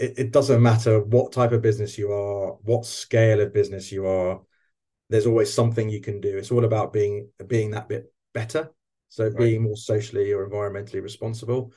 it, 0.00 0.14
it 0.18 0.32
doesn't 0.32 0.62
matter 0.62 1.00
what 1.00 1.30
type 1.30 1.52
of 1.52 1.60
business 1.60 1.98
you 1.98 2.10
are, 2.10 2.52
what 2.62 2.86
scale 2.86 3.40
of 3.40 3.52
business 3.52 3.92
you 3.92 4.06
are. 4.06 4.40
There's 5.10 5.26
always 5.26 5.52
something 5.52 5.90
you 5.90 6.00
can 6.00 6.20
do. 6.20 6.38
It's 6.38 6.50
all 6.50 6.64
about 6.64 6.92
being 6.92 7.28
being 7.46 7.72
that 7.72 7.88
bit 7.88 8.12
better. 8.32 8.70
So 9.10 9.24
right. 9.24 9.36
being 9.36 9.62
more 9.62 9.76
socially 9.76 10.32
or 10.32 10.48
environmentally 10.48 11.02
responsible. 11.02 11.72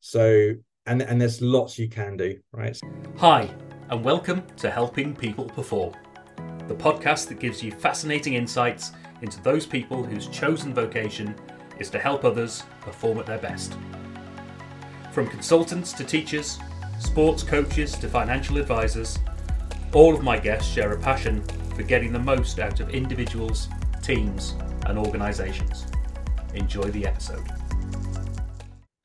So 0.00 0.54
and 0.86 1.02
and 1.02 1.20
there's 1.20 1.42
lots 1.42 1.78
you 1.78 1.88
can 1.88 2.16
do, 2.16 2.38
right? 2.50 2.78
Hi, 3.18 3.54
and 3.90 4.02
welcome 4.02 4.46
to 4.56 4.70
Helping 4.70 5.14
People 5.14 5.44
Perform, 5.44 5.92
the 6.68 6.74
podcast 6.74 7.28
that 7.28 7.40
gives 7.40 7.62
you 7.62 7.72
fascinating 7.72 8.34
insights 8.34 8.92
into 9.20 9.42
those 9.42 9.66
people 9.66 10.02
whose 10.02 10.28
chosen 10.28 10.72
vocation 10.72 11.34
is 11.78 11.90
to 11.90 11.98
help 11.98 12.24
others 12.24 12.62
perform 12.80 13.18
at 13.18 13.26
their 13.26 13.38
best. 13.38 13.76
From 15.12 15.26
consultants 15.26 15.92
to 15.94 16.04
teachers, 16.04 16.58
sports 16.98 17.42
coaches 17.42 17.92
to 17.98 18.08
financial 18.08 18.58
advisors, 18.58 19.18
all 19.92 20.14
of 20.14 20.22
my 20.22 20.38
guests 20.38 20.72
share 20.72 20.92
a 20.92 20.98
passion 20.98 21.42
for 21.74 21.82
getting 21.82 22.12
the 22.12 22.18
most 22.18 22.58
out 22.58 22.80
of 22.80 22.90
individuals, 22.90 23.68
teams, 24.02 24.54
and 24.86 24.98
organisations. 24.98 25.86
Enjoy 26.54 26.84
the 26.90 27.06
episode. 27.06 27.46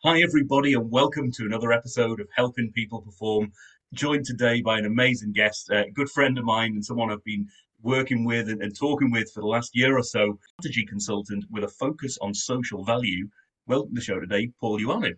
Hi, 0.03 0.21
everybody, 0.21 0.73
and 0.73 0.89
welcome 0.89 1.31
to 1.33 1.45
another 1.45 1.71
episode 1.71 2.19
of 2.19 2.27
Helping 2.35 2.71
People 2.71 3.01
Perform. 3.01 3.51
Joined 3.93 4.25
today 4.25 4.61
by 4.61 4.79
an 4.79 4.85
amazing 4.85 5.33
guest, 5.33 5.69
a 5.69 5.85
good 5.93 6.09
friend 6.09 6.37
of 6.37 6.45
mine, 6.45 6.71
and 6.71 6.83
someone 6.83 7.11
I've 7.11 7.23
been 7.23 7.47
working 7.83 8.25
with 8.25 8.49
and, 8.49 8.61
and 8.61 8.75
talking 8.77 9.11
with 9.11 9.31
for 9.31 9.41
the 9.41 9.47
last 9.47 9.75
year 9.75 9.97
or 9.97 10.03
so, 10.03 10.39
strategy 10.59 10.85
consultant 10.85 11.45
with 11.51 11.63
a 11.63 11.67
focus 11.67 12.17
on 12.21 12.33
social 12.33 12.83
value. 12.83 13.27
Welcome 13.67 13.89
to 13.89 13.95
the 13.95 14.01
show 14.01 14.19
today, 14.19 14.51
Paul 14.59 14.79
Ioannou. 14.79 15.13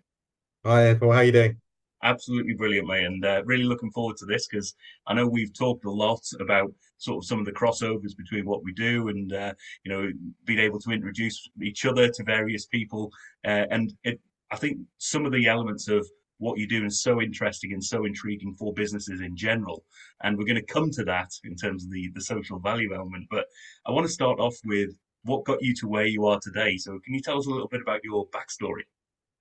Hi, 0.65 0.93
Paul. 0.95 1.11
How 1.11 1.17
are 1.19 1.23
you 1.23 1.31
doing? 1.31 1.62
Absolutely 2.03 2.53
brilliant, 2.53 2.87
mate, 2.87 3.05
and 3.05 3.25
uh, 3.25 3.41
really 3.45 3.63
looking 3.63 3.91
forward 3.91 4.17
to 4.17 4.25
this 4.25 4.47
because 4.47 4.75
I 5.07 5.13
know 5.13 5.27
we've 5.27 5.53
talked 5.53 5.85
a 5.85 5.91
lot 5.91 6.21
about 6.39 6.71
sort 6.97 7.23
of 7.23 7.27
some 7.27 7.39
of 7.39 7.45
the 7.45 7.51
crossovers 7.51 8.15
between 8.15 8.45
what 8.45 8.63
we 8.63 8.73
do 8.73 9.07
and 9.07 9.33
uh, 9.33 9.53
you 9.83 9.91
know 9.91 10.11
being 10.45 10.59
able 10.59 10.79
to 10.79 10.91
introduce 10.91 11.49
each 11.61 11.85
other 11.85 12.09
to 12.09 12.23
various 12.23 12.65
people, 12.65 13.11
uh, 13.45 13.65
and 13.71 13.93
it, 14.03 14.19
I 14.51 14.57
think 14.57 14.77
some 14.99 15.25
of 15.25 15.31
the 15.31 15.47
elements 15.47 15.87
of 15.87 16.05
what 16.37 16.57
you're 16.57 16.67
doing 16.67 16.85
is 16.85 17.01
so 17.01 17.21
interesting 17.21 17.73
and 17.73 17.83
so 17.83 18.05
intriguing 18.05 18.53
for 18.53 18.73
businesses 18.73 19.21
in 19.21 19.35
general. 19.35 19.83
And 20.23 20.37
we're 20.37 20.45
going 20.45 20.63
to 20.63 20.73
come 20.73 20.91
to 20.91 21.03
that 21.05 21.31
in 21.45 21.55
terms 21.55 21.85
of 21.85 21.91
the, 21.91 22.11
the 22.13 22.21
social 22.21 22.59
value 22.59 22.93
element. 22.93 23.27
But 23.31 23.45
I 23.85 23.91
want 23.91 24.05
to 24.05 24.11
start 24.11 24.39
off 24.39 24.55
with 24.65 24.89
what 25.23 25.45
got 25.45 25.61
you 25.61 25.73
to 25.75 25.87
where 25.87 26.05
you 26.05 26.25
are 26.25 26.39
today. 26.41 26.75
So 26.77 26.99
can 26.99 27.13
you 27.13 27.21
tell 27.21 27.37
us 27.37 27.47
a 27.47 27.49
little 27.49 27.69
bit 27.69 27.81
about 27.81 28.03
your 28.03 28.27
backstory? 28.27 28.83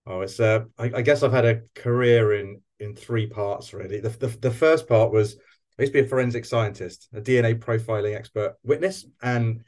Oh, 0.07 0.21
it's 0.23 0.41
uh, 0.41 0.65
I, 0.79 0.91
I, 0.97 1.03
guess 1.03 1.23
I've 1.23 1.33
had 1.33 1.45
a 1.45 1.61
career 1.75 2.35
in 2.35 2.61
in 2.81 2.97
three 2.97 3.27
parts 3.27 3.73
really. 3.73 4.01
The, 4.01 4.09
the 4.09 4.29
the 4.29 4.51
first 4.51 4.89
part 4.89 5.13
was 5.13 5.37
I 5.79 5.83
used 5.83 5.93
to 5.93 6.03
be 6.03 6.07
a 6.07 6.09
forensic 6.09 6.45
scientist, 6.45 7.09
a 7.15 7.21
DNA 7.21 7.59
profiling 7.59 8.17
expert 8.17 8.57
witness, 8.65 9.07
and 9.23 9.63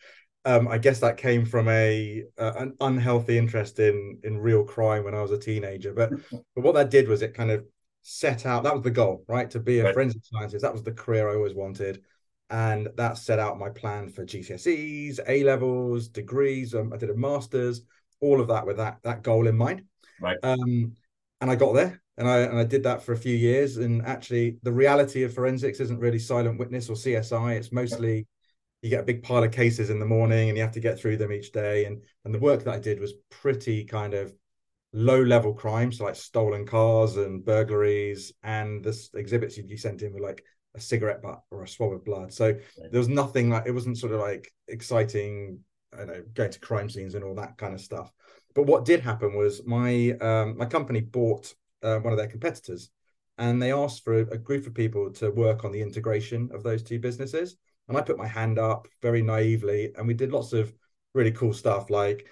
um, 0.44 0.68
I 0.68 0.78
guess 0.78 1.00
that 1.00 1.16
came 1.16 1.46
from 1.46 1.68
a 1.68 2.24
uh, 2.36 2.52
an 2.56 2.74
unhealthy 2.80 3.38
interest 3.38 3.78
in 3.78 4.18
in 4.24 4.38
real 4.38 4.64
crime 4.64 5.04
when 5.04 5.14
I 5.14 5.22
was 5.22 5.30
a 5.30 5.38
teenager. 5.38 5.94
But 5.94 6.10
but 6.30 6.62
what 6.62 6.74
that 6.74 6.90
did 6.90 7.08
was 7.08 7.22
it 7.22 7.34
kind 7.34 7.50
of 7.50 7.64
set 8.02 8.44
out 8.44 8.64
that 8.64 8.74
was 8.74 8.82
the 8.82 8.90
goal, 8.90 9.24
right? 9.28 9.48
To 9.50 9.60
be 9.60 9.78
a 9.78 9.84
right. 9.84 9.94
forensic 9.94 10.22
scientist. 10.24 10.62
That 10.62 10.72
was 10.72 10.82
the 10.82 10.92
career 10.92 11.30
I 11.30 11.36
always 11.36 11.54
wanted, 11.54 12.02
and 12.50 12.88
that 12.96 13.18
set 13.18 13.38
out 13.38 13.58
my 13.58 13.70
plan 13.70 14.08
for 14.08 14.26
GCSEs, 14.26 15.20
A 15.28 15.44
levels, 15.44 16.08
degrees. 16.08 16.74
Um, 16.74 16.92
I 16.92 16.96
did 16.96 17.10
a 17.10 17.14
master's, 17.14 17.82
all 18.20 18.40
of 18.40 18.48
that 18.48 18.66
with 18.66 18.78
that 18.78 18.98
that 19.04 19.22
goal 19.22 19.46
in 19.46 19.56
mind. 19.56 19.84
Right. 20.20 20.38
Um, 20.42 20.94
and 21.40 21.50
I 21.50 21.56
got 21.56 21.74
there 21.74 22.00
and 22.16 22.28
I 22.28 22.38
and 22.40 22.58
I 22.58 22.64
did 22.64 22.84
that 22.84 23.02
for 23.02 23.12
a 23.12 23.16
few 23.16 23.36
years. 23.36 23.76
And 23.76 24.04
actually, 24.06 24.58
the 24.62 24.72
reality 24.72 25.22
of 25.24 25.34
forensics 25.34 25.80
isn't 25.80 25.98
really 25.98 26.18
silent 26.18 26.58
witness 26.58 26.88
or 26.88 26.94
CSI. 26.94 27.56
It's 27.56 27.72
mostly 27.72 28.26
you 28.82 28.90
get 28.90 29.00
a 29.00 29.04
big 29.04 29.22
pile 29.22 29.42
of 29.42 29.50
cases 29.50 29.90
in 29.90 29.98
the 29.98 30.06
morning 30.06 30.48
and 30.48 30.58
you 30.58 30.62
have 30.62 30.72
to 30.72 30.80
get 30.80 30.98
through 30.98 31.16
them 31.16 31.32
each 31.32 31.52
day. 31.52 31.86
And 31.86 32.02
and 32.24 32.34
the 32.34 32.38
work 32.38 32.64
that 32.64 32.74
I 32.74 32.78
did 32.78 33.00
was 33.00 33.14
pretty 33.30 33.84
kind 33.84 34.14
of 34.14 34.32
low 34.92 35.20
level 35.20 35.52
crimes, 35.52 35.98
so 35.98 36.04
like 36.04 36.16
stolen 36.16 36.66
cars 36.66 37.16
and 37.16 37.44
burglaries. 37.44 38.32
And 38.42 38.84
the 38.84 39.08
exhibits 39.14 39.56
you'd 39.56 39.68
be 39.68 39.76
sent 39.76 40.02
in 40.02 40.12
were 40.12 40.20
like 40.20 40.44
a 40.76 40.80
cigarette 40.80 41.22
butt 41.22 41.40
or 41.50 41.62
a 41.62 41.68
swab 41.68 41.92
of 41.92 42.04
blood. 42.04 42.32
So 42.32 42.46
right. 42.46 42.90
there 42.90 42.98
was 42.98 43.08
nothing 43.08 43.50
like 43.50 43.66
it 43.66 43.72
wasn't 43.72 43.98
sort 43.98 44.12
of 44.12 44.20
like 44.20 44.52
exciting. 44.68 45.60
I 45.96 46.04
know 46.04 46.22
going 46.34 46.50
to 46.50 46.60
crime 46.60 46.90
scenes 46.90 47.14
and 47.14 47.24
all 47.24 47.36
that 47.36 47.56
kind 47.56 47.74
of 47.74 47.80
stuff. 47.80 48.12
But 48.54 48.66
what 48.66 48.84
did 48.84 49.00
happen 49.00 49.34
was 49.34 49.64
my 49.64 50.12
um, 50.20 50.56
my 50.56 50.66
company 50.66 51.00
bought 51.00 51.54
uh, 51.82 51.98
one 51.98 52.12
of 52.12 52.18
their 52.18 52.28
competitors, 52.28 52.90
and 53.36 53.60
they 53.60 53.72
asked 53.72 54.04
for 54.04 54.20
a, 54.20 54.26
a, 54.28 54.38
group 54.38 54.66
of 54.66 54.74
people 54.74 55.10
to 55.14 55.30
work 55.30 55.64
on 55.64 55.72
the 55.72 55.82
integration 55.82 56.50
of 56.54 56.62
those 56.62 56.82
two 56.82 56.98
businesses. 56.98 57.56
And 57.88 57.98
I 57.98 58.00
put 58.00 58.16
my 58.16 58.28
hand 58.28 58.58
up 58.58 58.86
very 59.02 59.22
naively, 59.22 59.92
and 59.96 60.06
we 60.06 60.14
did 60.14 60.32
lots 60.32 60.52
of 60.52 60.72
really 61.14 61.32
cool 61.32 61.52
stuff 61.52 61.90
like 61.90 62.26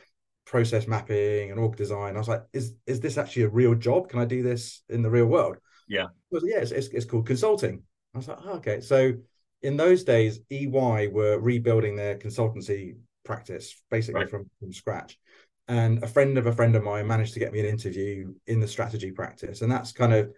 process 0.45 0.87
mapping 0.87 1.51
and 1.51 1.61
org 1.61 1.77
design. 1.77 2.15
I 2.15 2.19
was 2.19 2.29
like, 2.29 2.45
"Is 2.53 2.75
is 2.87 3.01
this 3.01 3.19
actually 3.19 3.43
a 3.43 3.49
real 3.49 3.75
job? 3.75 4.09
Can 4.09 4.21
I 4.21 4.25
do 4.25 4.43
this 4.43 4.83
in 4.89 5.03
the 5.03 5.11
real 5.11 5.27
world?" 5.27 5.59
Yeah. 5.89 6.07
Was, 6.31 6.45
yeah, 6.47 6.59
it's, 6.59 6.71
it's, 6.71 6.89
it's 6.89 7.05
called 7.05 7.27
consulting. 7.27 7.83
I 8.15 8.19
was 8.19 8.29
like, 8.29 8.39
oh, 8.45 8.53
"Okay." 8.55 8.81
So 8.81 9.13
in 9.61 9.77
those 9.77 10.05
days, 10.05 10.41
EY 10.51 11.09
were 11.09 11.39
rebuilding 11.39 11.97
their 11.97 12.17
consultancy 12.17 12.97
practice 13.25 13.81
basically 13.91 14.23
right. 14.23 14.31
from 14.31 14.51
from 14.59 14.73
scratch 14.73 15.19
and 15.69 16.03
a 16.03 16.07
friend 16.07 16.39
of 16.39 16.47
a 16.47 16.53
friend 16.53 16.75
of 16.75 16.83
mine 16.83 17.07
managed 17.07 17.35
to 17.35 17.41
get 17.41 17.53
me 17.53 17.61
an 17.61 17.67
interview 17.67 18.33
in 18.47 18.61
the 18.61 18.69
strategy 18.69 19.11
practice 19.11 19.63
and 19.63 19.71
that's 19.71 19.93
kind 19.93 20.13
of 20.13 20.31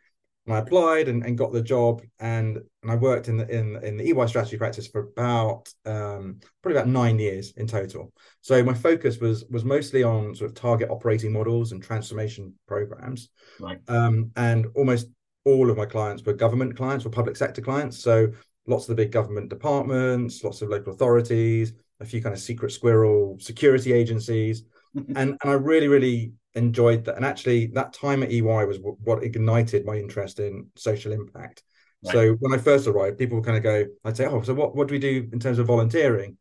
when 0.44 0.58
I 0.58 0.60
applied 0.60 1.08
and, 1.08 1.24
and 1.24 1.38
got 1.38 1.52
the 1.52 1.62
job 1.62 2.02
and 2.20 2.58
and 2.82 2.92
I 2.92 2.96
worked 2.96 3.28
in 3.28 3.38
the 3.38 3.48
in 3.48 3.82
in 3.82 3.96
the 3.96 4.04
EY 4.10 4.26
strategy 4.26 4.58
practice 4.58 4.86
for 4.86 5.08
about 5.16 5.72
um, 5.86 6.40
probably 6.62 6.78
about 6.78 6.88
nine 6.88 7.18
years 7.18 7.54
in 7.56 7.66
total. 7.66 8.12
So 8.42 8.62
my 8.62 8.74
focus 8.74 9.18
was 9.18 9.44
was 9.50 9.64
mostly 9.64 10.02
on 10.02 10.34
sort 10.34 10.50
of 10.50 10.54
target 10.54 10.90
operating 10.90 11.32
models 11.32 11.72
and 11.72 11.82
transformation 11.82 12.54
programs. 12.68 13.30
Right. 13.58 13.78
Um, 13.88 14.32
and 14.36 14.66
almost 14.74 15.08
all 15.46 15.70
of 15.70 15.76
my 15.76 15.86
clients 15.86 16.22
were 16.24 16.34
government 16.34 16.76
clients 16.76 17.06
or 17.06 17.10
public 17.10 17.36
sector 17.36 17.62
clients. 17.62 17.98
So 17.98 18.28
lots 18.66 18.84
of 18.84 18.96
the 18.96 19.02
big 19.02 19.12
government 19.12 19.48
departments, 19.48 20.44
lots 20.44 20.62
of 20.62 20.68
local 20.68 20.92
authorities, 20.92 21.72
a 22.00 22.04
few 22.04 22.22
kind 22.22 22.34
of 22.34 22.40
secret 22.40 22.72
squirrel 22.72 23.38
security 23.40 23.92
agencies 23.92 24.64
and 24.94 25.16
and 25.16 25.38
I 25.44 25.52
really 25.52 25.88
really 25.88 26.32
enjoyed 26.54 27.04
that. 27.04 27.16
And 27.16 27.24
actually, 27.24 27.66
that 27.68 27.92
time 27.92 28.22
at 28.22 28.30
EY 28.30 28.64
was 28.64 28.78
w- 28.78 28.96
what 29.00 29.22
ignited 29.22 29.84
my 29.84 29.96
interest 29.96 30.40
in 30.40 30.68
social 30.76 31.12
impact. 31.12 31.62
Right. 32.04 32.12
So 32.12 32.32
when 32.34 32.58
I 32.58 32.62
first 32.62 32.86
arrived, 32.86 33.18
people 33.18 33.38
would 33.38 33.44
kind 33.44 33.56
of 33.56 33.62
go, 33.62 33.86
I'd 34.04 34.16
say, 34.16 34.26
"Oh, 34.26 34.42
so 34.42 34.54
what 34.54 34.76
what 34.76 34.88
do 34.88 34.92
we 34.92 34.98
do 34.98 35.28
in 35.32 35.40
terms 35.40 35.58
of 35.58 35.66
volunteering?" 35.66 36.36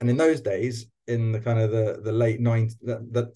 And 0.00 0.08
in 0.08 0.16
those 0.16 0.40
days, 0.40 0.86
in 1.06 1.32
the 1.32 1.40
kind 1.40 1.58
of 1.58 1.70
the 1.70 2.00
the 2.02 2.12
late 2.12 2.40
'90s, 2.40 2.76
the, 2.80 3.06
the, 3.10 3.32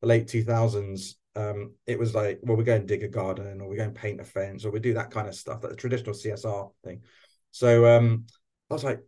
the 0.00 0.06
late 0.06 0.26
2000s, 0.26 1.16
um, 1.36 1.74
it 1.86 1.98
was 1.98 2.14
like, 2.14 2.40
well, 2.42 2.56
we 2.56 2.64
go 2.64 2.74
and 2.74 2.88
dig 2.88 3.02
a 3.02 3.08
garden, 3.08 3.60
or 3.60 3.68
we 3.68 3.76
go 3.76 3.84
and 3.84 3.94
paint 3.94 4.20
a 4.20 4.24
fence, 4.24 4.64
or 4.64 4.70
we 4.70 4.80
do 4.80 4.94
that 4.94 5.10
kind 5.10 5.28
of 5.28 5.34
stuff, 5.34 5.60
that 5.60 5.70
the 5.70 5.76
traditional 5.76 6.14
CSR 6.14 6.70
thing. 6.82 7.02
So 7.50 7.86
um, 7.86 8.26
I 8.70 8.74
was 8.74 8.84
like, 8.84 9.00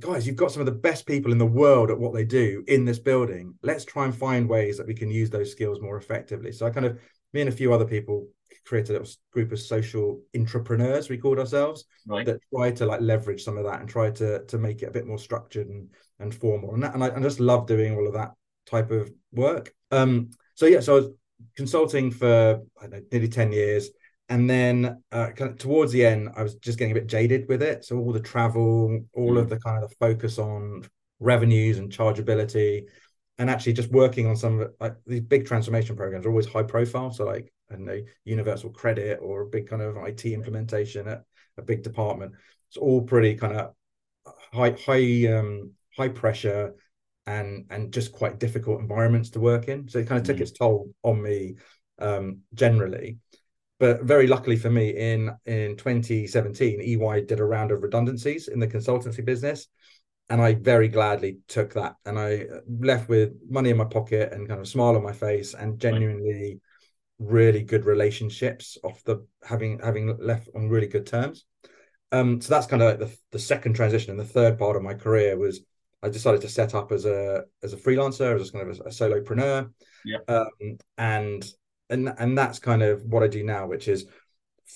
guys, 0.00 0.26
you've 0.26 0.36
got 0.36 0.52
some 0.52 0.60
of 0.60 0.66
the 0.66 0.72
best 0.72 1.06
people 1.06 1.32
in 1.32 1.38
the 1.38 1.46
world 1.46 1.90
at 1.90 1.98
what 1.98 2.14
they 2.14 2.24
do 2.24 2.64
in 2.68 2.84
this 2.84 2.98
building. 2.98 3.54
Let's 3.62 3.84
try 3.84 4.04
and 4.04 4.14
find 4.14 4.48
ways 4.48 4.76
that 4.78 4.86
we 4.86 4.94
can 4.94 5.10
use 5.10 5.30
those 5.30 5.50
skills 5.50 5.80
more 5.80 5.96
effectively. 5.96 6.52
So 6.52 6.66
I 6.66 6.70
kind 6.70 6.86
of, 6.86 6.98
me 7.32 7.40
and 7.40 7.48
a 7.48 7.52
few 7.52 7.72
other 7.72 7.84
people 7.84 8.28
created 8.66 8.90
a 8.90 8.98
little 8.98 9.14
group 9.32 9.52
of 9.52 9.60
social 9.60 10.20
entrepreneurs, 10.36 11.08
we 11.08 11.18
called 11.18 11.38
ourselves, 11.38 11.84
right. 12.06 12.26
that 12.26 12.40
try 12.54 12.70
to 12.72 12.86
like 12.86 13.00
leverage 13.00 13.42
some 13.44 13.56
of 13.56 13.64
that 13.64 13.80
and 13.80 13.88
try 13.88 14.10
to 14.10 14.44
to 14.44 14.58
make 14.58 14.82
it 14.82 14.86
a 14.86 14.90
bit 14.90 15.06
more 15.06 15.18
structured 15.18 15.68
and 15.68 15.88
and 16.18 16.34
formal. 16.34 16.74
And, 16.74 16.82
that, 16.82 16.94
and 16.94 17.04
I, 17.04 17.14
I 17.14 17.20
just 17.20 17.40
love 17.40 17.66
doing 17.66 17.94
all 17.94 18.06
of 18.06 18.14
that 18.14 18.32
type 18.66 18.90
of 18.90 19.10
work. 19.32 19.72
Um, 19.90 20.30
so 20.54 20.66
yeah, 20.66 20.80
so 20.80 20.96
I 20.96 21.00
was 21.00 21.10
consulting 21.56 22.10
for 22.10 22.62
know, 22.88 23.00
nearly 23.12 23.28
10 23.28 23.52
years 23.52 23.90
and 24.28 24.50
then 24.50 25.02
uh, 25.12 25.28
kind 25.28 25.50
of 25.52 25.58
towards 25.58 25.92
the 25.92 26.04
end 26.04 26.28
i 26.36 26.42
was 26.42 26.56
just 26.56 26.78
getting 26.78 26.92
a 26.92 27.00
bit 27.00 27.06
jaded 27.06 27.48
with 27.48 27.62
it. 27.62 27.84
So 27.84 27.98
all 27.98 28.12
the 28.12 28.20
travel 28.20 29.00
all 29.14 29.32
mm. 29.32 29.38
of 29.38 29.48
the 29.48 29.58
kind 29.58 29.82
of 29.82 29.88
the 29.88 29.96
focus 29.96 30.38
on 30.38 30.88
revenues 31.20 31.78
and 31.78 31.90
chargeability 31.90 32.84
and 33.38 33.50
actually 33.50 33.74
just 33.74 33.90
working 33.90 34.26
on 34.26 34.36
some 34.36 34.68
like 34.80 34.96
these 35.06 35.20
big 35.20 35.46
transformation 35.46 35.96
programs 35.96 36.26
are 36.26 36.30
always 36.30 36.46
high 36.46 36.62
profile. 36.62 37.10
So 37.12 37.24
like 37.24 37.52
i 37.70 37.74
don't 37.74 37.84
know 37.84 38.00
universal 38.24 38.70
credit 38.70 39.18
or 39.22 39.42
a 39.42 39.46
big 39.46 39.68
kind 39.68 39.82
of 39.82 39.96
it 39.96 40.24
implementation 40.24 41.08
at 41.08 41.22
a 41.56 41.62
big 41.62 41.82
department. 41.82 42.32
It's 42.68 42.76
all 42.76 43.02
pretty 43.02 43.36
kind 43.36 43.56
of 43.56 43.74
high 44.52 44.76
high 44.84 45.32
um 45.32 45.72
high 45.96 46.08
pressure 46.08 46.74
and 47.26 47.66
and 47.70 47.92
just 47.92 48.12
quite 48.12 48.38
difficult 48.38 48.80
environments 48.80 49.30
to 49.30 49.40
work 49.40 49.68
in. 49.68 49.88
So 49.88 49.98
it 49.98 50.08
kind 50.08 50.20
of 50.20 50.24
mm. 50.24 50.30
took 50.30 50.40
its 50.40 50.52
toll 50.52 50.92
on 51.02 51.22
me 51.22 51.56
um 51.98 52.40
generally 52.52 53.18
but 53.78 54.02
very 54.02 54.26
luckily 54.26 54.56
for 54.56 54.70
me, 54.70 54.90
in 54.90 55.30
in 55.44 55.76
2017, 55.76 56.80
EY 56.80 57.20
did 57.22 57.40
a 57.40 57.44
round 57.44 57.72
of 57.72 57.82
redundancies 57.82 58.48
in 58.48 58.58
the 58.58 58.66
consultancy 58.66 59.24
business, 59.24 59.68
and 60.28 60.40
I 60.40 60.54
very 60.54 60.88
gladly 60.88 61.38
took 61.48 61.74
that. 61.74 61.96
And 62.04 62.18
I 62.18 62.46
left 62.68 63.08
with 63.08 63.34
money 63.48 63.70
in 63.70 63.76
my 63.76 63.84
pocket 63.84 64.32
and 64.32 64.48
kind 64.48 64.60
of 64.60 64.68
smile 64.68 64.96
on 64.96 65.02
my 65.02 65.12
face, 65.12 65.54
and 65.54 65.78
genuinely 65.78 66.60
really 67.18 67.62
good 67.62 67.86
relationships 67.86 68.76
off 68.84 69.02
the 69.04 69.26
having 69.42 69.78
having 69.78 70.16
left 70.18 70.48
on 70.54 70.68
really 70.68 70.88
good 70.88 71.06
terms. 71.06 71.44
Um, 72.12 72.40
so 72.40 72.54
that's 72.54 72.66
kind 72.66 72.82
of 72.82 72.88
like 72.88 72.98
the, 72.98 73.16
the 73.32 73.38
second 73.38 73.74
transition 73.74 74.12
and 74.12 74.20
the 74.20 74.24
third 74.24 74.58
part 74.58 74.76
of 74.76 74.82
my 74.82 74.94
career 74.94 75.36
was 75.36 75.60
I 76.02 76.08
decided 76.08 76.40
to 76.42 76.48
set 76.48 76.74
up 76.74 76.92
as 76.92 77.04
a 77.04 77.44
as 77.62 77.72
a 77.72 77.76
freelancer, 77.76 78.38
as 78.40 78.50
kind 78.50 78.68
of 78.68 78.78
a, 78.78 78.82
a 78.84 78.90
solopreneur. 78.90 79.70
Yeah. 80.04 80.18
Um, 80.28 80.78
and 80.96 81.44
and 81.90 82.12
and 82.18 82.36
that's 82.36 82.58
kind 82.58 82.82
of 82.82 83.02
what 83.04 83.22
I 83.22 83.28
do 83.28 83.42
now, 83.42 83.66
which 83.66 83.88
is 83.88 84.06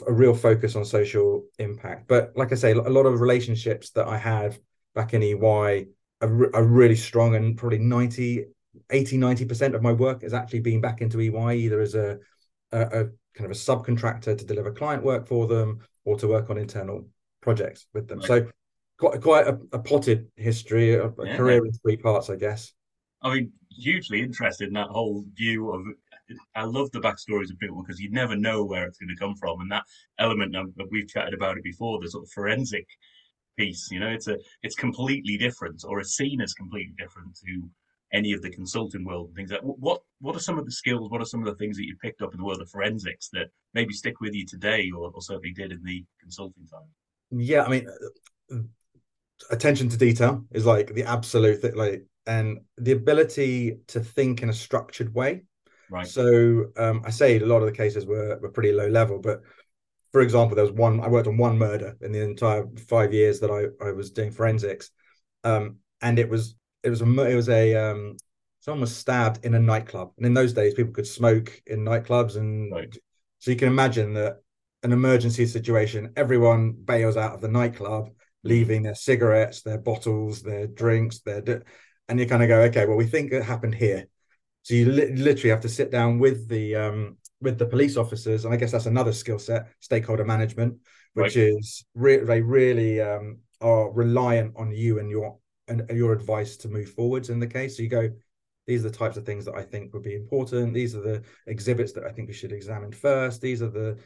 a 0.06 0.12
real 0.12 0.34
focus 0.34 0.76
on 0.76 0.84
social 0.84 1.44
impact. 1.58 2.08
But 2.08 2.32
like 2.36 2.52
I 2.52 2.54
say, 2.54 2.72
a 2.72 2.76
lot 2.76 3.06
of 3.06 3.20
relationships 3.20 3.90
that 3.90 4.06
I 4.06 4.16
had 4.16 4.58
back 4.94 5.14
in 5.14 5.22
EY 5.22 5.86
are, 6.20 6.56
are 6.56 6.64
really 6.64 6.96
strong 6.96 7.34
and 7.34 7.56
probably 7.56 7.78
90, 7.78 8.44
80, 8.90 9.18
90% 9.18 9.74
of 9.74 9.82
my 9.82 9.92
work 9.92 10.22
has 10.22 10.34
actually 10.34 10.60
been 10.60 10.80
back 10.80 11.00
into 11.00 11.20
EY, 11.20 11.56
either 11.56 11.80
as 11.80 11.94
a, 11.94 12.18
a, 12.72 12.80
a 12.80 13.04
kind 13.34 13.44
of 13.44 13.50
a 13.50 13.54
subcontractor 13.54 14.38
to 14.38 14.44
deliver 14.44 14.70
client 14.70 15.02
work 15.02 15.26
for 15.26 15.46
them 15.46 15.80
or 16.04 16.16
to 16.18 16.28
work 16.28 16.50
on 16.50 16.58
internal 16.58 17.06
projects 17.40 17.86
with 17.92 18.06
them. 18.08 18.18
Right. 18.20 18.28
So 18.28 18.50
quite 18.98 19.20
quite 19.20 19.46
a, 19.46 19.58
a 19.72 19.78
potted 19.78 20.28
history, 20.36 20.94
a, 20.94 21.06
a 21.06 21.12
yeah. 21.24 21.36
career 21.36 21.64
in 21.64 21.72
three 21.72 21.96
parts, 21.96 22.30
I 22.30 22.36
guess. 22.36 22.72
I 23.22 23.34
mean, 23.34 23.52
hugely 23.70 24.22
interested 24.22 24.68
in 24.68 24.74
that 24.74 24.88
whole 24.88 25.24
view 25.34 25.72
of. 25.72 25.82
I 26.54 26.64
love 26.64 26.90
the 26.92 27.00
backstories 27.00 27.50
of 27.50 27.58
people 27.58 27.82
because 27.82 28.00
you 28.00 28.10
never 28.10 28.36
know 28.36 28.64
where 28.64 28.86
it's 28.86 28.98
going 28.98 29.08
to 29.08 29.16
come 29.16 29.34
from, 29.36 29.60
and 29.60 29.70
that 29.70 29.84
element 30.18 30.52
that 30.52 30.88
we've 30.90 31.08
chatted 31.08 31.34
about 31.34 31.58
it 31.58 31.64
before, 31.64 32.00
the 32.00 32.10
sort 32.10 32.24
of 32.24 32.30
forensic 32.30 32.86
piece. 33.56 33.88
You 33.90 34.00
know, 34.00 34.08
it's 34.08 34.28
a 34.28 34.38
it's 34.62 34.74
completely 34.74 35.36
different, 35.36 35.84
or 35.86 36.00
a 36.00 36.04
scene 36.04 36.40
is 36.40 36.54
completely 36.54 36.94
different 36.98 37.36
to 37.44 37.68
any 38.12 38.32
of 38.32 38.42
the 38.42 38.50
consulting 38.50 39.04
world 39.04 39.28
and 39.28 39.36
things 39.36 39.50
like 39.50 39.60
what 39.62 40.02
what 40.20 40.34
are 40.34 40.40
some 40.40 40.58
of 40.58 40.64
the 40.64 40.72
skills 40.72 41.10
what 41.10 41.20
are 41.20 41.26
some 41.26 41.40
of 41.40 41.46
the 41.46 41.54
things 41.54 41.76
that 41.76 41.86
you 41.86 41.96
picked 42.02 42.22
up 42.22 42.32
in 42.32 42.38
the 42.38 42.44
world 42.44 42.60
of 42.60 42.68
forensics 42.68 43.28
that 43.32 43.46
maybe 43.74 43.94
stick 43.94 44.20
with 44.20 44.34
you 44.34 44.44
today 44.44 44.90
or, 44.96 45.10
or 45.14 45.22
certainly 45.22 45.52
did 45.52 45.72
in 45.72 45.82
the 45.84 46.04
consulting 46.20 46.66
time 46.66 46.88
yeah 47.30 47.62
i 47.62 47.68
mean 47.68 47.86
uh, 48.52 48.56
attention 49.50 49.88
to 49.88 49.96
detail 49.96 50.44
is 50.50 50.66
like 50.66 50.92
the 50.94 51.04
absolute 51.04 51.60
thing, 51.60 51.74
like 51.74 52.04
and 52.26 52.58
the 52.78 52.92
ability 52.92 53.78
to 53.86 54.00
think 54.00 54.42
in 54.42 54.50
a 54.50 54.52
structured 54.52 55.14
way 55.14 55.42
right 55.90 56.06
so 56.06 56.66
um, 56.76 57.02
i 57.04 57.10
say 57.10 57.38
a 57.38 57.46
lot 57.46 57.60
of 57.60 57.66
the 57.66 57.72
cases 57.72 58.06
were, 58.06 58.38
were 58.40 58.50
pretty 58.50 58.72
low 58.72 58.88
level 58.88 59.18
but 59.18 59.40
for 60.12 60.20
example 60.20 60.54
there 60.54 60.64
was 60.64 60.72
one 60.72 61.00
i 61.00 61.08
worked 61.08 61.28
on 61.28 61.36
one 61.36 61.58
murder 61.58 61.96
in 62.00 62.12
the 62.12 62.22
entire 62.22 62.66
five 62.88 63.12
years 63.12 63.40
that 63.40 63.50
i, 63.50 63.84
I 63.84 63.92
was 63.92 64.10
doing 64.10 64.30
forensics 64.30 64.90
um, 65.44 65.76
and 66.02 66.18
it 66.18 66.28
was 66.28 66.54
it 66.82 66.90
was 66.90 67.02
a 67.02 67.04
it 67.04 67.34
was 67.34 67.48
a 67.48 67.74
um, 67.74 68.16
someone 68.60 68.82
was 68.82 68.94
stabbed 68.96 69.44
in 69.44 69.54
a 69.54 69.60
nightclub 69.60 70.12
and 70.16 70.26
in 70.26 70.34
those 70.34 70.52
days 70.52 70.74
people 70.74 70.92
could 70.92 71.06
smoke 71.06 71.62
in 71.66 71.84
nightclubs 71.84 72.36
and 72.36 72.72
right. 72.72 72.96
so 73.38 73.50
you 73.50 73.56
can 73.56 73.68
imagine 73.68 74.14
that 74.14 74.36
an 74.82 74.92
emergency 74.92 75.46
situation 75.46 76.12
everyone 76.16 76.72
bails 76.72 77.16
out 77.16 77.34
of 77.34 77.40
the 77.40 77.48
nightclub 77.48 78.10
leaving 78.42 78.82
their 78.82 78.94
cigarettes, 78.94 79.62
their 79.62 79.78
bottles, 79.78 80.42
their 80.42 80.66
drinks, 80.66 81.20
their 81.20 81.62
and 82.08 82.18
you 82.18 82.26
kind 82.26 82.42
of 82.42 82.48
go, 82.48 82.60
okay, 82.62 82.86
well, 82.86 82.96
we 82.96 83.06
think 83.06 83.32
it 83.32 83.44
happened 83.44 83.74
here. 83.74 84.06
So 84.62 84.74
you 84.74 84.90
li- 84.90 85.12
literally 85.14 85.50
have 85.50 85.60
to 85.60 85.68
sit 85.68 85.90
down 85.90 86.18
with 86.18 86.48
the 86.48 86.76
um, 86.76 87.16
with 87.40 87.58
the 87.58 87.66
police 87.66 87.96
officers, 87.96 88.44
and 88.44 88.52
I 88.52 88.56
guess 88.56 88.72
that's 88.72 88.86
another 88.86 89.12
skill 89.12 89.38
set, 89.38 89.68
stakeholder 89.80 90.24
management, 90.24 90.76
which 91.14 91.36
right. 91.36 91.48
is 91.48 91.84
re- 91.94 92.24
they 92.24 92.40
really 92.40 93.00
um, 93.00 93.38
are 93.60 93.90
reliant 93.90 94.54
on 94.56 94.72
you 94.72 94.98
and 94.98 95.10
your 95.10 95.38
and 95.68 95.88
your 95.90 96.12
advice 96.12 96.56
to 96.58 96.68
move 96.68 96.90
forwards 96.90 97.30
in 97.30 97.38
the 97.38 97.46
case. 97.46 97.76
So 97.76 97.82
you 97.82 97.88
go, 97.88 98.10
these 98.66 98.84
are 98.84 98.90
the 98.90 98.96
types 98.96 99.16
of 99.16 99.24
things 99.24 99.44
that 99.44 99.54
I 99.54 99.62
think 99.62 99.94
would 99.94 100.02
be 100.02 100.16
important. 100.16 100.74
These 100.74 100.94
are 100.94 101.00
the 101.00 101.22
exhibits 101.46 101.92
that 101.92 102.04
I 102.04 102.10
think 102.10 102.28
we 102.28 102.34
should 102.34 102.52
examine 102.52 102.92
first. 102.92 103.40
These 103.40 103.62
are 103.62 103.70
the 103.70 103.98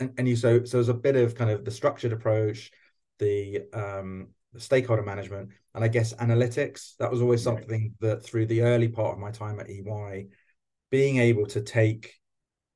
and, 0.00 0.14
and 0.16 0.28
you 0.28 0.36
so 0.36 0.64
so 0.64 0.78
there's 0.78 0.88
a 0.88 0.94
bit 0.94 1.16
of 1.16 1.34
kind 1.34 1.50
of 1.50 1.64
the 1.64 1.70
structured 1.70 2.12
approach 2.12 2.70
the 3.18 3.62
um, 3.72 4.28
the 4.52 4.60
stakeholder 4.60 5.02
management, 5.02 5.50
and 5.78 5.84
I 5.84 5.88
guess 5.88 6.12
analytics. 6.14 6.96
That 6.98 7.08
was 7.08 7.22
always 7.22 7.40
something 7.40 7.94
that 8.00 8.24
through 8.24 8.46
the 8.46 8.62
early 8.62 8.88
part 8.88 9.12
of 9.12 9.20
my 9.20 9.30
time 9.30 9.60
at 9.60 9.70
EY, 9.70 10.26
being 10.90 11.18
able 11.18 11.46
to 11.46 11.60
take 11.60 12.14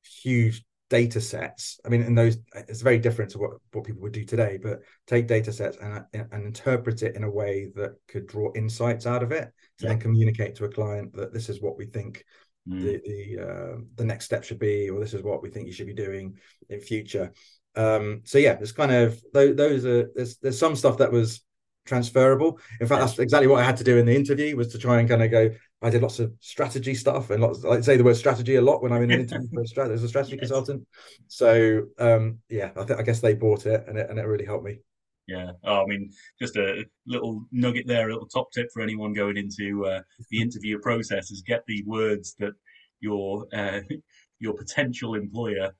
huge 0.04 0.64
data 0.88 1.20
sets. 1.20 1.80
I 1.84 1.88
mean, 1.88 2.02
in 2.02 2.14
those, 2.14 2.38
it's 2.54 2.80
very 2.80 3.00
different 3.00 3.32
to 3.32 3.38
what, 3.38 3.50
what 3.72 3.82
people 3.82 4.02
would 4.02 4.12
do 4.12 4.24
today, 4.24 4.56
but 4.62 4.82
take 5.08 5.26
data 5.26 5.52
sets 5.52 5.78
and, 5.78 6.04
and 6.12 6.46
interpret 6.46 7.02
it 7.02 7.16
in 7.16 7.24
a 7.24 7.30
way 7.30 7.70
that 7.74 7.96
could 8.06 8.28
draw 8.28 8.52
insights 8.54 9.04
out 9.04 9.24
of 9.24 9.32
it 9.32 9.50
to 9.78 9.84
yeah. 9.84 9.88
then 9.88 9.98
communicate 9.98 10.54
to 10.56 10.64
a 10.66 10.70
client 10.70 11.12
that 11.14 11.32
this 11.32 11.48
is 11.48 11.60
what 11.60 11.76
we 11.76 11.86
think 11.86 12.24
mm. 12.68 12.80
the 12.80 13.00
the, 13.04 13.42
uh, 13.42 13.80
the 13.96 14.04
next 14.04 14.26
step 14.26 14.44
should 14.44 14.60
be, 14.60 14.90
or 14.90 15.00
this 15.00 15.14
is 15.14 15.24
what 15.24 15.42
we 15.42 15.50
think 15.50 15.66
you 15.66 15.72
should 15.72 15.88
be 15.88 15.92
doing 15.92 16.36
in 16.68 16.78
future 16.78 17.32
um 17.74 18.20
so 18.24 18.36
yeah 18.36 18.58
it's 18.60 18.70
kind 18.70 18.92
of 18.92 19.18
those, 19.32 19.56
those 19.56 19.86
are 19.86 20.10
there's 20.14 20.36
there's 20.36 20.58
some 20.58 20.76
stuff 20.76 20.98
that 20.98 21.10
was 21.10 21.42
transferable 21.84 22.58
in 22.80 22.86
fact 22.86 23.00
that's 23.00 23.18
exactly 23.18 23.48
what 23.48 23.60
i 23.60 23.64
had 23.64 23.76
to 23.76 23.84
do 23.84 23.98
in 23.98 24.06
the 24.06 24.14
interview 24.14 24.56
was 24.56 24.68
to 24.68 24.78
try 24.78 25.00
and 25.00 25.08
kind 25.08 25.22
of 25.22 25.30
go 25.30 25.50
i 25.82 25.90
did 25.90 26.02
lots 26.02 26.20
of 26.20 26.32
strategy 26.40 26.94
stuff 26.94 27.30
and 27.30 27.42
lots 27.42 27.64
like 27.64 27.82
say 27.82 27.96
the 27.96 28.04
word 28.04 28.16
strategy 28.16 28.56
a 28.56 28.62
lot 28.62 28.82
when 28.82 28.92
i'm 28.92 29.02
in 29.02 29.10
an 29.10 29.20
interview 29.28 29.48
for 29.52 29.62
a 29.62 29.66
strategy 29.66 29.94
as 29.94 30.02
a 30.04 30.08
strategy 30.08 30.36
yes. 30.36 30.40
consultant 30.40 30.86
so 31.26 31.82
um 31.98 32.38
yeah 32.48 32.70
i 32.76 32.84
think 32.84 33.00
i 33.00 33.02
guess 33.02 33.20
they 33.20 33.34
bought 33.34 33.66
it 33.66 33.84
and 33.88 33.98
it 33.98 34.08
and 34.08 34.18
it 34.18 34.22
really 34.22 34.44
helped 34.44 34.64
me 34.64 34.78
yeah 35.26 35.50
oh, 35.64 35.82
i 35.82 35.86
mean 35.86 36.10
just 36.40 36.56
a 36.56 36.84
little 37.06 37.44
nugget 37.50 37.86
there 37.86 38.08
a 38.08 38.12
little 38.12 38.28
top 38.28 38.52
tip 38.52 38.68
for 38.72 38.82
anyone 38.82 39.12
going 39.12 39.36
into 39.36 39.84
uh, 39.86 40.00
the 40.30 40.40
interview 40.40 40.78
process 40.78 41.30
is 41.30 41.42
get 41.42 41.62
the 41.66 41.82
words 41.86 42.36
that 42.38 42.52
your 43.00 43.46
uh, 43.52 43.80
your 44.38 44.54
potential 44.54 45.14
employer 45.14 45.72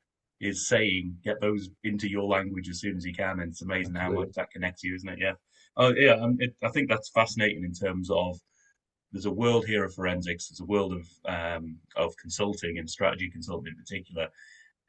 is 0.43 0.69
saying, 0.69 1.16
get 1.25 1.40
those 1.40 1.70
into 1.84 2.08
your 2.08 2.25
language 2.25 2.69
as 2.69 2.81
soon 2.81 2.96
as 2.96 3.04
you 3.06 3.14
can. 3.14 3.40
And 3.40 3.52
it's 3.52 3.62
amazing 3.62 3.96
Absolutely. 3.96 4.16
how 4.16 4.26
much 4.26 4.34
that 4.34 4.50
connects 4.50 4.82
you, 4.82 4.94
isn't 4.94 5.08
it? 5.08 5.19
Yeah. 5.20 5.34
Oh, 5.76 5.92
yeah. 5.94 6.14
Um, 6.14 6.36
it, 6.40 6.54
I 6.62 6.69
think 6.69 6.88
that's 6.88 7.10
fascinating 7.10 7.64
in 7.64 7.72
terms 7.72 8.10
of 8.10 8.38
there's 9.12 9.26
a 9.26 9.32
world 9.32 9.66
here 9.66 9.84
of 9.84 9.94
forensics. 9.94 10.48
There's 10.48 10.60
a 10.60 10.66
world 10.66 10.94
of 10.94 11.06
um, 11.26 11.78
of 11.96 12.16
consulting 12.19 12.78
and 12.78 12.90
strategy 12.90 13.30
consulting 13.30 13.72
in 13.72 13.78
particular, 13.78 14.28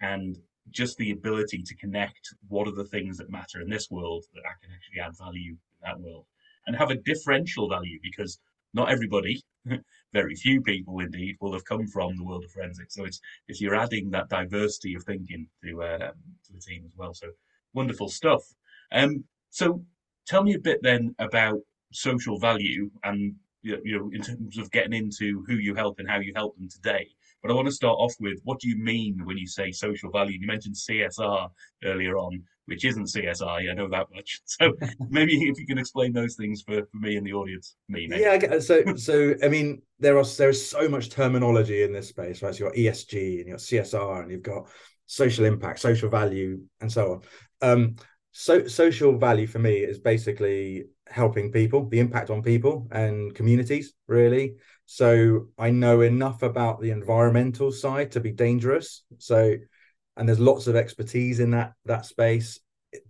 and 0.02 0.38
just 0.72 0.98
the 0.98 1.12
ability 1.12 1.64
to 1.64 1.76
connect 1.76 2.36
what 2.50 2.68
are 2.68 2.76
the 2.76 2.86
things 2.86 3.18
that 3.18 3.30
matter 3.32 3.62
in 3.62 3.70
this 3.70 3.92
world 3.92 4.26
that 4.34 4.44
I 4.46 4.54
can 4.62 4.74
actually 4.76 5.02
add 5.02 5.18
value 5.18 5.52
in 5.54 5.58
that 5.84 6.00
world 6.00 6.26
and 6.68 6.76
have 6.76 6.92
a 6.92 6.96
differential 6.96 7.70
value 7.70 8.00
because 8.04 8.40
not 8.74 8.90
everybody 8.92 9.44
very 10.14 10.36
few 10.36 10.62
people 10.62 11.00
indeed 11.00 11.38
will 11.42 11.54
have 11.54 11.66
come 11.66 11.88
from 11.88 12.16
the 12.18 12.24
world 12.24 12.46
of 12.46 12.52
forensics. 12.52 12.96
So 12.96 13.06
it's 13.06 13.22
it's 13.48 13.62
you're 13.62 13.76
adding 13.76 14.12
that 14.12 14.30
diversity 14.30 14.96
of 14.96 15.04
thinking 15.04 15.48
to 15.64 15.84
uh, 15.84 16.12
to 16.46 16.54
the 16.54 16.60
team 16.60 16.84
as 16.86 16.96
well. 16.98 17.14
So 17.14 17.32
wonderful 17.74 18.10
stuff. 18.10 18.44
Um, 18.92 19.26
so 19.50 19.84
tell 20.28 20.44
me 20.44 20.54
a 20.54 20.60
bit 20.60 20.80
then 20.82 21.16
about 21.20 21.60
social 21.92 22.40
value 22.40 22.90
and 23.04 23.36
you 23.62 23.98
know 23.98 24.10
in 24.14 24.22
terms 24.22 24.58
of 24.58 24.70
getting 24.72 24.94
into 24.94 25.44
who 25.48 25.56
you 25.56 25.74
help 25.74 26.00
and 26.00 26.10
how 26.10 26.20
you 26.20 26.34
help 26.36 26.56
them 26.58 26.68
today. 26.70 27.08
But 27.42 27.52
I 27.52 27.56
want 27.56 27.68
to 27.68 27.74
start 27.74 27.98
off 28.00 28.14
with 28.20 28.40
what 28.44 28.60
do 28.60 28.70
you 28.70 28.78
mean 28.78 29.20
when 29.26 29.38
you 29.38 29.48
say 29.48 29.72
social 29.72 30.10
value? 30.10 30.38
You 30.40 30.48
mentioned 30.48 30.76
CSR 30.76 31.50
earlier 31.84 32.18
on, 32.18 32.42
which 32.68 32.86
isn't 32.86 33.08
CSI. 33.08 33.70
I 33.70 33.74
know 33.74 33.90
that 33.90 34.08
much. 34.14 34.40
So 34.46 34.74
maybe 35.10 35.34
if 35.34 35.60
you 35.60 35.66
can 35.66 35.78
explain 35.78 36.14
those 36.14 36.36
things 36.36 36.62
for, 36.62 36.86
for 36.86 36.98
me 36.98 37.18
and 37.18 37.28
the 37.28 37.34
audience. 37.34 37.76
Me, 37.90 38.08
maybe. 38.08 38.22
yeah. 38.22 38.60
So 38.60 38.96
so 38.96 39.36
I 39.44 39.50
mean, 39.50 39.82
there 40.00 40.18
are 40.18 40.26
there's 40.26 40.66
so 40.66 40.88
much 40.88 41.10
terminology 41.10 41.84
in 41.84 41.92
this 41.92 42.10
space, 42.10 42.42
right? 42.42 42.56
So 42.56 42.66
you've 42.66 42.74
got 42.74 42.78
ESG 42.78 43.40
and 43.40 43.48
you've 43.48 43.58
got 43.58 43.60
CSR 43.60 44.22
and 44.22 44.32
you've 44.32 44.42
got 44.42 44.70
social 45.06 45.46
impact, 45.46 45.80
social 45.80 46.10
value, 46.10 46.62
and 46.80 46.92
so 46.92 47.22
on. 47.62 47.70
Um, 47.70 47.96
so 48.34 48.66
social 48.68 49.16
value 49.18 49.46
for 49.46 49.60
me 49.60 49.76
is 49.78 50.00
basically 50.00 50.86
helping 51.08 51.52
people, 51.52 51.88
the 51.88 52.00
impact 52.00 52.32
on 52.32 52.42
people 52.42 52.88
and 52.92 53.34
communities, 53.36 53.94
really. 54.08 54.56
So 54.88 55.50
I 55.58 55.70
know 55.70 56.02
enough 56.02 56.42
about 56.42 56.82
the 56.82 56.90
environmental 56.90 57.72
side 57.72 58.12
to 58.14 58.20
be 58.20 58.32
dangerous. 58.32 59.04
So, 59.20 59.56
and 60.18 60.28
there's 60.28 60.40
lots 60.40 60.66
of 60.66 60.76
expertise 60.76 61.40
in 61.40 61.52
that 61.52 61.74
that 61.86 62.08
space, 62.08 62.60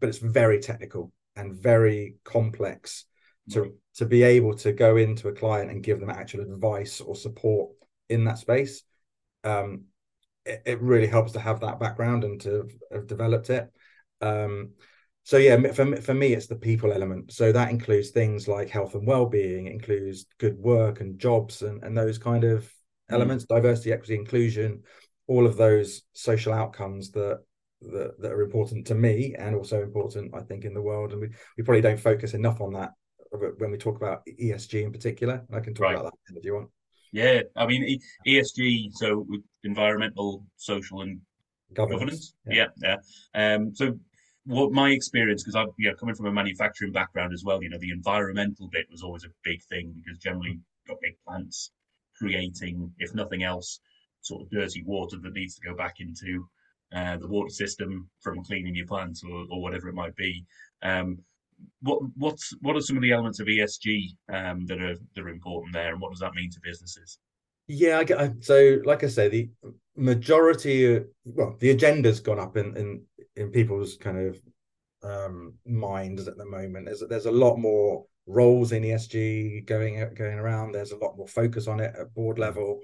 but 0.01 0.09
it's 0.09 0.17
very 0.17 0.59
technical 0.59 1.13
and 1.37 1.55
very 1.55 2.15
complex 2.25 3.05
to 3.51 3.73
to 3.95 4.05
be 4.05 4.23
able 4.23 4.55
to 4.55 4.73
go 4.73 4.97
into 4.97 5.29
a 5.29 5.33
client 5.33 5.71
and 5.71 5.83
give 5.83 6.01
them 6.01 6.09
actual 6.09 6.41
advice 6.41 6.99
or 6.99 7.15
support 7.15 7.71
in 8.09 8.25
that 8.25 8.39
space. 8.39 8.83
Um, 9.45 9.85
it, 10.45 10.61
it 10.65 10.81
really 10.81 11.07
helps 11.07 11.31
to 11.33 11.39
have 11.39 11.61
that 11.61 11.79
background 11.79 12.25
and 12.25 12.41
to 12.41 12.67
have 12.91 13.07
developed 13.07 13.49
it. 13.49 13.71
Um, 14.19 14.71
so 15.23 15.37
yeah 15.37 15.71
for, 15.71 15.95
for 15.97 16.13
me 16.13 16.33
it's 16.33 16.47
the 16.47 16.55
people 16.55 16.91
element 16.91 17.31
so 17.31 17.51
that 17.51 17.69
includes 17.69 18.09
things 18.09 18.47
like 18.47 18.69
health 18.69 18.95
and 18.95 19.07
well-being 19.07 19.67
includes 19.67 20.25
good 20.37 20.57
work 20.57 21.01
and 21.01 21.19
jobs 21.19 21.61
and, 21.61 21.83
and 21.83 21.97
those 21.97 22.17
kind 22.17 22.43
of 22.43 22.63
mm. 22.63 22.69
elements 23.09 23.45
mm. 23.45 23.55
diversity 23.55 23.91
equity 23.91 24.15
inclusion 24.15 24.81
all 25.27 25.45
of 25.45 25.55
those 25.55 26.01
social 26.11 26.53
outcomes 26.53 27.11
that, 27.11 27.39
that 27.81 28.19
that 28.19 28.31
are 28.31 28.43
important 28.43 28.85
to 28.87 28.95
me 28.95 29.35
and 29.37 29.55
also 29.55 29.81
important 29.81 30.33
i 30.35 30.41
think 30.41 30.65
in 30.65 30.73
the 30.73 30.81
world 30.81 31.11
and 31.11 31.21
we, 31.21 31.29
we 31.57 31.63
probably 31.63 31.81
don't 31.81 31.99
focus 31.99 32.33
enough 32.33 32.61
on 32.61 32.73
that 32.73 32.91
when 33.57 33.71
we 33.71 33.77
talk 33.77 33.95
about 33.95 34.21
esg 34.41 34.73
in 34.73 34.91
particular 34.91 35.43
i 35.53 35.59
can 35.59 35.73
talk 35.73 35.85
right. 35.85 35.95
about 35.95 36.13
that 36.27 36.37
if 36.37 36.45
you 36.45 36.53
want 36.53 36.69
yeah 37.11 37.41
i 37.55 37.65
mean 37.65 37.99
esg 38.27 38.91
so 38.93 39.25
environmental 39.63 40.45
social 40.57 41.01
and 41.01 41.19
governance. 41.73 41.99
governance. 42.01 42.35
Yeah, 42.45 42.65
yeah. 42.81 42.97
yeah. 43.35 43.55
Um, 43.55 43.75
so 43.75 43.97
what 44.45 44.71
my 44.71 44.89
experience, 44.89 45.43
because 45.43 45.55
I've 45.55 45.73
yeah 45.77 45.93
coming 45.99 46.15
from 46.15 46.25
a 46.27 46.31
manufacturing 46.31 46.91
background 46.91 47.33
as 47.33 47.43
well, 47.45 47.63
you 47.63 47.69
know, 47.69 47.77
the 47.79 47.91
environmental 47.91 48.69
bit 48.71 48.87
was 48.91 49.03
always 49.03 49.23
a 49.23 49.29
big 49.43 49.63
thing 49.63 49.93
because 49.95 50.17
generally 50.17 50.59
got 50.87 50.97
big 51.01 51.15
plants 51.25 51.71
creating, 52.17 52.91
if 52.99 53.13
nothing 53.15 53.43
else, 53.43 53.79
sort 54.21 54.41
of 54.41 54.49
dirty 54.49 54.83
water 54.83 55.17
that 55.21 55.33
needs 55.33 55.55
to 55.55 55.67
go 55.67 55.75
back 55.75 55.95
into 55.99 56.45
uh, 56.93 57.17
the 57.17 57.27
water 57.27 57.49
system 57.49 58.09
from 58.21 58.43
cleaning 58.43 58.75
your 58.75 58.85
plants 58.85 59.23
or, 59.23 59.45
or 59.49 59.61
whatever 59.61 59.89
it 59.89 59.95
might 59.95 60.15
be. 60.15 60.45
Um, 60.81 61.19
what 61.81 62.01
what's 62.17 62.53
what 62.61 62.75
are 62.75 62.81
some 62.81 62.97
of 62.97 63.03
the 63.03 63.11
elements 63.11 63.39
of 63.39 63.47
ESG 63.47 64.15
um, 64.29 64.65
that 64.65 64.81
are 64.81 64.95
that 65.15 65.23
are 65.23 65.29
important 65.29 65.73
there, 65.73 65.91
and 65.91 66.01
what 66.01 66.11
does 66.11 66.19
that 66.19 66.33
mean 66.33 66.51
to 66.51 66.59
businesses? 66.61 67.17
Yeah, 67.67 68.03
I 68.17 68.31
so 68.41 68.79
like 68.83 69.03
I 69.03 69.07
say, 69.07 69.29
the 69.29 69.49
majority, 69.95 71.01
well, 71.25 71.55
the 71.59 71.69
agenda's 71.69 72.19
gone 72.19 72.39
up 72.39 72.57
in 72.57 72.75
in 72.77 73.03
in 73.35 73.51
people's 73.51 73.97
kind 73.97 74.17
of 74.17 74.39
um, 75.03 75.53
minds 75.65 76.27
at 76.27 76.37
the 76.37 76.45
moment. 76.45 76.85
There's 76.85 77.03
there's 77.09 77.25
a 77.25 77.31
lot 77.31 77.57
more 77.57 78.05
roles 78.25 78.71
in 78.71 78.83
ESG 78.83 79.65
going 79.65 80.13
going 80.15 80.39
around. 80.39 80.71
There's 80.71 80.91
a 80.91 80.97
lot 80.97 81.17
more 81.17 81.27
focus 81.27 81.67
on 81.67 81.79
it 81.79 81.93
at 81.99 82.13
board 82.13 82.39
level. 82.39 82.81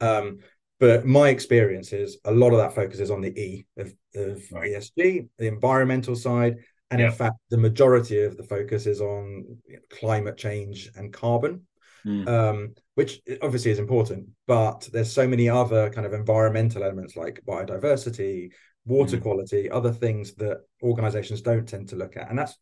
Um, 0.00 0.38
but 0.80 1.06
my 1.06 1.28
experience 1.28 1.92
is 1.92 2.18
a 2.24 2.32
lot 2.32 2.52
of 2.52 2.58
that 2.58 2.74
focus 2.74 2.98
is 2.98 3.10
on 3.10 3.20
the 3.20 3.38
E 3.40 3.64
of, 3.78 3.94
of 4.16 4.42
right. 4.52 4.72
ESG, 4.72 5.28
the 5.38 5.46
environmental 5.46 6.16
side, 6.16 6.56
and 6.90 7.00
in 7.00 7.10
fact, 7.10 7.36
the 7.50 7.56
majority 7.56 8.22
of 8.22 8.36
the 8.36 8.42
focus 8.44 8.86
is 8.86 9.00
on 9.00 9.58
climate 9.90 10.36
change 10.36 10.90
and 10.96 11.12
carbon, 11.12 11.62
mm. 12.06 12.28
um, 12.28 12.74
which 12.94 13.20
obviously 13.42 13.70
is 13.70 13.78
important. 13.78 14.28
But 14.46 14.88
there's 14.92 15.12
so 15.12 15.26
many 15.26 15.48
other 15.48 15.90
kind 15.90 16.06
of 16.06 16.12
environmental 16.12 16.84
elements 16.84 17.16
like 17.16 17.40
biodiversity, 17.46 18.50
water 18.84 19.16
mm. 19.16 19.22
quality, 19.22 19.70
other 19.70 19.92
things 19.92 20.34
that 20.34 20.58
organizations 20.82 21.42
don't 21.42 21.68
tend 21.68 21.88
to 21.90 21.96
look 21.96 22.16
at. 22.16 22.30
And 22.30 22.38
that's 22.38 22.56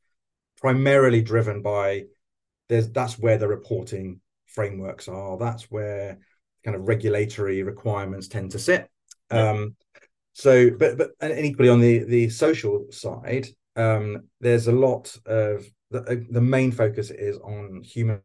primarily 0.61 1.23
driven 1.23 1.63
by 1.63 2.05
there's 2.69 2.91
that's 2.91 3.19
where 3.19 3.39
the 3.39 3.49
reporting 3.49 4.21
frameworks 4.47 5.09
are. 5.09 5.37
That's 5.37 5.65
where 5.65 6.19
kind 6.65 6.77
of 6.77 6.87
regulatory 6.87 7.63
requirements 7.63 8.29
tend 8.29 8.53
to 8.53 8.59
sit. 8.59 8.89
Yeah. 9.31 9.51
Um, 9.51 9.77
so, 10.35 10.71
but 10.71 10.97
but 10.97 11.11
and 11.21 11.45
equally 11.45 11.69
on 11.69 11.81
the 11.81 12.05
the 12.05 12.29
social 12.31 12.87
side, 12.91 13.49
um, 13.77 14.29
there's 14.41 14.69
a 14.69 14.73
lot 14.73 15.15
of 15.27 15.67
the, 15.91 16.03
uh, 16.03 16.17
the 16.31 16.41
main 16.41 16.73
focus 16.73 17.11
is 17.11 17.37
on 17.39 17.83
human 17.83 18.21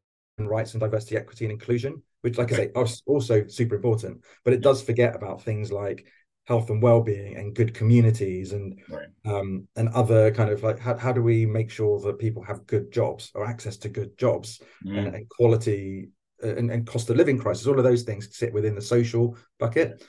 rights 0.45 0.73
and 0.73 0.81
diversity, 0.81 1.17
equity, 1.17 1.45
and 1.45 1.51
inclusion, 1.51 2.01
which, 2.21 2.37
like 2.37 2.51
I 2.51 2.55
say, 2.55 2.71
are 2.75 2.87
also 3.05 3.47
super 3.47 3.75
important. 3.75 4.23
But 4.43 4.53
it 4.53 4.61
does 4.61 4.83
forget 4.83 5.15
about 5.15 5.41
things 5.43 5.71
like 5.71 6.05
health 6.47 6.69
and 6.69 6.81
well-being 6.81 7.35
and 7.35 7.53
good 7.53 7.73
communities 7.73 8.53
and 8.53 8.79
right. 8.89 9.07
um, 9.25 9.67
and 9.75 9.89
other 9.89 10.31
kind 10.31 10.49
of 10.49 10.63
like 10.63 10.79
how, 10.79 10.95
how 10.95 11.11
do 11.11 11.21
we 11.21 11.45
make 11.45 11.69
sure 11.69 11.99
that 11.99 12.19
people 12.19 12.41
have 12.41 12.65
good 12.67 12.89
jobs 12.89 13.31
or 13.35 13.45
access 13.45 13.75
to 13.75 13.89
good 13.89 14.17
jobs 14.17 14.61
mm. 14.85 14.97
and, 14.97 15.13
and, 15.13 15.29
quality 15.29 16.07
uh, 16.41 16.55
and, 16.55 16.71
and, 16.71 16.87
cost 16.87 17.09
of 17.09 17.17
living 17.17 17.37
crisis 17.37 17.67
all 17.67 17.77
of 17.77 17.83
those 17.83 18.03
things 18.03 18.33
sit 18.33 18.53
within 18.53 18.75
the 18.75 18.81
social 18.81 19.37
bucket 19.59 20.01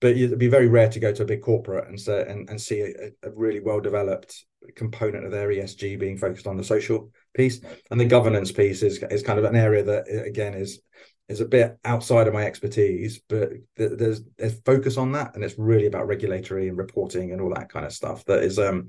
but 0.00 0.16
it'd 0.16 0.38
be 0.38 0.48
very 0.48 0.68
rare 0.68 0.88
to 0.88 1.00
go 1.00 1.12
to 1.12 1.22
a 1.22 1.26
big 1.26 1.42
corporate 1.42 1.88
and 1.88 1.98
say 1.98 2.24
and, 2.28 2.48
and 2.48 2.60
see 2.60 2.80
a, 2.80 3.10
a 3.22 3.30
really 3.34 3.60
well 3.60 3.80
developed 3.80 4.44
component 4.74 5.24
of 5.24 5.30
their 5.30 5.48
ESG 5.48 5.98
being 5.98 6.16
focused 6.16 6.46
on 6.46 6.56
the 6.56 6.64
social 6.64 7.10
piece 7.34 7.60
and 7.90 8.00
the 8.00 8.04
governance 8.04 8.50
piece 8.52 8.82
is 8.82 9.02
is 9.10 9.22
kind 9.22 9.38
of 9.38 9.44
an 9.44 9.56
area 9.56 9.82
that 9.82 10.04
again 10.26 10.54
is 10.54 10.80
is 11.28 11.40
a 11.40 11.46
bit 11.46 11.78
outside 11.84 12.26
of 12.26 12.32
my 12.32 12.44
expertise, 12.44 13.20
but 13.28 13.50
there's 13.76 14.22
there's 14.38 14.60
focus 14.62 14.96
on 14.96 15.12
that, 15.12 15.34
and 15.34 15.44
it's 15.44 15.58
really 15.58 15.86
about 15.86 16.06
regulatory 16.06 16.68
and 16.68 16.78
reporting 16.78 17.32
and 17.32 17.40
all 17.40 17.52
that 17.54 17.68
kind 17.68 17.84
of 17.84 17.92
stuff. 17.92 18.24
That 18.24 18.42
is, 18.42 18.58
um, 18.58 18.88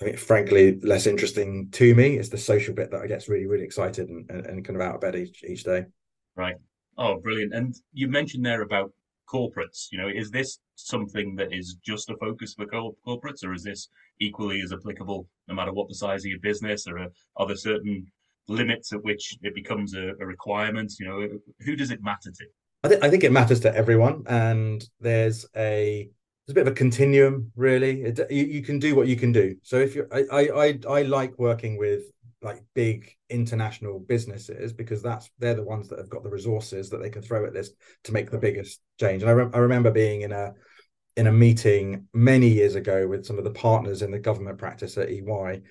I 0.00 0.06
mean, 0.06 0.16
frankly, 0.16 0.80
less 0.80 1.06
interesting 1.06 1.68
to 1.72 1.94
me. 1.94 2.16
It's 2.16 2.30
the 2.30 2.38
social 2.38 2.74
bit 2.74 2.90
that 2.90 3.02
I 3.02 3.06
get 3.06 3.28
really, 3.28 3.46
really 3.46 3.64
excited 3.64 4.08
and, 4.08 4.28
and, 4.30 4.46
and 4.46 4.64
kind 4.64 4.76
of 4.76 4.82
out 4.82 4.94
of 4.94 5.00
bed 5.02 5.16
each 5.16 5.44
each 5.44 5.64
day. 5.64 5.84
Right. 6.36 6.56
Oh, 6.96 7.20
brilliant! 7.20 7.52
And 7.54 7.74
you 7.92 8.08
mentioned 8.08 8.46
there 8.46 8.62
about 8.62 8.92
corporates. 9.32 9.86
You 9.90 9.98
know, 9.98 10.08
is 10.08 10.30
this 10.30 10.58
something 10.74 11.34
that 11.36 11.52
is 11.52 11.76
just 11.84 12.10
a 12.10 12.16
focus 12.16 12.54
for 12.54 12.66
corporates, 12.66 13.44
or 13.44 13.52
is 13.52 13.62
this 13.62 13.88
equally 14.20 14.60
as 14.60 14.72
applicable 14.72 15.28
no 15.48 15.54
matter 15.54 15.72
what 15.72 15.88
the 15.88 15.94
size 15.94 16.24
of 16.24 16.30
your 16.30 16.40
business, 16.40 16.86
or 16.86 16.98
are 17.36 17.46
there 17.46 17.56
certain 17.56 18.06
limits 18.48 18.92
at 18.92 19.02
which 19.04 19.36
it 19.42 19.54
becomes 19.54 19.94
a, 19.94 20.12
a 20.20 20.26
requirement? 20.26 20.92
You 20.98 21.08
know, 21.08 21.28
who 21.60 21.76
does 21.76 21.90
it 21.90 22.02
matter 22.02 22.30
to? 22.30 22.44
I 22.84 22.88
think 22.88 23.04
I 23.04 23.10
think 23.10 23.24
it 23.24 23.32
matters 23.32 23.60
to 23.60 23.74
everyone, 23.74 24.24
and 24.26 24.84
there's 25.00 25.46
a 25.56 26.08
there's 26.46 26.52
a 26.52 26.60
bit 26.60 26.66
of 26.66 26.72
a 26.72 26.76
continuum, 26.76 27.52
really. 27.56 28.02
It, 28.04 28.20
you, 28.30 28.44
you 28.44 28.62
can 28.62 28.78
do 28.78 28.94
what 28.94 29.06
you 29.06 29.16
can 29.16 29.32
do. 29.32 29.56
So 29.62 29.76
if 29.76 29.94
you're, 29.94 30.08
I, 30.12 30.48
I 30.64 30.78
I 30.88 31.02
like 31.02 31.38
working 31.38 31.76
with 31.76 32.04
like 32.40 32.62
big 32.74 33.16
international 33.30 33.98
businesses 33.98 34.72
because 34.72 35.02
that's 35.02 35.28
they're 35.38 35.54
the 35.54 35.64
ones 35.64 35.88
that 35.88 35.98
have 35.98 36.08
got 36.08 36.22
the 36.22 36.30
resources 36.30 36.88
that 36.90 37.02
they 37.02 37.10
can 37.10 37.22
throw 37.22 37.44
at 37.44 37.52
this 37.52 37.70
to 38.04 38.12
make 38.12 38.30
the 38.30 38.38
biggest 38.38 38.80
change. 39.00 39.22
And 39.22 39.30
I, 39.30 39.34
re- 39.34 39.50
I 39.52 39.58
remember 39.58 39.90
being 39.90 40.22
in 40.22 40.32
a 40.32 40.52
in 41.16 41.26
a 41.26 41.32
meeting 41.32 42.06
many 42.14 42.48
years 42.48 42.76
ago 42.76 43.08
with 43.08 43.26
some 43.26 43.38
of 43.38 43.44
the 43.44 43.50
partners 43.50 44.02
in 44.02 44.12
the 44.12 44.20
government 44.20 44.58
practice 44.58 44.96
at 44.96 45.10
EY, 45.10 45.62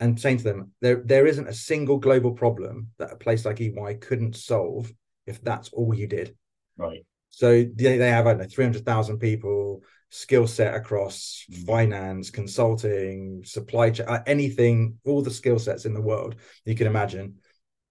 and 0.00 0.18
saying 0.18 0.38
to 0.38 0.44
them, 0.44 0.72
there 0.80 1.02
there 1.04 1.26
isn't 1.26 1.48
a 1.48 1.54
single 1.54 1.98
global 1.98 2.32
problem 2.32 2.88
that 2.98 3.12
a 3.12 3.16
place 3.16 3.44
like 3.44 3.60
EY 3.60 3.98
couldn't 4.00 4.36
solve 4.36 4.90
if 5.26 5.42
that's 5.42 5.68
all 5.70 5.94
you 5.94 6.06
did. 6.06 6.34
Right. 6.78 7.04
So 7.28 7.50
they, 7.50 7.98
they 7.98 8.10
have 8.10 8.26
I 8.26 8.30
don't 8.30 8.42
know, 8.42 8.48
300,000 8.48 9.18
people, 9.18 9.82
skill 10.10 10.46
set 10.46 10.74
across 10.74 11.44
mm. 11.50 11.66
finance, 11.66 12.30
consulting, 12.30 13.42
supply 13.44 13.90
chain, 13.90 14.06
uh, 14.08 14.22
anything, 14.26 14.98
all 15.04 15.22
the 15.22 15.30
skill 15.30 15.58
sets 15.58 15.84
in 15.84 15.94
the 15.94 16.00
world 16.00 16.36
you 16.64 16.74
can 16.74 16.86
imagine. 16.86 17.36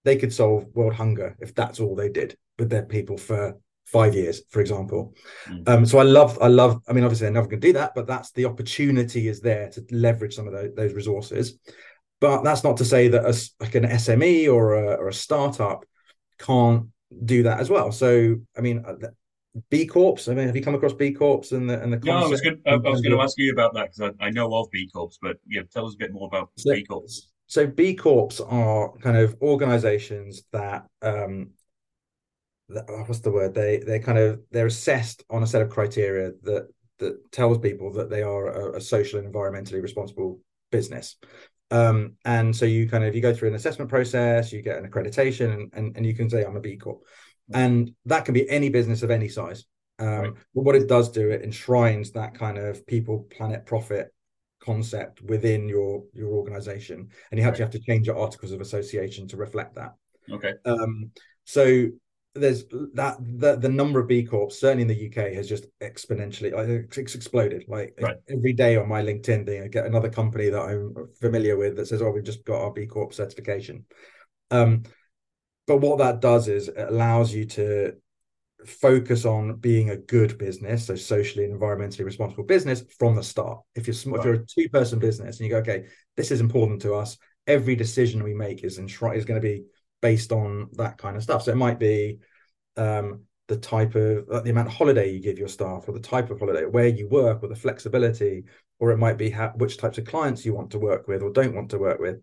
They 0.04 0.16
could 0.16 0.32
solve 0.32 0.66
world 0.74 0.94
hunger 0.94 1.36
if 1.40 1.54
that's 1.54 1.80
all 1.80 1.94
they 1.94 2.08
did 2.08 2.36
with 2.58 2.70
their 2.70 2.84
people 2.84 3.18
for 3.18 3.56
five 3.86 4.14
years, 4.14 4.42
for 4.50 4.60
example. 4.60 5.14
Mm. 5.48 5.68
Um, 5.68 5.86
so 5.86 5.98
I 5.98 6.02
love, 6.02 6.38
I 6.40 6.48
love, 6.48 6.80
I 6.88 6.92
mean, 6.92 7.04
obviously 7.04 7.26
they're 7.26 7.32
never 7.32 7.48
going 7.48 7.60
to 7.60 7.68
do 7.68 7.72
that, 7.74 7.92
but 7.94 8.06
that's 8.06 8.32
the 8.32 8.44
opportunity 8.44 9.28
is 9.28 9.40
there 9.40 9.70
to 9.70 9.84
leverage 9.90 10.34
some 10.34 10.46
of 10.46 10.52
those, 10.52 10.74
those 10.74 10.92
resources. 10.92 11.58
But 12.20 12.42
that's 12.42 12.64
not 12.64 12.78
to 12.78 12.84
say 12.84 13.08
that 13.08 13.24
a, 13.24 13.62
like 13.62 13.74
an 13.74 13.84
SME 13.84 14.52
or 14.52 14.74
a, 14.74 14.94
or 14.94 15.08
a 15.08 15.14
startup 15.14 15.84
can't 16.38 16.88
do 17.24 17.44
that 17.44 17.60
as 17.60 17.70
well. 17.70 17.92
So, 17.92 18.36
I 18.56 18.60
mean, 18.60 18.84
uh, 18.86 19.08
B 19.70 19.86
Corps. 19.86 20.28
I 20.28 20.34
mean, 20.34 20.46
have 20.46 20.56
you 20.56 20.62
come 20.62 20.74
across 20.74 20.92
B 20.92 21.12
Corps 21.12 21.52
and 21.52 21.68
the 21.68 21.82
and 21.82 21.92
the? 21.92 21.98
No, 21.98 22.12
I 22.12 22.28
was 22.28 22.40
going. 22.40 22.60
I 22.66 22.76
was 22.76 23.00
going 23.00 23.16
to 23.16 23.22
ask 23.22 23.38
you 23.38 23.52
about 23.52 23.74
that 23.74 23.92
because 23.92 24.14
I, 24.20 24.26
I, 24.26 24.30
know 24.30 24.52
of 24.54 24.70
B 24.70 24.88
Corps, 24.92 25.10
but 25.22 25.38
yeah, 25.46 25.62
tell 25.72 25.86
us 25.86 25.94
a 25.94 25.98
bit 25.98 26.12
more 26.12 26.26
about 26.26 26.50
so, 26.56 26.74
B 26.74 26.84
Corps. 26.84 27.06
So 27.46 27.66
B 27.66 27.94
Corps 27.94 28.40
are 28.40 28.92
kind 28.98 29.16
of 29.16 29.36
organisations 29.42 30.42
that 30.52 30.86
um, 31.02 31.50
that, 32.68 32.84
oh, 32.88 33.04
what's 33.06 33.20
the 33.20 33.30
word? 33.30 33.54
They 33.54 33.78
they 33.78 33.98
kind 33.98 34.18
of 34.18 34.40
they're 34.50 34.66
assessed 34.66 35.24
on 35.30 35.42
a 35.42 35.46
set 35.46 35.62
of 35.62 35.70
criteria 35.70 36.32
that 36.42 36.68
that 36.98 37.32
tells 37.32 37.58
people 37.58 37.92
that 37.92 38.10
they 38.10 38.22
are 38.22 38.48
a, 38.48 38.76
a 38.76 38.80
social 38.80 39.18
and 39.18 39.32
environmentally 39.32 39.82
responsible 39.82 40.40
business 40.70 41.16
um, 41.70 42.14
and 42.24 42.54
so 42.54 42.64
you 42.64 42.88
kind 42.88 43.04
of 43.04 43.14
you 43.14 43.20
go 43.20 43.34
through 43.34 43.48
an 43.48 43.54
assessment 43.54 43.90
process 43.90 44.52
you 44.52 44.62
get 44.62 44.78
an 44.78 44.88
accreditation 44.88 45.52
and, 45.52 45.72
and, 45.74 45.96
and 45.96 46.06
you 46.06 46.14
can 46.14 46.28
say 46.30 46.44
i'm 46.44 46.56
a 46.56 46.60
b 46.60 46.76
corp 46.76 47.02
and 47.54 47.92
that 48.04 48.24
can 48.24 48.34
be 48.34 48.48
any 48.48 48.68
business 48.68 49.02
of 49.02 49.10
any 49.10 49.28
size 49.28 49.64
um, 49.98 50.08
right. 50.08 50.32
but 50.54 50.62
what 50.62 50.76
it 50.76 50.88
does 50.88 51.10
do 51.10 51.30
it 51.30 51.42
enshrines 51.42 52.10
that 52.12 52.34
kind 52.34 52.58
of 52.58 52.86
people 52.86 53.26
planet 53.30 53.64
profit 53.66 54.12
concept 54.60 55.22
within 55.22 55.68
your 55.68 56.02
your 56.12 56.30
organization 56.30 57.08
and 57.30 57.40
you 57.40 57.46
actually 57.46 57.64
right. 57.64 57.72
have 57.72 57.80
to 57.80 57.86
change 57.86 58.06
your 58.06 58.18
articles 58.18 58.52
of 58.52 58.60
association 58.60 59.28
to 59.28 59.36
reflect 59.36 59.74
that 59.74 59.94
okay 60.30 60.54
um, 60.64 61.10
so 61.44 61.86
there's 62.36 62.64
that 62.94 63.16
the, 63.20 63.56
the 63.56 63.68
number 63.68 63.98
of 64.00 64.08
B 64.08 64.22
Corps 64.22 64.50
certainly 64.50 64.82
in 64.82 64.88
the 64.88 65.06
UK 65.06 65.32
has 65.34 65.48
just 65.48 65.66
exponentially 65.80 66.52
it's 66.96 67.14
exploded. 67.14 67.64
Like 67.68 67.98
right. 68.00 68.16
every 68.28 68.52
day 68.52 68.76
on 68.76 68.88
my 68.88 69.02
LinkedIn 69.02 69.46
thing, 69.46 69.62
I 69.62 69.68
get 69.68 69.86
another 69.86 70.10
company 70.10 70.50
that 70.50 70.60
I'm 70.60 70.94
familiar 71.20 71.56
with 71.56 71.76
that 71.76 71.86
says, 71.86 72.02
"Oh, 72.02 72.10
we've 72.10 72.24
just 72.24 72.44
got 72.44 72.62
our 72.62 72.72
B 72.72 72.86
Corp 72.86 73.12
certification." 73.12 73.84
Um, 74.50 74.84
but 75.66 75.78
what 75.78 75.98
that 75.98 76.20
does 76.20 76.48
is 76.48 76.68
it 76.68 76.88
allows 76.88 77.34
you 77.34 77.44
to 77.44 77.94
focus 78.64 79.24
on 79.24 79.56
being 79.56 79.90
a 79.90 79.96
good 79.96 80.38
business, 80.38 80.86
so 80.86 80.96
socially 80.96 81.44
and 81.44 81.58
environmentally 81.58 82.04
responsible 82.04 82.44
business 82.44 82.84
from 82.98 83.14
the 83.14 83.22
start. 83.22 83.60
If 83.74 83.86
you're 83.86 84.12
right. 84.12 84.18
if 84.18 84.24
you're 84.24 84.34
a 84.34 84.46
two 84.46 84.68
person 84.68 84.98
business 84.98 85.38
and 85.38 85.46
you 85.46 85.52
go, 85.52 85.58
okay, 85.58 85.86
this 86.16 86.30
is 86.30 86.40
important 86.40 86.82
to 86.82 86.94
us. 86.94 87.16
Every 87.46 87.76
decision 87.76 88.22
we 88.22 88.34
make 88.34 88.64
is 88.64 88.78
enshrined 88.78 89.18
is 89.18 89.24
going 89.24 89.40
to 89.40 89.46
be 89.46 89.64
based 90.02 90.32
on 90.32 90.68
that 90.72 90.98
kind 90.98 91.16
of 91.16 91.22
stuff. 91.22 91.44
So 91.44 91.52
it 91.52 91.56
might 91.56 91.78
be 91.78 92.18
um, 92.76 93.22
the 93.48 93.56
type 93.56 93.94
of 93.94 94.28
uh, 94.28 94.40
the 94.40 94.50
amount 94.50 94.68
of 94.68 94.74
holiday 94.74 95.12
you 95.12 95.20
give 95.20 95.38
your 95.38 95.48
staff, 95.48 95.84
or 95.88 95.92
the 95.92 96.00
type 96.00 96.30
of 96.30 96.40
holiday, 96.40 96.64
where 96.64 96.88
you 96.88 97.08
work, 97.08 97.42
or 97.42 97.48
the 97.48 97.56
flexibility, 97.56 98.44
or 98.78 98.90
it 98.90 98.98
might 98.98 99.16
be 99.16 99.30
how, 99.30 99.48
which 99.56 99.78
types 99.78 99.98
of 99.98 100.04
clients 100.04 100.44
you 100.44 100.54
want 100.54 100.70
to 100.70 100.78
work 100.78 101.06
with 101.08 101.22
or 101.22 101.30
don't 101.30 101.54
want 101.54 101.70
to 101.70 101.78
work 101.78 102.00
with. 102.00 102.20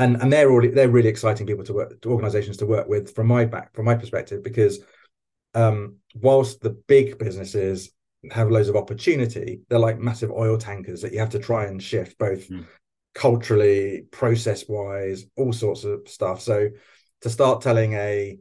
And 0.00 0.20
and 0.20 0.32
they're 0.32 0.50
already 0.50 0.68
they're 0.68 0.88
really 0.88 1.08
exciting 1.08 1.46
people 1.46 1.64
to 1.64 1.74
work 1.74 2.00
to 2.00 2.10
organizations 2.10 2.56
to 2.56 2.66
work 2.66 2.88
with 2.88 3.14
from 3.14 3.26
my 3.28 3.44
back 3.44 3.74
from 3.74 3.84
my 3.84 3.94
perspective 3.94 4.42
because 4.42 4.80
um, 5.54 5.96
whilst 6.14 6.60
the 6.60 6.70
big 6.70 7.18
businesses 7.18 7.90
have 8.30 8.50
loads 8.50 8.68
of 8.68 8.76
opportunity, 8.76 9.60
they're 9.68 9.78
like 9.78 9.98
massive 9.98 10.30
oil 10.30 10.56
tankers 10.58 11.02
that 11.02 11.12
you 11.12 11.18
have 11.18 11.30
to 11.30 11.38
try 11.38 11.66
and 11.66 11.82
shift 11.82 12.18
both 12.18 12.48
Mm. 12.48 12.66
culturally, 13.14 14.06
process 14.10 14.68
wise, 14.68 15.26
all 15.36 15.52
sorts 15.52 15.84
of 15.84 16.08
stuff. 16.08 16.40
So 16.40 16.70
to 17.22 17.30
start 17.30 17.60
telling 17.60 17.92
a 17.94 18.38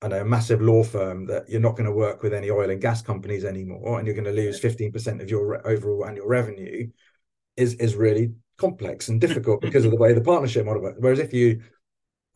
I 0.00 0.08
know 0.08 0.20
a 0.20 0.24
massive 0.24 0.60
law 0.60 0.84
firm 0.84 1.26
that 1.26 1.48
you're 1.48 1.60
not 1.60 1.76
going 1.76 1.86
to 1.86 1.92
work 1.92 2.22
with 2.22 2.32
any 2.32 2.50
oil 2.50 2.70
and 2.70 2.80
gas 2.80 3.02
companies 3.02 3.44
anymore, 3.44 3.98
and 3.98 4.06
you're 4.06 4.14
going 4.14 4.32
to 4.32 4.42
lose 4.42 4.60
15% 4.60 5.22
of 5.22 5.30
your 5.30 5.46
re- 5.46 5.58
overall 5.64 6.06
annual 6.06 6.26
revenue, 6.26 6.88
is 7.56 7.74
is 7.74 7.96
really 7.96 8.32
complex 8.58 9.08
and 9.08 9.20
difficult 9.20 9.60
because 9.60 9.84
of 9.84 9.90
the 9.90 9.96
way 9.96 10.12
the 10.12 10.20
partnership 10.20 10.66
model 10.66 10.82
works. 10.82 10.98
Whereas 11.00 11.18
if 11.18 11.32
you 11.32 11.62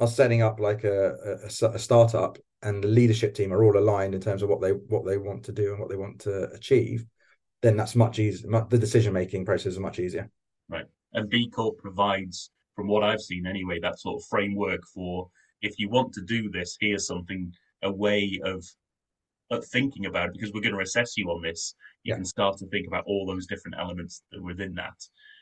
are 0.01 0.09
setting 0.09 0.43
up 0.43 0.59
like 0.59 0.85
a, 0.85 1.39
a, 1.45 1.67
a 1.67 1.79
startup 1.79 2.39
and 2.63 2.83
the 2.83 2.89
leadership 2.89 3.35
team 3.35 3.53
are 3.53 3.63
all 3.63 3.77
aligned 3.77 4.15
in 4.15 4.21
terms 4.21 4.43
of 4.43 4.49
what 4.49 4.61
they 4.61 4.71
what 4.71 5.05
they 5.05 5.19
want 5.19 5.45
to 5.45 5.53
do 5.53 5.73
and 5.73 5.81
what 5.81 5.91
they 5.91 5.97
want 5.97 6.21
to 6.21 6.51
achieve, 6.53 7.05
then 7.61 7.77
that's 7.77 7.95
much 7.95 8.19
easier. 8.19 8.67
The 8.71 8.79
decision 8.79 9.13
making 9.13 9.45
process 9.45 9.75
is 9.75 9.79
much 9.79 9.99
easier. 9.99 10.31
Right, 10.69 10.87
and 11.13 11.29
B 11.29 11.51
Corp 11.51 11.79
provides, 11.79 12.51
from 12.75 12.89
what 12.89 13.05
I've 13.05 13.21
seen 13.21 13.47
anyway, 13.47 13.79
that 13.81 14.01
sort 14.01 14.23
of 14.23 14.29
framework 14.29 14.81
for 14.95 15.29
if 15.61 15.75
you 15.79 15.89
want 15.89 16.13
to 16.15 16.23
do 16.23 16.51
this, 16.51 16.77
here's 16.81 17.07
something, 17.07 17.53
a 17.83 17.93
way 17.93 18.41
of, 18.45 18.65
of 19.51 19.65
thinking 19.67 20.07
about 20.07 20.29
it, 20.29 20.33
because 20.33 20.53
we're 20.53 20.61
going 20.61 20.75
to 20.75 20.81
assess 20.81 21.17
you 21.17 21.27
on 21.31 21.43
this. 21.43 21.75
You 22.03 22.11
Yeah. 22.11 22.17
can 22.17 22.25
start 22.25 22.59
to 22.59 22.67
think 22.67 22.87
about 22.87 23.05
all 23.07 23.27
those 23.27 23.47
different 23.47 23.77
elements 23.79 24.23
within 24.41 24.75
that. 24.75 24.97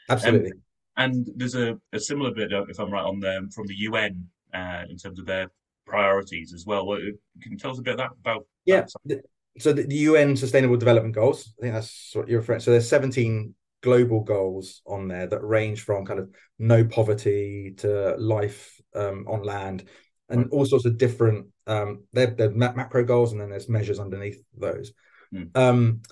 Um, 0.08 0.16
Absolutely. 0.16 0.52
And 1.00 1.26
there's 1.34 1.54
a, 1.54 1.78
a 1.92 1.98
similar 1.98 2.30
bit, 2.30 2.52
if 2.52 2.78
I'm 2.78 2.92
right, 2.92 3.02
on 3.04 3.20
the, 3.20 3.50
from 3.54 3.66
the 3.66 3.74
UN 3.88 4.26
uh, 4.52 4.82
in 4.88 4.96
terms 4.98 5.18
of 5.18 5.24
their 5.24 5.50
priorities 5.86 6.52
as 6.52 6.66
well. 6.66 6.84
Can 7.42 7.52
you 7.52 7.58
tell 7.58 7.70
us 7.70 7.78
a 7.78 7.82
bit 7.82 7.92
of 7.92 7.98
that 7.98 8.10
about? 8.20 8.46
Yeah. 8.66 8.84
that? 9.06 9.22
So 9.58 9.72
the, 9.72 9.84
the 9.84 9.96
UN 10.10 10.36
Sustainable 10.36 10.76
Development 10.76 11.14
Goals, 11.14 11.54
I 11.58 11.62
think 11.62 11.74
that's 11.74 12.10
what 12.14 12.28
you're 12.28 12.40
referring. 12.40 12.60
So 12.60 12.70
there's 12.70 12.88
17 12.88 13.54
global 13.82 14.20
goals 14.20 14.82
on 14.86 15.08
there 15.08 15.26
that 15.26 15.42
range 15.42 15.80
from 15.80 16.04
kind 16.04 16.20
of 16.20 16.28
no 16.58 16.84
poverty 16.84 17.74
to 17.78 18.14
life 18.18 18.78
um, 18.94 19.24
on 19.26 19.42
land, 19.42 19.84
and 20.28 20.48
all 20.52 20.66
sorts 20.66 20.84
of 20.84 20.98
different. 20.98 21.46
Um, 21.66 22.04
they're, 22.12 22.34
they're 22.36 22.50
macro 22.50 23.04
goals, 23.04 23.32
and 23.32 23.40
then 23.40 23.48
there's 23.50 23.68
measures 23.68 23.98
underneath 23.98 24.40
those. 24.56 24.92
Hmm. 25.32 25.44
Um, 25.54 26.02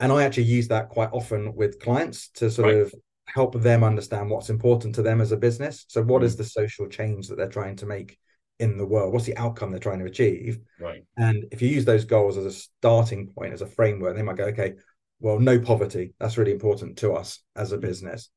and 0.00 0.10
I 0.12 0.24
actually 0.24 0.44
use 0.44 0.68
that 0.68 0.88
quite 0.88 1.10
often 1.12 1.54
with 1.54 1.80
clients 1.80 2.30
to 2.36 2.50
sort 2.50 2.72
Right. 2.72 2.82
of 2.82 2.94
help 3.28 3.60
them 3.60 3.84
understand 3.84 4.30
what's 4.30 4.50
important 4.50 4.94
to 4.94 5.02
them 5.02 5.20
as 5.20 5.32
a 5.32 5.36
business. 5.36 5.84
So, 5.88 6.02
what 6.02 6.24
is 6.24 6.34
mm. 6.34 6.38
the 6.38 6.44
social 6.44 6.86
change 6.88 7.28
that 7.28 7.36
they're 7.36 7.48
trying 7.48 7.76
to 7.76 7.86
make 7.86 8.18
in 8.58 8.76
the 8.76 8.86
world? 8.86 9.12
What's 9.12 9.26
the 9.26 9.36
outcome 9.36 9.70
they're 9.70 9.80
trying 9.80 10.00
to 10.00 10.06
achieve? 10.06 10.58
Right. 10.80 11.04
And 11.16 11.44
if 11.52 11.62
you 11.62 11.68
use 11.68 11.84
those 11.84 12.04
goals 12.04 12.36
as 12.36 12.46
a 12.46 12.52
starting 12.52 13.28
point, 13.28 13.52
as 13.52 13.62
a 13.62 13.66
framework, 13.66 14.16
they 14.16 14.22
might 14.22 14.36
go, 14.36 14.46
okay, 14.46 14.74
well, 15.20 15.38
no 15.38 15.58
poverty. 15.58 16.14
That's 16.18 16.38
really 16.38 16.52
important 16.52 16.98
to 16.98 17.12
us 17.12 17.40
as 17.54 17.72
a 17.72 17.78
mm. 17.78 17.82
business. 17.82 18.30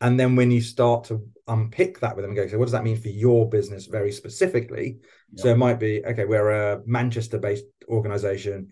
And 0.00 0.18
then 0.18 0.34
when 0.34 0.50
you 0.50 0.60
start 0.60 1.04
to 1.04 1.24
unpick 1.46 2.00
that 2.00 2.16
with 2.16 2.24
them 2.24 2.32
and 2.32 2.36
go, 2.36 2.48
so 2.48 2.58
what 2.58 2.64
does 2.64 2.72
that 2.72 2.82
mean 2.82 3.00
for 3.00 3.08
your 3.08 3.48
business 3.48 3.86
very 3.86 4.10
specifically? 4.10 4.98
So 5.36 5.48
it 5.48 5.56
might 5.56 5.78
be, 5.78 6.04
okay, 6.04 6.24
we're 6.24 6.50
a 6.50 6.80
Manchester 6.84 7.38
based 7.38 7.64
organization, 7.88 8.70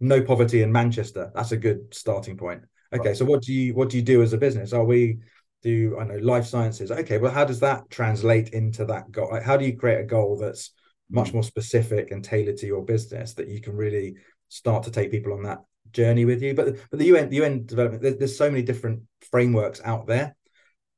no 0.00 0.20
poverty 0.22 0.62
in 0.62 0.72
Manchester. 0.72 1.30
That's 1.36 1.52
a 1.52 1.56
good 1.56 1.94
starting 1.94 2.36
point. 2.36 2.62
Okay, 2.92 3.08
Right. 3.08 3.16
so 3.16 3.24
what 3.24 3.42
do 3.42 3.52
you 3.52 3.74
what 3.74 3.90
do 3.90 3.96
you 3.96 4.02
do 4.02 4.22
as 4.22 4.32
a 4.32 4.38
business? 4.38 4.72
Are 4.72 4.84
we 4.84 5.18
do 5.62 5.96
I 5.98 6.04
know 6.04 6.16
life 6.16 6.46
sciences? 6.46 6.90
Okay, 6.90 7.18
well, 7.18 7.32
how 7.32 7.44
does 7.44 7.60
that 7.60 7.88
translate 7.88 8.50
into 8.50 8.84
that 8.86 9.10
goal? 9.12 9.30
Like, 9.30 9.44
how 9.44 9.56
do 9.56 9.64
you 9.64 9.76
create 9.76 10.00
a 10.00 10.04
goal 10.04 10.36
that's 10.36 10.72
much 11.10 11.32
more 11.34 11.42
specific 11.42 12.10
and 12.10 12.24
tailored 12.24 12.56
to 12.56 12.66
your 12.66 12.82
business 12.84 13.34
that 13.34 13.46
you 13.46 13.60
can 13.60 13.76
really 13.76 14.16
start 14.48 14.82
to 14.84 14.90
take 14.90 15.10
people 15.10 15.32
on 15.34 15.42
that 15.42 15.58
journey 15.92 16.24
with 16.24 16.42
you. 16.42 16.54
But 16.54 16.76
but 16.90 16.98
the 16.98 17.06
UN 17.06 17.28
the 17.28 17.36
UN 17.36 17.66
development 17.66 18.02
there, 18.02 18.14
there's 18.14 18.36
so 18.36 18.50
many 18.50 18.62
different 18.62 19.02
frameworks 19.30 19.80
out 19.84 20.06
there. 20.06 20.34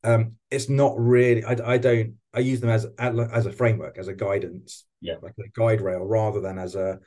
Um, 0.02 0.36
it's 0.50 0.68
not 0.68 0.94
really 0.98 1.44
I, 1.44 1.74
I 1.74 1.78
don't 1.78 2.14
I 2.32 2.40
use 2.40 2.60
them 2.60 2.70
as 2.70 2.86
as 2.98 3.46
a 3.46 3.52
framework 3.52 3.98
as 3.98 4.08
a 4.08 4.14
guidance, 4.14 4.84
Yeah. 5.00 5.14
like 5.22 5.34
a 5.38 5.48
guide 5.58 5.80
rail 5.80 6.04
rather 6.04 6.40
than 6.40 6.58
as 6.58 6.74
a 6.74 7.00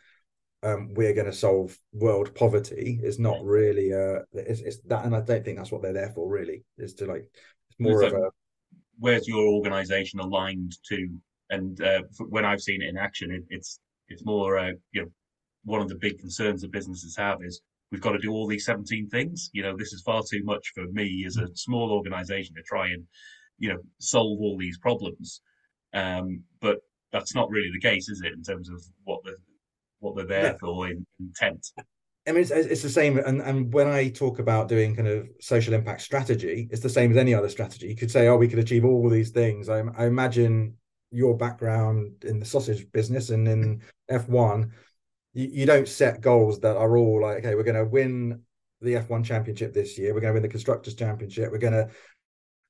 um, 0.64 0.94
we're 0.94 1.14
going 1.14 1.28
to 1.28 1.34
solve 1.34 1.78
world 1.94 2.34
poverty. 2.36 3.00
is 3.04 3.20
not 3.20 3.44
really 3.44 3.94
uh 3.94 4.20
it's, 4.34 4.62
it's 4.62 4.80
that 4.88 5.06
and 5.06 5.16
I 5.16 5.22
don't 5.22 5.44
think 5.46 5.58
that's 5.58 5.72
what 5.72 5.82
they're 5.82 5.94
there 5.94 6.12
for 6.16 6.30
really 6.30 6.64
is 6.78 6.94
to 6.96 7.06
like 7.06 7.30
it's 7.70 7.80
more 7.80 8.02
of 8.02 8.14
a 8.14 8.30
where's 9.00 9.28
your 9.28 9.46
organization 9.48 10.20
aligned 10.20 10.76
to? 10.90 11.08
And 11.50 11.82
uh, 11.82 12.04
when 12.30 12.46
I've 12.46 12.62
seen 12.62 12.82
it 12.82 12.90
in 12.90 12.98
action, 12.98 13.32
it, 13.32 13.44
it's 13.50 13.80
it's 14.10 14.26
more 14.26 14.58
uh, 14.58 14.72
you 14.92 15.02
know 15.02 15.08
one 15.64 15.82
of 15.82 15.90
the 15.90 15.96
big 15.96 16.20
concerns 16.20 16.62
that 16.62 16.72
businesses 16.72 17.16
have 17.18 17.40
is 17.44 17.62
we've 17.92 18.02
got 18.02 18.12
to 18.14 18.20
do 18.20 18.32
all 18.32 18.48
these 18.48 18.66
17 18.66 19.10
things. 19.10 19.50
You 19.54 19.64
know, 19.64 19.76
this 19.78 19.94
is 19.94 20.02
far 20.02 20.22
too 20.30 20.44
much 20.44 20.72
for 20.74 20.86
me 20.92 21.24
as 21.26 21.38
a 21.38 21.48
small 21.56 21.92
organization 21.92 22.56
to 22.56 22.62
try 22.64 22.88
and 22.88 23.04
you 23.60 23.70
know 23.70 23.80
solve 24.00 24.40
all 24.42 24.58
these 24.58 24.78
problems. 24.78 25.42
Um, 25.94 26.44
but 26.62 26.80
that's 27.12 27.34
not 27.34 27.50
really 27.50 27.72
the 27.72 27.88
case, 27.88 28.10
is 28.10 28.22
it? 28.22 28.34
In 28.34 28.44
terms 28.44 28.70
of 28.70 28.84
what 29.04 29.24
the 29.24 29.36
what 30.00 30.16
they're 30.16 30.26
there 30.26 30.52
No. 30.54 30.58
for 30.60 30.88
in 30.88 31.06
intent. 31.20 31.68
I 32.28 32.34
mean, 32.34 32.42
it's, 32.42 32.52
it's 32.52 32.82
the 32.82 32.90
same. 32.90 33.18
And, 33.18 33.42
and 33.42 33.74
when 33.74 33.88
I 33.88 34.10
talk 34.10 34.40
about 34.40 34.68
doing 34.68 34.96
kind 34.96 35.08
of 35.08 35.30
social 35.40 35.74
impact 35.74 36.02
strategy, 36.02 36.68
it's 36.72 36.82
the 36.82 36.90
same 36.90 37.12
as 37.12 37.18
any 37.18 37.34
other 37.34 37.48
strategy. 37.48 37.88
You 37.88 37.96
could 37.96 38.12
say, 38.12 38.28
oh, 38.28 38.36
we 38.36 38.50
could 38.50 38.60
achieve 38.60 38.84
all 38.84 39.10
these 39.10 39.30
things. 39.30 39.70
I, 39.70 39.84
I 39.98 40.06
imagine 40.06 40.76
your 41.12 41.38
background 41.38 42.26
in 42.26 42.40
the 42.40 42.46
sausage 42.46 42.92
business 42.92 43.30
and 43.30 43.48
in 43.48 43.82
F1, 44.12 44.72
you, 45.34 45.48
you 45.48 45.66
don't 45.66 45.88
set 45.88 46.20
goals 46.20 46.60
that 46.60 46.76
are 46.76 46.98
all 46.98 47.22
like, 47.22 47.38
okay, 47.38 47.56
we're 47.56 47.64
going 47.64 47.76
to 47.76 47.86
win 47.86 48.42
the 48.82 48.96
F1 48.96 49.24
championship 49.24 49.74
this 49.74 49.98
year. 49.98 50.14
We're 50.14 50.20
going 50.20 50.32
to 50.32 50.36
win 50.36 50.44
the 50.44 50.50
constructors 50.50 50.96
championship. 50.96 51.50
We're 51.50 51.60
going 51.60 51.74
to 51.74 51.90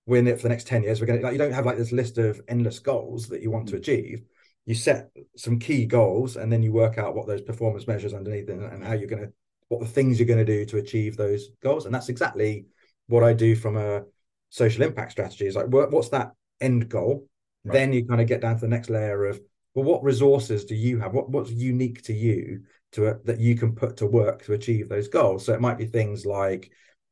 win 0.05 0.27
it 0.27 0.37
for 0.37 0.43
the 0.43 0.49
next 0.49 0.67
10 0.67 0.83
years. 0.83 1.01
We're 1.01 1.07
going 1.07 1.19
to, 1.19 1.25
like, 1.25 1.33
you 1.33 1.39
don't 1.39 1.51
have 1.51 1.65
like 1.65 1.77
this 1.77 1.91
list 1.91 2.19
of 2.19 2.39
endless 2.47 2.77
goals 2.77 3.27
that 3.29 3.41
you 3.41 3.49
want 3.49 3.67
to 3.69 3.75
mm. 3.75 3.79
achieve. 3.79 4.23
You 4.67 4.75
set 4.75 5.09
some 5.35 5.57
key 5.57 5.85
goals 5.85 6.35
and 6.35 6.53
then 6.53 6.61
you 6.61 6.71
work 6.71 6.99
out 6.99 7.15
what 7.15 7.25
those 7.25 7.41
performance 7.41 7.87
measures 7.87 8.13
underneath 8.13 8.49
and, 8.49 8.61
and 8.61 8.83
how 8.83 8.93
you're 8.93 9.09
going 9.09 9.23
to 9.23 9.33
what 9.69 9.79
the 9.79 9.87
things 9.87 10.19
you're 10.19 10.27
going 10.27 10.45
to 10.45 10.45
do 10.45 10.65
to 10.65 10.77
achieve 10.77 11.17
those 11.17 11.49
goals. 11.63 11.85
And 11.85 11.95
that's 11.95 12.09
exactly 12.09 12.67
what 13.07 13.23
I 13.23 13.33
do 13.33 13.55
from 13.55 13.75
a 13.77 14.03
social 14.49 14.83
impact 14.83 15.11
strategy. 15.11 15.47
Is 15.47 15.55
like, 15.55 15.67
what, 15.67 15.91
what's 15.91 16.09
that 16.09 16.33
end 16.61 16.89
goal? 16.89 17.27
Right. 17.63 17.73
Then 17.73 17.93
you 17.93 18.05
kind 18.05 18.21
of 18.21 18.27
get 18.27 18.41
down 18.41 18.55
to 18.55 18.61
the 18.61 18.67
next 18.67 18.89
layer 18.89 19.25
of, 19.25 19.39
well, 19.73 19.85
what 19.85 20.03
resources 20.03 20.65
do 20.65 20.75
you 20.75 20.99
have? 20.99 21.13
What 21.13 21.29
what's 21.29 21.51
unique 21.51 22.01
to 22.03 22.13
you 22.13 22.61
to 22.93 23.07
uh, 23.07 23.13
that 23.25 23.39
you 23.39 23.55
can 23.55 23.75
put 23.75 23.97
to 23.97 24.07
work 24.07 24.43
to 24.45 24.53
achieve 24.53 24.89
those 24.89 25.07
goals? 25.07 25.45
So 25.45 25.53
it 25.53 25.61
might 25.61 25.77
be 25.77 25.85
things 25.85 26.25
like 26.25 26.71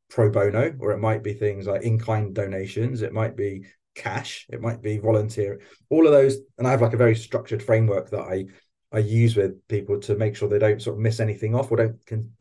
pro 0.09 0.31
bono, 0.31 0.75
or 0.79 0.91
it 0.91 0.99
might 0.99 1.23
be 1.23 1.33
things 1.33 1.67
like 1.67 1.83
in 1.83 1.99
kind 1.99 2.33
donations. 2.33 3.01
It 3.01 3.13
might 3.13 3.35
be 3.35 3.65
cash. 3.95 4.45
It 4.49 4.61
might 4.61 4.81
be 4.81 4.97
volunteer. 4.97 5.61
All 5.89 6.05
of 6.05 6.11
those, 6.11 6.37
and 6.57 6.67
I 6.67 6.71
have 6.71 6.81
like 6.81 6.93
a 6.93 6.97
very 6.97 7.15
structured 7.15 7.63
framework 7.63 8.11
that 8.11 8.21
I 8.21 8.45
I 8.91 8.99
use 8.99 9.35
with 9.35 9.67
people 9.67 9.99
to 10.01 10.15
make 10.15 10.35
sure 10.35 10.47
they 10.47 10.59
don't 10.59 10.81
sort 10.81 10.95
of 10.95 11.01
miss 11.01 11.19
anything 11.19 11.55
off 11.55 11.71
or 11.71 11.77
don't 11.77 12.05
con- 12.05 12.31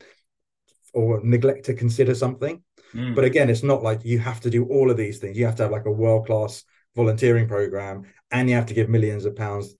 or 0.93 1.19
neglect 1.23 1.65
to 1.65 1.73
consider 1.73 2.15
something. 2.15 2.63
Mm. 2.93 3.15
But 3.15 3.25
again, 3.25 3.49
it's 3.49 3.63
not 3.63 3.83
like 3.83 4.05
you 4.05 4.19
have 4.19 4.39
to 4.41 4.49
do 4.49 4.65
all 4.65 4.89
of 4.89 4.97
these 4.97 5.19
things. 5.19 5.37
You 5.37 5.45
have 5.45 5.55
to 5.55 5.63
have 5.63 5.71
like 5.71 5.85
a 5.85 5.91
world 5.91 6.27
class 6.27 6.63
volunteering 6.95 7.47
program, 7.47 8.03
and 8.31 8.49
you 8.49 8.55
have 8.55 8.67
to 8.67 8.73
give 8.73 8.89
millions 8.89 9.25
of 9.25 9.35
pounds 9.35 9.75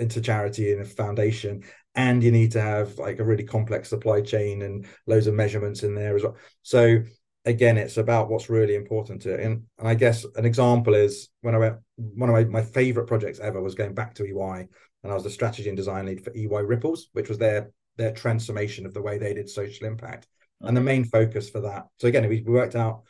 into 0.00 0.20
charity 0.20 0.72
and 0.72 0.82
a 0.82 0.84
foundation, 0.84 1.62
and 1.94 2.22
you 2.22 2.32
need 2.32 2.52
to 2.52 2.60
have 2.60 2.98
like 2.98 3.20
a 3.20 3.24
really 3.24 3.44
complex 3.44 3.90
supply 3.90 4.20
chain 4.20 4.62
and 4.62 4.86
loads 5.06 5.28
of 5.28 5.34
measurements 5.34 5.82
in 5.84 5.94
there 5.94 6.16
as 6.16 6.24
well. 6.24 6.36
So 6.62 7.02
again, 7.46 7.78
it's 7.78 7.96
about 7.96 8.28
what's 8.28 8.50
really 8.50 8.74
important 8.74 9.22
to 9.22 9.34
it. 9.34 9.40
And, 9.40 9.62
and 9.78 9.88
I 9.88 9.94
guess 9.94 10.26
an 10.34 10.44
example 10.44 10.94
is 10.94 11.28
when 11.40 11.54
I 11.54 11.58
went, 11.58 11.76
one 11.96 12.28
of 12.28 12.34
my, 12.34 12.44
my 12.44 12.62
favorite 12.62 13.06
projects 13.06 13.38
ever 13.40 13.62
was 13.62 13.74
going 13.74 13.94
back 13.94 14.14
to 14.14 14.24
EY, 14.24 14.68
and 15.02 15.12
I 15.12 15.14
was 15.14 15.24
the 15.24 15.30
strategy 15.30 15.68
and 15.68 15.76
design 15.76 16.06
lead 16.06 16.24
for 16.24 16.32
EY 16.36 16.62
Ripples, 16.62 17.08
which 17.12 17.28
was 17.28 17.38
their 17.38 17.70
their 17.96 18.12
transformation 18.12 18.84
of 18.84 18.92
the 18.92 19.00
way 19.00 19.16
they 19.16 19.32
did 19.32 19.48
social 19.48 19.86
impact 19.86 20.26
and 20.60 20.76
the 20.76 20.82
main 20.82 21.02
focus 21.02 21.48
for 21.48 21.60
that. 21.60 21.86
So 21.98 22.08
again, 22.08 22.28
we, 22.28 22.42
we 22.42 22.52
worked 22.52 22.74
out 22.74 23.04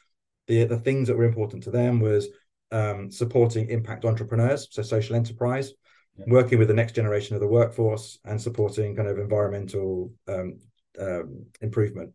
the 0.47 0.65
the 0.65 0.79
things 0.79 1.09
that 1.09 1.17
were 1.17 1.25
important 1.25 1.63
to 1.65 1.71
them 1.71 1.99
was 2.01 2.29
um, 2.71 3.11
supporting 3.11 3.69
impact 3.71 4.05
entrepreneurs, 4.05 4.69
so 4.71 4.83
social 4.83 5.17
enterprise, 5.17 5.73
Yeah. 6.19 6.27
working 6.29 6.59
with 6.59 6.69
the 6.69 6.75
next 6.75 6.95
generation 6.95 7.35
of 7.37 7.41
the 7.41 7.49
workforce, 7.49 8.19
and 8.25 8.41
supporting 8.41 8.95
kind 8.97 9.09
of 9.09 9.19
environmental 9.19 10.13
um, 10.29 10.61
um, 10.99 11.47
improvement. 11.61 12.13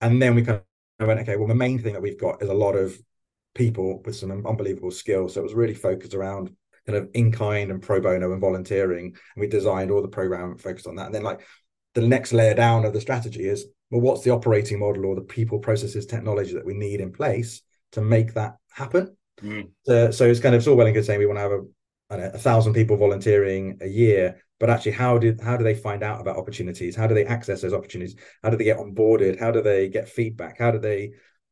And 0.00 0.20
then 0.20 0.34
we 0.34 0.42
kind 0.42 0.62
of 1.00 1.08
went, 1.08 1.20
okay, 1.20 1.36
well, 1.36 1.48
the 1.48 1.54
main 1.54 1.78
thing 1.78 1.92
that 1.94 2.02
we've 2.02 2.20
got 2.20 2.42
is 2.42 2.48
a 2.48 2.54
lot 2.54 2.74
of 2.74 2.96
people 3.54 4.02
with 4.04 4.16
some 4.16 4.30
unbelievable 4.46 4.90
skills. 4.90 5.34
So 5.34 5.40
it 5.40 5.44
was 5.44 5.54
really 5.54 5.74
focused 5.74 6.14
around 6.14 6.50
kind 6.86 6.98
of 6.98 7.08
in 7.14 7.32
kind 7.32 7.70
and 7.70 7.82
pro 7.82 8.00
bono 8.00 8.32
and 8.32 8.40
volunteering. 8.40 9.06
And 9.06 9.40
we 9.40 9.46
designed 9.46 9.90
all 9.90 10.02
the 10.02 10.08
program 10.08 10.56
focused 10.56 10.86
on 10.86 10.96
that. 10.96 11.06
And 11.06 11.14
then 11.14 11.22
like 11.22 11.40
the 11.94 12.06
next 12.06 12.32
layer 12.32 12.54
down 12.54 12.84
of 12.84 12.92
the 12.92 13.00
strategy 13.00 13.48
is 13.48 13.66
well, 13.90 14.00
what's 14.00 14.22
the 14.22 14.30
operating 14.30 14.80
model 14.80 15.06
or 15.06 15.14
the 15.14 15.20
people, 15.20 15.58
processes, 15.58 16.06
technology 16.06 16.54
that 16.54 16.66
we 16.66 16.74
need 16.74 17.00
in 17.00 17.12
place 17.12 17.62
to 17.92 18.00
make 18.00 18.34
that 18.34 18.56
happen? 18.72 19.16
Mm. 19.40 19.70
Uh, 19.86 20.10
so 20.10 20.26
it's 20.26 20.40
kind 20.40 20.54
of 20.54 20.60
it's 20.60 20.66
all 20.66 20.76
well 20.76 20.86
and 20.86 20.94
good 20.94 21.04
saying 21.04 21.18
we 21.18 21.26
want 21.26 21.36
to 21.38 21.42
have 21.42 21.52
a 21.52 21.62
know, 22.16 22.30
a 22.32 22.38
thousand 22.38 22.74
people 22.74 22.96
volunteering 22.96 23.78
a 23.80 23.88
year, 23.88 24.42
but 24.64 24.70
actually 24.70 24.92
how 24.92 25.18
did 25.18 25.42
how 25.42 25.58
do 25.58 25.62
they 25.62 25.74
find 25.74 26.02
out 26.02 26.22
about 26.22 26.38
opportunities? 26.38 26.96
How 26.96 27.06
do 27.06 27.14
they 27.14 27.26
access 27.26 27.60
those 27.60 27.74
opportunities? 27.74 28.16
How 28.42 28.48
do 28.48 28.56
they 28.56 28.64
get 28.64 28.78
onboarded? 28.78 29.38
How 29.38 29.50
do 29.50 29.60
they 29.60 29.90
get 29.90 30.08
feedback? 30.08 30.58
How 30.58 30.70
do 30.70 30.78
they 30.78 31.10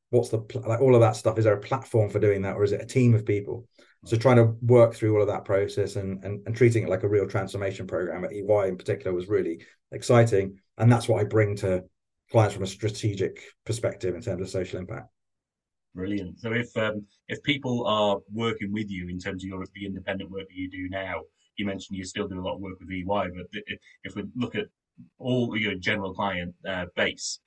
what's 0.08 0.30
the 0.30 0.38
like 0.66 0.80
all 0.80 0.94
of 0.94 1.02
that 1.02 1.14
stuff? 1.14 1.36
Is 1.36 1.44
there 1.44 1.52
a 1.52 1.60
platform 1.60 2.08
for 2.08 2.18
doing 2.18 2.40
that, 2.40 2.56
or 2.56 2.64
is 2.64 2.72
it 2.72 2.80
a 2.80 2.86
team 2.86 3.12
of 3.12 3.26
people? 3.26 3.68
So 4.06 4.16
trying 4.16 4.36
to 4.36 4.54
work 4.62 4.94
through 4.94 5.14
all 5.14 5.20
of 5.20 5.28
that 5.28 5.44
process 5.44 5.96
and, 5.96 6.24
and 6.24 6.40
and 6.46 6.56
treating 6.56 6.84
it 6.84 6.88
like 6.88 7.02
a 7.02 7.08
real 7.08 7.28
transformation 7.28 7.86
program 7.86 8.24
at 8.24 8.32
EY 8.32 8.68
in 8.68 8.78
particular 8.78 9.14
was 9.14 9.28
really 9.28 9.62
exciting. 9.90 10.56
And 10.78 10.90
that's 10.90 11.06
what 11.06 11.20
I 11.20 11.24
bring 11.24 11.54
to 11.56 11.84
clients 12.30 12.54
from 12.54 12.62
a 12.62 12.66
strategic 12.66 13.42
perspective 13.66 14.14
in 14.14 14.22
terms 14.22 14.40
of 14.40 14.48
social 14.48 14.78
impact. 14.78 15.10
Brilliant. 15.94 16.40
So 16.40 16.52
if 16.52 16.74
um, 16.78 17.04
if 17.28 17.42
people 17.42 17.86
are 17.86 18.20
working 18.32 18.72
with 18.72 18.88
you 18.88 19.10
in 19.10 19.18
terms 19.18 19.44
of 19.44 19.48
your 19.48 19.62
the 19.74 19.84
independent 19.84 20.30
work 20.30 20.48
that 20.48 20.56
you 20.56 20.70
do 20.70 20.88
now, 20.88 21.20
you 21.56 21.66
mentioned 21.66 21.98
you 21.98 22.04
still 22.04 22.28
do 22.28 22.40
a 22.40 22.42
lot 22.42 22.54
of 22.54 22.60
work 22.60 22.78
with 22.80 22.90
EY, 22.90 23.04
but 23.06 23.62
if 24.04 24.14
we 24.14 24.24
look 24.36 24.54
at 24.54 24.66
all 25.18 25.56
your 25.56 25.74
general 25.74 26.14
client 26.14 26.54
uh, 26.68 26.86
base, 26.96 27.40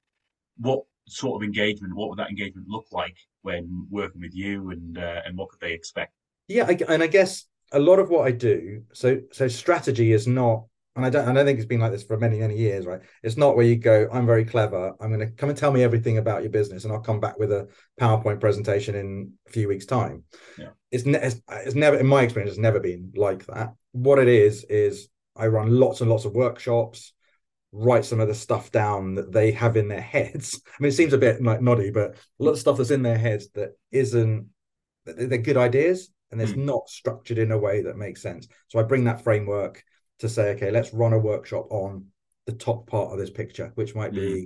what 0.57 0.83
sort 1.07 1.41
of 1.41 1.45
engagement, 1.45 1.95
what 1.95 2.09
would 2.09 2.19
that 2.19 2.29
engagement 2.29 2.67
look 2.67 2.85
like 2.91 3.15
when 3.41 3.87
working 3.89 4.21
with 4.21 4.33
you, 4.33 4.71
and 4.71 4.97
uh, 4.97 5.21
and 5.25 5.37
what 5.37 5.49
could 5.49 5.59
they 5.59 5.73
expect? 5.73 6.13
Yeah, 6.47 6.65
I, 6.67 6.77
and 6.89 7.03
I 7.03 7.07
guess 7.07 7.45
a 7.71 7.79
lot 7.79 7.99
of 7.99 8.09
what 8.09 8.27
I 8.27 8.31
do, 8.31 8.83
so 8.93 9.21
so 9.31 9.47
strategy 9.47 10.11
is 10.11 10.27
not 10.27 10.65
and 10.95 11.05
I 11.05 11.09
don't, 11.09 11.27
I 11.27 11.33
don't 11.33 11.45
think 11.45 11.59
it's 11.59 11.67
been 11.67 11.81
like 11.81 11.91
this 11.91 12.03
for 12.03 12.17
many, 12.17 12.39
many 12.39 12.57
years, 12.57 12.85
right? 12.85 13.01
It's 13.21 13.35
not 13.35 13.55
where 13.55 13.65
you 13.65 13.75
go, 13.75 14.07
I'm 14.11 14.25
very 14.25 14.45
clever. 14.45 14.93
I'm 15.01 15.09
going 15.09 15.19
to 15.19 15.35
come 15.35 15.49
and 15.49 15.57
tell 15.57 15.71
me 15.71 15.83
everything 15.83 16.17
about 16.17 16.41
your 16.41 16.51
business, 16.51 16.83
and 16.83 16.93
I'll 16.93 17.01
come 17.01 17.19
back 17.19 17.37
with 17.37 17.51
a 17.51 17.67
PowerPoint 17.99 18.39
presentation 18.39 18.95
in 18.95 19.33
a 19.45 19.51
few 19.51 19.67
weeks' 19.67 19.85
time. 19.85 20.23
Yeah. 20.57 20.69
It's, 20.91 21.05
ne- 21.05 21.19
it's, 21.19 21.41
it's 21.49 21.75
never, 21.75 21.97
in 21.97 22.07
my 22.07 22.23
experience, 22.23 22.51
it's 22.51 22.59
never 22.59 22.79
been 22.79 23.11
like 23.15 23.45
that. 23.47 23.73
What 23.91 24.19
it 24.19 24.29
is, 24.29 24.63
is 24.69 25.09
I 25.35 25.47
run 25.47 25.69
lots 25.69 25.99
and 25.99 26.09
lots 26.09 26.23
of 26.23 26.33
workshops, 26.33 27.11
write 27.73 28.05
some 28.05 28.21
of 28.21 28.29
the 28.29 28.35
stuff 28.35 28.71
down 28.71 29.15
that 29.15 29.33
they 29.33 29.51
have 29.51 29.75
in 29.75 29.89
their 29.89 30.01
heads. 30.01 30.61
I 30.67 30.81
mean, 30.81 30.89
it 30.89 30.95
seems 30.95 31.11
a 31.11 31.17
bit 31.17 31.43
like 31.43 31.61
noddy, 31.61 31.91
but 31.91 32.11
a 32.11 32.43
lot 32.43 32.51
of 32.51 32.59
stuff 32.59 32.77
that's 32.77 32.91
in 32.91 33.03
their 33.03 33.17
heads 33.17 33.49
that 33.55 33.71
isn't, 33.91 34.47
they're 35.05 35.37
good 35.39 35.57
ideas 35.57 36.09
and 36.31 36.41
it's 36.41 36.53
mm. 36.53 36.65
not 36.65 36.89
structured 36.89 37.37
in 37.37 37.51
a 37.51 37.57
way 37.57 37.83
that 37.83 37.97
makes 37.97 38.21
sense. 38.21 38.47
So 38.69 38.79
I 38.79 38.83
bring 38.83 39.03
that 39.03 39.23
framework 39.23 39.83
to 40.19 40.29
say, 40.29 40.49
okay, 40.51 40.71
let's 40.71 40.93
run 40.93 41.13
a 41.13 41.19
workshop 41.19 41.67
on 41.69 42.05
the 42.45 42.53
top 42.53 42.87
part 42.87 43.11
of 43.11 43.17
this 43.19 43.29
picture, 43.29 43.71
which 43.75 43.95
might 43.95 44.13
be 44.13 44.19
mm. 44.19 44.45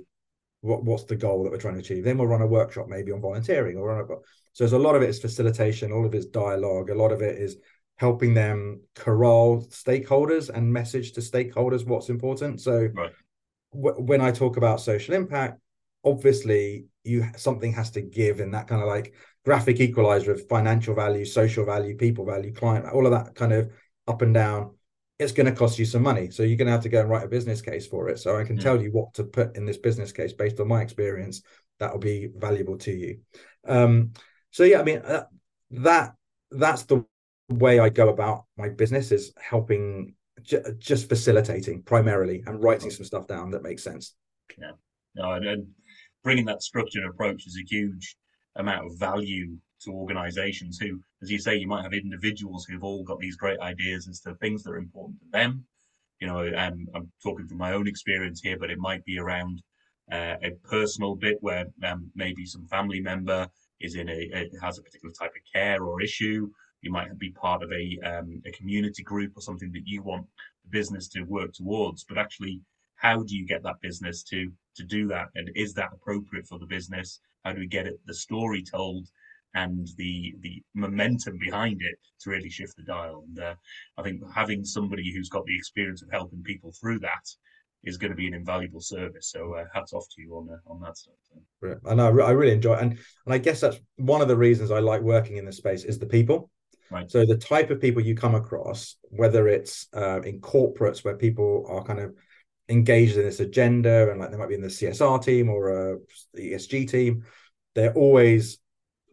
what 0.62 0.84
what's 0.84 1.04
the 1.04 1.16
goal 1.16 1.44
that 1.44 1.50
we're 1.50 1.58
trying 1.58 1.74
to 1.74 1.80
achieve. 1.80 2.04
Then 2.04 2.18
we'll 2.18 2.26
run 2.26 2.42
a 2.42 2.46
workshop 2.46 2.86
maybe 2.88 3.12
on 3.12 3.20
volunteering 3.20 3.76
or 3.76 3.88
run 3.88 4.00
a, 4.00 4.06
so 4.52 4.64
there's 4.64 4.72
a 4.72 4.78
lot 4.78 4.96
of 4.96 5.02
it 5.02 5.10
is 5.10 5.20
facilitation, 5.20 5.92
all 5.92 6.06
of 6.06 6.14
it's 6.14 6.26
dialogue, 6.26 6.90
a 6.90 6.94
lot 6.94 7.12
of 7.12 7.22
it 7.22 7.38
is 7.38 7.56
helping 7.96 8.32
them 8.32 8.80
corral 8.94 9.66
stakeholders 9.68 10.48
and 10.48 10.72
message 10.72 11.12
to 11.12 11.20
stakeholders 11.20 11.86
what's 11.86 12.08
important. 12.08 12.60
So 12.60 12.88
right. 12.94 13.12
w- 13.72 14.02
when 14.02 14.22
I 14.22 14.32
talk 14.32 14.56
about 14.56 14.80
social 14.80 15.14
impact, 15.14 15.60
obviously 16.02 16.86
you 17.04 17.26
something 17.36 17.72
has 17.74 17.90
to 17.90 18.00
give 18.00 18.40
in 18.40 18.50
that 18.52 18.68
kind 18.68 18.82
of 18.82 18.88
like 18.88 19.14
graphic 19.44 19.80
equalizer 19.80 20.32
of 20.32 20.48
financial 20.48 20.94
value, 20.94 21.24
social 21.24 21.64
value, 21.64 21.96
people 21.96 22.24
value, 22.24 22.52
client, 22.52 22.86
all 22.86 23.06
of 23.06 23.12
that 23.12 23.34
kind 23.34 23.52
of 23.52 23.70
up 24.08 24.22
and 24.22 24.34
down 24.34 24.74
it's 25.20 25.32
going 25.32 25.46
to 25.46 25.52
cost 25.52 25.78
you 25.78 25.84
some 25.84 26.02
money. 26.02 26.30
So 26.30 26.42
you're 26.42 26.56
going 26.56 26.66
to 26.66 26.72
have 26.72 26.82
to 26.82 26.88
go 26.88 27.00
and 27.00 27.10
write 27.10 27.24
a 27.24 27.28
business 27.28 27.60
case 27.60 27.86
for 27.86 28.08
it. 28.08 28.18
So 28.18 28.38
I 28.38 28.44
can 28.44 28.56
yeah. 28.56 28.62
tell 28.62 28.82
you 28.82 28.90
what 28.90 29.12
to 29.14 29.24
put 29.24 29.54
in 29.54 29.66
this 29.66 29.76
business 29.76 30.12
case 30.12 30.32
based 30.32 30.58
on 30.60 30.66
my 30.66 30.80
experience 30.80 31.42
that 31.78 31.92
will 31.92 32.00
be 32.00 32.30
valuable 32.34 32.78
to 32.78 32.90
you. 32.90 33.18
Um, 33.68 34.12
so 34.50 34.64
yeah, 34.64 34.80
I 34.80 34.82
mean 34.82 34.98
uh, 34.98 35.24
that 35.72 36.14
that's 36.50 36.84
the 36.84 37.04
way 37.50 37.80
I 37.80 37.90
go 37.90 38.08
about 38.08 38.46
my 38.56 38.70
business 38.70 39.12
is 39.12 39.32
helping, 39.38 40.14
just 40.78 41.08
facilitating 41.08 41.82
primarily 41.82 42.42
and 42.46 42.62
writing 42.62 42.90
some 42.90 43.04
stuff 43.04 43.26
down 43.26 43.50
that 43.50 43.62
makes 43.62 43.84
sense. 43.84 44.14
Yeah, 44.58 44.72
no, 45.14 45.32
and 45.32 45.66
bringing 46.24 46.46
that 46.46 46.62
structured 46.62 47.04
approach 47.04 47.46
is 47.46 47.58
a 47.60 47.68
huge 47.68 48.16
amount 48.56 48.86
of 48.86 48.98
value 48.98 49.56
to 49.82 49.90
organizations 49.90 50.78
who, 50.78 51.00
as 51.22 51.30
you 51.30 51.38
say, 51.38 51.56
you 51.56 51.66
might 51.68 51.82
have 51.82 51.92
individuals 51.92 52.64
who've 52.64 52.84
all 52.84 53.02
got 53.04 53.18
these 53.18 53.36
great 53.36 53.60
ideas 53.60 54.08
as 54.08 54.20
to 54.20 54.34
things 54.34 54.62
that 54.62 54.72
are 54.72 54.78
important 54.78 55.20
to 55.20 55.26
them. 55.30 55.64
You 56.20 56.26
know, 56.28 56.40
um, 56.56 56.86
I'm 56.94 57.10
talking 57.22 57.46
from 57.46 57.58
my 57.58 57.72
own 57.72 57.86
experience 57.86 58.40
here, 58.40 58.58
but 58.58 58.70
it 58.70 58.78
might 58.78 59.04
be 59.04 59.18
around 59.18 59.62
uh, 60.12 60.36
a 60.42 60.50
personal 60.68 61.14
bit 61.14 61.38
where 61.40 61.66
um, 61.84 62.10
maybe 62.14 62.44
some 62.46 62.66
family 62.66 63.00
member 63.00 63.48
is 63.80 63.94
in 63.94 64.08
a, 64.08 64.50
has 64.60 64.78
a 64.78 64.82
particular 64.82 65.14
type 65.18 65.30
of 65.30 65.42
care 65.52 65.82
or 65.82 66.02
issue. 66.02 66.48
You 66.82 66.90
might 66.90 67.18
be 67.18 67.30
part 67.30 67.62
of 67.62 67.70
a 67.72 67.98
um, 68.04 68.42
a 68.46 68.50
community 68.52 69.02
group 69.02 69.32
or 69.36 69.42
something 69.42 69.70
that 69.72 69.86
you 69.86 70.02
want 70.02 70.26
the 70.64 70.70
business 70.70 71.08
to 71.08 71.22
work 71.22 71.52
towards. 71.52 72.04
But 72.04 72.18
actually, 72.18 72.62
how 72.96 73.22
do 73.22 73.36
you 73.36 73.46
get 73.46 73.62
that 73.62 73.80
business 73.80 74.22
to 74.24 74.50
to 74.76 74.84
do 74.84 75.06
that? 75.08 75.28
And 75.34 75.50
is 75.54 75.74
that 75.74 75.90
appropriate 75.92 76.46
for 76.46 76.58
the 76.58 76.66
business? 76.66 77.20
How 77.44 77.52
do 77.52 77.60
we 77.60 77.66
get 77.66 77.86
it 77.86 78.00
the 78.06 78.14
story 78.14 78.62
told 78.62 79.08
and 79.54 79.88
the 79.96 80.34
the 80.40 80.62
momentum 80.74 81.38
behind 81.38 81.80
it 81.80 81.98
to 82.20 82.30
really 82.30 82.50
shift 82.50 82.76
the 82.76 82.84
dial. 82.84 83.24
And 83.26 83.42
uh, 83.42 83.54
I 83.98 84.02
think 84.02 84.22
having 84.34 84.64
somebody 84.64 85.12
who's 85.12 85.28
got 85.28 85.44
the 85.46 85.56
experience 85.56 86.02
of 86.02 86.08
helping 86.12 86.42
people 86.42 86.72
through 86.80 87.00
that 87.00 87.26
is 87.82 87.96
going 87.96 88.10
to 88.10 88.16
be 88.16 88.26
an 88.26 88.34
invaluable 88.34 88.80
service. 88.80 89.30
So 89.30 89.54
uh, 89.54 89.64
hats 89.74 89.92
off 89.92 90.06
to 90.14 90.22
you 90.22 90.36
on 90.36 90.48
uh, 90.50 90.70
on 90.70 90.80
that 90.82 90.96
stuff. 90.96 91.14
I 91.86 91.94
know 91.94 92.06
I 92.20 92.30
really 92.30 92.52
enjoy 92.52 92.74
it. 92.74 92.82
and 92.82 92.92
and 92.92 93.34
I 93.34 93.38
guess 93.38 93.60
that's 93.60 93.78
one 93.96 94.22
of 94.22 94.28
the 94.28 94.36
reasons 94.36 94.70
I 94.70 94.80
like 94.80 95.02
working 95.02 95.36
in 95.36 95.44
this 95.44 95.56
space 95.56 95.84
is 95.84 95.98
the 95.98 96.06
people. 96.06 96.50
Right. 96.90 97.10
So 97.10 97.24
the 97.24 97.36
type 97.36 97.70
of 97.70 97.80
people 97.80 98.02
you 98.02 98.16
come 98.16 98.34
across, 98.34 98.96
whether 99.10 99.46
it's 99.46 99.86
uh, 99.94 100.22
in 100.22 100.40
corporates 100.40 101.04
where 101.04 101.16
people 101.16 101.64
are 101.68 101.84
kind 101.84 102.00
of 102.00 102.14
engaged 102.68 103.16
in 103.16 103.24
this 103.24 103.40
agenda 103.40 104.10
and 104.10 104.20
like 104.20 104.30
they 104.30 104.36
might 104.36 104.48
be 104.48 104.54
in 104.54 104.60
the 104.60 104.68
CSR 104.68 105.22
team 105.22 105.48
or 105.48 106.00
the 106.34 106.52
ESG 106.52 106.88
team, 106.90 107.24
they're 107.74 107.94
always 107.94 108.58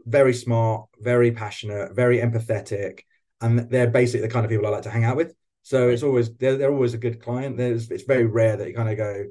very 0.08 0.34
smart, 0.34 0.88
very 1.00 1.32
passionate, 1.32 1.96
very 1.96 2.20
empathetic, 2.20 3.02
and 3.41 3.60
they're 3.70 3.89
basically 3.89 4.26
the 4.26 4.34
kind 4.34 4.46
of 4.46 4.50
people 4.50 4.65
I 4.65 4.70
like 4.70 4.84
to 4.84 4.89
hang 4.89 5.04
out 5.04 5.17
with. 5.17 5.34
So 5.63 5.89
it's 5.89 6.04
always 6.04 6.34
they're, 6.36 6.58
they're 6.58 6.72
always 6.72 6.93
a 6.93 6.98
good 6.98 7.22
client. 7.22 7.58
There's 7.58 7.91
it's 7.91 8.04
very 8.04 8.26
rare 8.26 8.58
that 8.58 8.67
you 8.67 8.74
kind 8.74 8.89
of 8.89 8.98
go, 8.98 9.26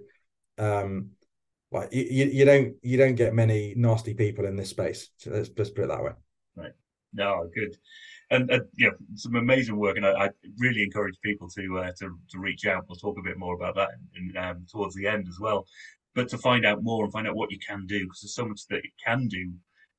um, 0.59 1.11
like 1.73 1.93
you, 1.93 2.27
you 2.27 2.45
don't 2.45 2.75
you 2.83 2.99
don't 2.99 3.15
get 3.15 3.35
many 3.35 3.75
nasty 3.77 4.15
people 4.15 4.45
in 4.45 4.57
this 4.57 4.71
space. 4.71 5.09
So 5.17 5.31
let's 5.31 5.49
just 5.49 5.75
put 5.75 5.85
it 5.85 5.89
that 5.89 6.05
way. 6.05 6.13
Right. 6.55 6.73
No, 7.15 7.49
good. 7.55 7.77
And, 8.29 8.51
and 8.51 8.65
yeah, 8.77 8.91
some 9.15 9.37
amazing 9.37 9.77
work, 9.77 9.97
and 9.97 10.05
I, 10.05 10.27
I 10.27 10.31
really 10.59 10.83
encourage 10.83 11.15
people 11.23 11.49
to 11.51 11.79
uh, 11.79 11.93
to 12.01 12.19
to 12.31 12.39
reach 12.39 12.67
out. 12.67 12.85
We'll 12.89 12.97
talk 12.97 13.19
a 13.19 13.23
bit 13.23 13.39
more 13.39 13.55
about 13.55 13.77
that 13.77 13.91
in, 14.15 14.37
um, 14.37 14.67
towards 14.71 14.95
the 14.95 15.07
end 15.07 15.27
as 15.29 15.39
well. 15.41 15.67
But 16.15 16.29
to 16.31 16.39
find 16.39 16.67
out 16.67 16.83
more 16.83 17.05
and 17.05 17.13
find 17.13 17.27
out 17.27 17.37
what 17.37 17.53
you 17.53 17.59
can 17.59 17.87
do, 17.87 18.01
because 18.01 18.21
there's 18.21 18.35
so 18.35 18.47
much 18.47 18.67
that 18.69 18.79
it 18.79 18.91
can 19.03 19.29
do 19.29 19.53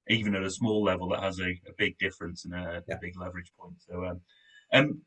even 0.10 0.36
at 0.36 0.44
a 0.44 0.50
small 0.50 0.84
level, 0.84 1.10
that 1.10 1.24
has 1.24 1.40
a, 1.40 1.50
a 1.50 1.74
big 1.78 1.98
difference 1.98 2.46
and 2.46 2.54
a, 2.54 2.84
yeah. 2.88 2.96
a, 2.96 3.00
big 3.00 3.18
leverage 3.20 3.52
point. 3.60 3.76
So, 3.80 4.06
um, 4.06 4.22
um, 4.74 5.02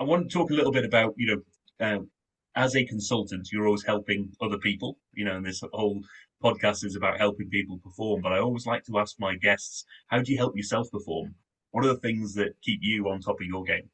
I 0.00 0.04
want 0.04 0.28
to 0.28 0.32
talk 0.32 0.50
a 0.50 0.54
little 0.54 0.72
bit 0.72 0.84
about, 0.84 1.14
you 1.16 1.26
know, 1.80 1.86
uh, 1.86 2.00
as 2.56 2.76
a 2.76 2.84
consultant, 2.84 3.48
you're 3.50 3.66
always 3.66 3.84
helping 3.84 4.30
other 4.40 4.58
people, 4.58 4.98
you 5.12 5.24
know, 5.24 5.36
and 5.36 5.44
this 5.44 5.62
whole 5.72 6.00
podcast 6.42 6.84
is 6.84 6.96
about 6.96 7.18
helping 7.18 7.48
people 7.48 7.78
perform. 7.78 8.22
But 8.22 8.32
I 8.32 8.38
always 8.38 8.66
like 8.66 8.84
to 8.84 8.98
ask 8.98 9.16
my 9.18 9.36
guests, 9.36 9.84
how 10.08 10.20
do 10.20 10.30
you 10.30 10.38
help 10.38 10.56
yourself 10.56 10.88
perform? 10.90 11.34
What 11.70 11.84
are 11.84 11.88
the 11.88 12.00
things 12.00 12.34
that 12.34 12.54
keep 12.62 12.80
you 12.82 13.08
on 13.08 13.20
top 13.20 13.40
of 13.40 13.46
your 13.46 13.64
game? 13.64 13.90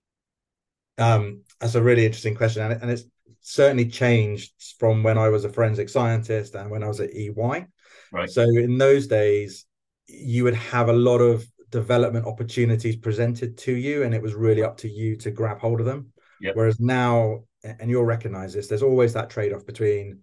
Um, 0.98 1.42
that's 1.58 1.74
a 1.74 1.82
really 1.82 2.04
interesting 2.04 2.34
question, 2.34 2.62
and, 2.62 2.82
and 2.82 2.90
it's 2.90 3.04
certainly 3.40 3.86
changed 3.86 4.52
from 4.78 5.02
when 5.02 5.16
I 5.16 5.28
was 5.28 5.44
a 5.44 5.48
forensic 5.48 5.88
scientist 5.88 6.54
and 6.54 6.70
when 6.70 6.82
I 6.82 6.88
was 6.88 7.00
at 7.00 7.14
EY. 7.14 7.66
Right. 8.12 8.28
So 8.28 8.42
in 8.42 8.76
those 8.76 9.06
days, 9.06 9.64
you 10.10 10.44
would 10.44 10.54
have 10.54 10.88
a 10.88 10.92
lot 10.92 11.18
of 11.18 11.46
development 11.70 12.26
opportunities 12.26 12.96
presented 12.96 13.56
to 13.56 13.72
you 13.72 14.02
and 14.02 14.14
it 14.14 14.20
was 14.20 14.34
really 14.34 14.62
up 14.62 14.76
to 14.76 14.88
you 14.88 15.16
to 15.16 15.30
grab 15.30 15.58
hold 15.60 15.80
of 15.80 15.86
them 15.86 16.12
yep. 16.40 16.56
whereas 16.56 16.80
now 16.80 17.38
and 17.62 17.88
you'll 17.90 18.04
recognize 18.04 18.52
this 18.52 18.66
there's 18.66 18.82
always 18.82 19.12
that 19.12 19.30
trade-off 19.30 19.64
between 19.64 20.20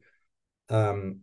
um 0.69 1.19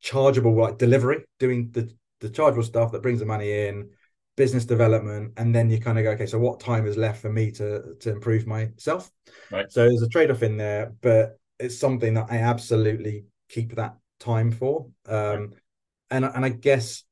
chargeable 0.00 0.54
like 0.54 0.78
delivery 0.78 1.24
doing 1.38 1.68
the 1.72 1.92
the 2.20 2.30
chargeable 2.30 2.62
stuff 2.62 2.92
that 2.92 3.02
brings 3.02 3.18
the 3.18 3.26
money 3.26 3.66
in 3.66 3.90
business 4.36 4.64
development 4.64 5.32
and 5.36 5.54
then 5.54 5.68
you 5.68 5.80
kind 5.80 5.98
of 5.98 6.04
go 6.04 6.10
okay 6.10 6.26
so 6.26 6.38
what 6.38 6.60
time 6.60 6.86
is 6.86 6.96
left 6.96 7.20
for 7.20 7.30
me 7.30 7.50
to 7.50 7.94
to 7.98 8.10
improve 8.10 8.46
myself 8.46 9.10
right 9.50 9.70
so 9.70 9.86
there's 9.86 10.02
a 10.02 10.08
trade-off 10.08 10.42
in 10.42 10.56
there 10.56 10.92
but 11.00 11.38
it's 11.58 11.78
something 11.78 12.14
that 12.14 12.26
i 12.30 12.36
absolutely 12.36 13.24
keep 13.48 13.74
that 13.74 13.96
time 14.20 14.50
for 14.50 14.86
um 15.06 15.16
right. 15.16 15.48
and 16.10 16.24
and 16.24 16.44
i 16.44 16.48
guess 16.48 17.04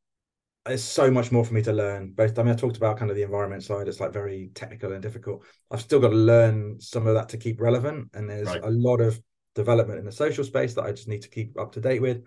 there's 0.69 0.85
so 0.85 1.11
much 1.11 1.33
more 1.33 1.45
for 1.45 1.55
me 1.55 1.63
to 1.63 1.73
learn. 1.73 2.13
Both, 2.13 2.39
I 2.39 2.43
mean, 2.43 2.53
I 2.53 2.57
talked 2.57 2.77
about 2.77 2.99
kind 2.99 3.11
of 3.11 3.17
the 3.17 3.23
environment 3.23 3.63
side. 3.65 3.89
It's 3.89 4.01
like 4.01 4.13
very 4.13 4.51
technical 4.55 4.93
and 4.93 5.03
difficult. 5.03 5.45
I've 5.71 5.81
still 5.81 6.01
got 6.01 6.11
to 6.11 6.17
learn 6.17 6.81
some 6.81 7.07
of 7.07 7.15
that 7.15 7.29
to 7.31 7.39
keep 7.39 7.61
relevant. 7.61 8.11
And 8.15 8.29
there's 8.29 8.47
right. 8.47 8.63
a 8.63 8.71
lot 8.71 9.01
of 9.01 9.21
development 9.55 9.99
in 9.99 10.05
the 10.05 10.13
social 10.13 10.45
space 10.45 10.75
that 10.75 10.85
I 10.85 10.93
just 10.93 11.09
need 11.09 11.23
to 11.23 11.29
keep 11.31 11.59
up 11.59 11.73
to 11.73 11.81
date 11.81 12.03
with. 12.03 12.23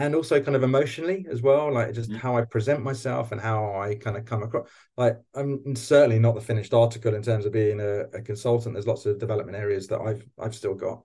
and 0.00 0.14
also 0.14 0.40
kind 0.40 0.54
of 0.54 0.62
emotionally 0.62 1.26
as 1.28 1.42
well, 1.42 1.72
like 1.72 1.92
just 1.92 2.08
Mhm. 2.08 2.18
how 2.18 2.36
I 2.36 2.42
present 2.42 2.84
myself 2.84 3.32
and 3.32 3.40
how 3.40 3.80
I 3.80 3.96
kind 3.96 4.16
of 4.16 4.24
come 4.24 4.44
across. 4.44 4.68
Like 4.96 5.18
I'm 5.34 5.74
certainly 5.74 6.20
not 6.20 6.36
the 6.36 6.40
finished 6.40 6.72
article 6.72 7.16
in 7.16 7.22
terms 7.22 7.44
of 7.46 7.52
being 7.52 7.80
a, 7.80 8.02
a 8.14 8.22
consultant. 8.22 8.74
There's 8.74 8.86
lots 8.86 9.06
of 9.06 9.18
development 9.18 9.58
areas 9.58 9.88
that 9.88 10.00
I've 10.00 10.24
I've 10.38 10.54
still 10.54 10.74
got. 10.74 11.02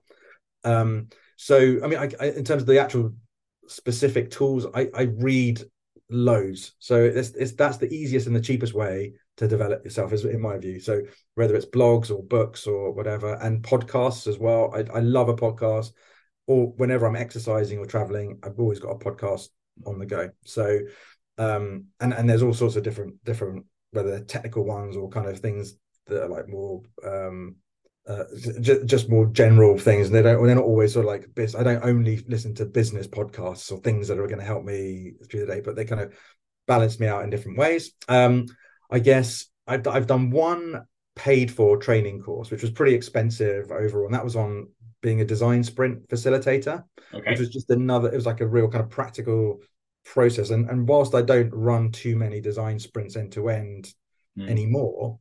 Um, 0.62 1.08
so 1.36 1.56
I 1.82 1.88
mean, 1.88 1.98
I, 1.98 2.08
I, 2.20 2.26
in 2.26 2.44
terms 2.44 2.62
of 2.62 2.66
the 2.68 2.78
actual 2.78 3.14
specific 3.66 4.30
tools, 4.30 4.64
I, 4.72 4.88
I 4.94 5.02
read 5.02 5.60
loads. 6.10 6.72
So 6.78 7.02
it's, 7.02 7.30
it's 7.30 7.52
that's 7.52 7.78
the 7.78 7.92
easiest 7.92 8.26
and 8.26 8.36
the 8.36 8.40
cheapest 8.40 8.74
way 8.74 9.14
to 9.36 9.48
develop 9.48 9.84
yourself, 9.84 10.12
is 10.12 10.24
in 10.24 10.40
my 10.40 10.58
view. 10.58 10.80
So 10.80 11.02
whether 11.34 11.56
it's 11.56 11.66
blogs 11.66 12.10
or 12.10 12.22
books 12.22 12.66
or 12.66 12.92
whatever, 12.92 13.34
and 13.34 13.62
podcasts 13.62 14.26
as 14.26 14.38
well. 14.38 14.72
I, 14.74 14.84
I 14.96 15.00
love 15.00 15.28
a 15.28 15.34
podcast. 15.34 15.92
Or 16.46 16.66
whenever 16.76 17.06
I'm 17.06 17.16
exercising 17.16 17.78
or 17.78 17.86
traveling, 17.86 18.38
I've 18.42 18.58
always 18.58 18.78
got 18.78 18.90
a 18.90 18.98
podcast 18.98 19.48
on 19.86 19.98
the 19.98 20.06
go. 20.06 20.30
So 20.44 20.80
um 21.38 21.86
and 22.00 22.12
and 22.12 22.28
there's 22.28 22.42
all 22.42 22.54
sorts 22.54 22.76
of 22.76 22.82
different 22.82 23.24
different 23.24 23.64
whether 23.90 24.10
they're 24.10 24.20
technical 24.20 24.64
ones 24.64 24.96
or 24.96 25.08
kind 25.08 25.26
of 25.26 25.40
things 25.40 25.74
that 26.06 26.22
are 26.22 26.28
like 26.28 26.48
more 26.48 26.82
um 27.04 27.56
uh, 28.06 28.24
j- 28.60 28.84
just 28.84 29.08
more 29.08 29.26
general 29.26 29.78
things. 29.78 30.06
And 30.06 30.14
they 30.14 30.22
don't, 30.22 30.44
they're 30.44 30.54
not 30.54 30.64
always 30.64 30.92
sort 30.92 31.06
of 31.06 31.10
like 31.10 31.34
biz. 31.34 31.54
I 31.54 31.62
don't 31.62 31.84
only 31.84 32.24
listen 32.28 32.54
to 32.56 32.66
business 32.66 33.06
podcasts 33.06 33.72
or 33.72 33.78
things 33.78 34.08
that 34.08 34.18
are 34.18 34.26
going 34.26 34.40
to 34.40 34.44
help 34.44 34.64
me 34.64 35.12
through 35.30 35.40
the 35.40 35.52
day, 35.54 35.60
but 35.60 35.76
they 35.76 35.84
kind 35.84 36.02
of 36.02 36.14
balance 36.66 36.98
me 37.00 37.06
out 37.06 37.24
in 37.24 37.30
different 37.30 37.58
ways. 37.58 37.92
Um, 38.08 38.46
I 38.90 38.98
guess 38.98 39.46
I've, 39.66 39.86
I've 39.86 40.06
done 40.06 40.30
one 40.30 40.84
paid 41.16 41.50
for 41.50 41.76
training 41.76 42.20
course, 42.20 42.50
which 42.50 42.62
was 42.62 42.70
pretty 42.70 42.94
expensive 42.94 43.70
overall. 43.70 44.06
And 44.06 44.14
that 44.14 44.24
was 44.24 44.36
on 44.36 44.68
being 45.00 45.20
a 45.20 45.24
design 45.24 45.62
sprint 45.62 46.08
facilitator, 46.08 46.84
Okay. 47.12 47.30
which 47.30 47.40
was 47.40 47.50
just 47.50 47.70
another, 47.70 48.10
it 48.10 48.16
was 48.16 48.26
like 48.26 48.40
a 48.40 48.46
real 48.46 48.68
kind 48.68 48.82
of 48.82 48.90
practical 48.90 49.60
process. 50.04 50.50
And, 50.50 50.68
and 50.68 50.88
whilst 50.88 51.14
I 51.14 51.22
don't 51.22 51.50
run 51.54 51.90
too 51.90 52.16
many 52.16 52.40
design 52.40 52.78
sprints 52.78 53.16
end 53.16 53.32
to 53.32 53.48
end 53.48 53.92
Mm. 54.36 54.50
anymore, 54.50 55.20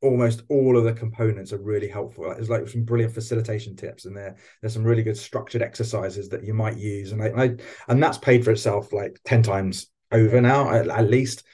almost 0.00 0.42
all 0.48 0.76
of 0.76 0.84
the 0.84 0.92
components 0.92 1.52
are 1.52 1.58
really 1.58 1.88
helpful. 1.88 2.24
There's 2.24 2.50
like 2.50 2.68
some 2.68 2.84
brilliant 2.84 3.14
facilitation 3.14 3.76
tips 3.76 4.04
in 4.04 4.14
there. 4.14 4.36
There's 4.60 4.74
some 4.74 4.84
really 4.84 5.02
good 5.02 5.16
structured 5.16 5.62
exercises 5.62 6.28
that 6.28 6.44
you 6.44 6.54
might 6.54 6.76
use, 6.76 7.12
and 7.12 7.22
I, 7.22 7.44
I 7.44 7.56
and 7.88 8.02
that's 8.02 8.18
paid 8.18 8.44
for 8.44 8.50
itself 8.50 8.92
like 8.92 9.18
ten 9.24 9.42
times 9.42 9.88
over 10.12 10.40
now 10.40 10.70
at, 10.70 10.88
at 10.88 11.10
least. 11.10 11.44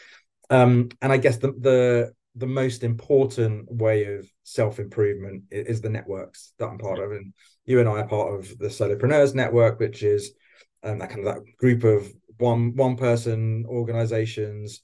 Um, 0.50 0.90
and 1.00 1.12
I 1.12 1.16
guess 1.16 1.38
the 1.38 1.52
the 1.52 2.12
the 2.36 2.46
most 2.46 2.82
important 2.82 3.70
way 3.70 4.16
of 4.16 4.28
self 4.42 4.78
improvement 4.78 5.44
is, 5.50 5.66
is 5.76 5.80
the 5.80 5.90
networks 5.90 6.52
that 6.58 6.66
I'm 6.66 6.78
part 6.78 6.98
of, 6.98 7.12
and 7.12 7.32
you 7.64 7.80
and 7.80 7.88
I 7.88 8.00
are 8.00 8.08
part 8.08 8.34
of 8.34 8.58
the 8.58 8.68
Solopreneurs 8.68 9.34
Network, 9.34 9.80
which 9.80 10.02
is 10.02 10.32
um, 10.82 10.98
that 10.98 11.08
kind 11.08 11.26
of 11.26 11.34
that 11.34 11.42
group 11.58 11.84
of 11.84 12.12
one 12.38 12.74
one 12.74 12.96
person 12.96 13.64
organizations 13.66 14.82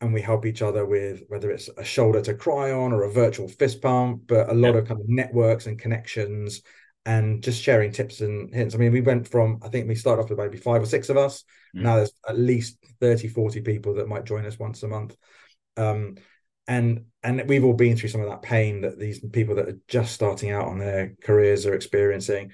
and 0.00 0.12
we 0.12 0.20
help 0.20 0.44
each 0.44 0.62
other 0.62 0.84
with 0.84 1.22
whether 1.28 1.50
it's 1.50 1.70
a 1.76 1.84
shoulder 1.84 2.20
to 2.22 2.34
cry 2.34 2.72
on 2.72 2.92
or 2.92 3.04
a 3.04 3.10
virtual 3.10 3.48
fist 3.48 3.80
pump, 3.80 4.22
but 4.26 4.50
a 4.50 4.54
lot 4.54 4.74
Yeah. 4.74 4.80
of 4.80 4.88
kind 4.88 5.00
of 5.00 5.08
networks 5.08 5.66
and 5.66 5.78
connections 5.78 6.62
and 7.06 7.42
just 7.42 7.62
sharing 7.62 7.92
tips 7.92 8.20
and 8.20 8.52
hints. 8.54 8.74
I 8.74 8.78
mean, 8.78 8.92
we 8.92 9.00
went 9.00 9.28
from, 9.28 9.60
I 9.62 9.68
think 9.68 9.88
we 9.88 9.94
started 9.94 10.22
off 10.22 10.30
with 10.30 10.38
maybe 10.38 10.58
five 10.58 10.82
or 10.82 10.86
six 10.86 11.08
of 11.08 11.16
us. 11.16 11.44
Mm. 11.76 11.82
Now 11.82 11.96
there's 11.96 12.12
at 12.28 12.38
least 12.38 12.78
30, 13.00 13.28
40 13.28 13.60
people 13.60 13.94
that 13.94 14.08
might 14.08 14.24
join 14.24 14.46
us 14.46 14.58
once 14.58 14.82
a 14.82 14.88
month. 14.88 15.16
Um, 15.76 16.16
and 16.66 17.04
and 17.22 17.44
we've 17.46 17.64
all 17.64 17.74
been 17.74 17.96
through 17.96 18.08
some 18.08 18.22
of 18.22 18.30
that 18.30 18.40
pain 18.42 18.82
that 18.82 18.98
these 18.98 19.20
people 19.20 19.56
that 19.56 19.68
are 19.68 19.78
just 19.86 20.14
starting 20.14 20.50
out 20.50 20.66
on 20.66 20.78
their 20.78 21.14
careers 21.22 21.66
are 21.66 21.74
experiencing 21.74 22.52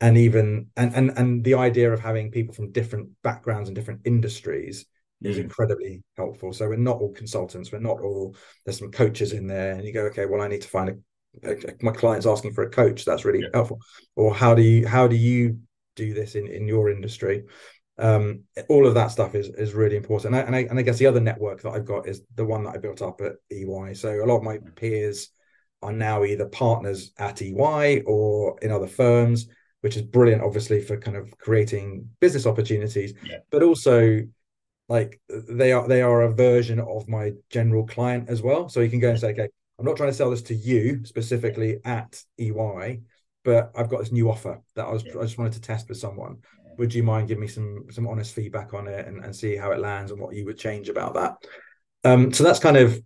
and 0.00 0.16
even 0.16 0.68
and 0.76 0.94
and 0.94 1.10
and 1.18 1.42
the 1.42 1.54
idea 1.54 1.92
of 1.92 1.98
having 1.98 2.30
people 2.30 2.54
from 2.54 2.70
different 2.70 3.08
backgrounds 3.24 3.68
and 3.68 3.74
different 3.74 4.02
industries 4.04 4.86
is 5.22 5.36
Mm. 5.36 5.44
incredibly 5.44 6.02
helpful. 6.16 6.52
So 6.52 6.68
we're 6.68 6.76
not 6.76 7.00
all 7.00 7.12
consultants. 7.12 7.72
We're 7.72 7.80
not 7.80 8.00
all. 8.00 8.36
There's 8.64 8.78
some 8.78 8.90
coaches 8.90 9.32
in 9.32 9.46
there, 9.46 9.72
and 9.72 9.84
you 9.84 9.92
go, 9.92 10.04
okay, 10.06 10.26
well, 10.26 10.40
I 10.40 10.48
need 10.48 10.62
to 10.62 10.68
find 10.68 10.90
a. 10.90 11.50
a 11.50 11.56
my 11.82 11.92
client's 11.92 12.26
asking 12.26 12.52
for 12.52 12.62
a 12.62 12.70
coach. 12.70 13.04
That's 13.04 13.24
really 13.24 13.40
Yeah. 13.40 13.48
helpful. 13.54 13.80
Or 14.16 14.34
how 14.34 14.54
do 14.54 14.62
you 14.62 14.86
how 14.86 15.06
do 15.08 15.16
you 15.16 15.58
do 15.96 16.14
this 16.14 16.34
in 16.34 16.46
in 16.46 16.66
your 16.68 16.88
industry? 16.90 17.44
Um, 18.00 18.44
all 18.68 18.86
of 18.86 18.94
that 18.94 19.08
stuff 19.08 19.34
is 19.34 19.48
is 19.48 19.74
really 19.74 19.96
important. 19.96 20.34
And 20.34 20.42
I, 20.42 20.46
and 20.46 20.56
I 20.56 20.60
and 20.70 20.78
I 20.78 20.82
guess 20.82 20.98
the 20.98 21.06
other 21.06 21.20
network 21.20 21.62
that 21.62 21.70
I've 21.70 21.84
got 21.84 22.06
is 22.08 22.22
the 22.36 22.44
one 22.44 22.62
that 22.64 22.74
I 22.74 22.78
built 22.78 23.02
up 23.02 23.20
at 23.20 23.32
EY. 23.50 23.92
So 23.94 24.24
a 24.24 24.26
lot 24.26 24.36
of 24.38 24.44
my 24.44 24.58
peers 24.76 25.30
are 25.82 25.92
now 25.92 26.24
either 26.24 26.46
partners 26.46 27.12
at 27.18 27.42
EY 27.42 28.02
or 28.06 28.56
in 28.62 28.70
other 28.70 28.86
firms, 28.86 29.48
which 29.80 29.96
is 29.96 30.02
brilliant, 30.02 30.42
obviously, 30.42 30.80
for 30.80 30.96
kind 30.96 31.16
of 31.16 31.36
creating 31.38 32.08
business 32.20 32.46
opportunities, 32.46 33.14
Yeah. 33.24 33.38
but 33.50 33.62
also 33.64 34.20
like 34.88 35.20
they 35.28 35.72
are 35.72 35.86
they 35.86 36.02
are 36.02 36.22
a 36.22 36.32
version 36.32 36.80
of 36.80 37.08
my 37.08 37.32
general 37.50 37.86
client 37.86 38.28
as 38.28 38.42
well. 38.42 38.68
So 38.68 38.80
you 38.80 38.90
can 38.90 39.00
go 39.00 39.10
and 39.10 39.20
say, 39.20 39.30
okay, 39.30 39.48
I'm 39.78 39.84
not 39.84 39.96
trying 39.96 40.10
to 40.10 40.14
sell 40.14 40.30
this 40.30 40.42
to 40.42 40.54
you 40.54 41.04
specifically 41.04 41.78
at 41.84 42.22
EY, 42.38 43.00
but 43.44 43.70
I've 43.76 43.90
got 43.90 44.00
this 44.00 44.12
new 44.12 44.30
offer 44.30 44.60
that 44.74 44.86
I 44.86 44.92
was. 44.92 45.04
I 45.04 45.22
just 45.22 45.38
wanted 45.38 45.54
to 45.54 45.60
test 45.60 45.88
with 45.88 45.98
someone. 45.98 46.38
Would 46.78 46.94
you 46.94 47.02
mind 47.02 47.28
giving 47.28 47.42
me 47.42 47.48
some 47.48 47.84
some 47.90 48.06
honest 48.06 48.34
feedback 48.34 48.72
on 48.72 48.88
it 48.88 49.06
and, 49.06 49.24
and 49.24 49.34
see 49.36 49.56
how 49.56 49.72
it 49.72 49.80
lands 49.80 50.10
and 50.10 50.20
what 50.20 50.34
you 50.34 50.46
would 50.46 50.58
change 50.58 50.88
about 50.88 51.14
that? 51.14 51.36
Um, 52.04 52.32
so 52.32 52.44
that's 52.44 52.60
kind 52.60 52.76
of 52.76 53.00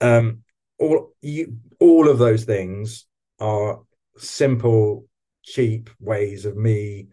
um 0.00 0.42
all 0.78 1.12
you 1.20 1.56
all 1.80 2.08
of 2.08 2.18
those 2.18 2.44
things 2.44 3.06
are 3.40 3.80
simple, 4.16 5.06
cheap 5.42 5.90
ways 6.00 6.46
of 6.46 6.56
me 6.56 7.08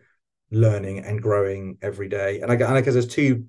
learning 0.49 0.99
and 0.99 1.21
growing 1.21 1.77
every 1.81 2.07
day. 2.07 2.39
And 2.39 2.51
I 2.51 2.55
and 2.55 2.63
I 2.77 2.81
guess 2.81 2.93
there's 2.93 3.07
two 3.07 3.45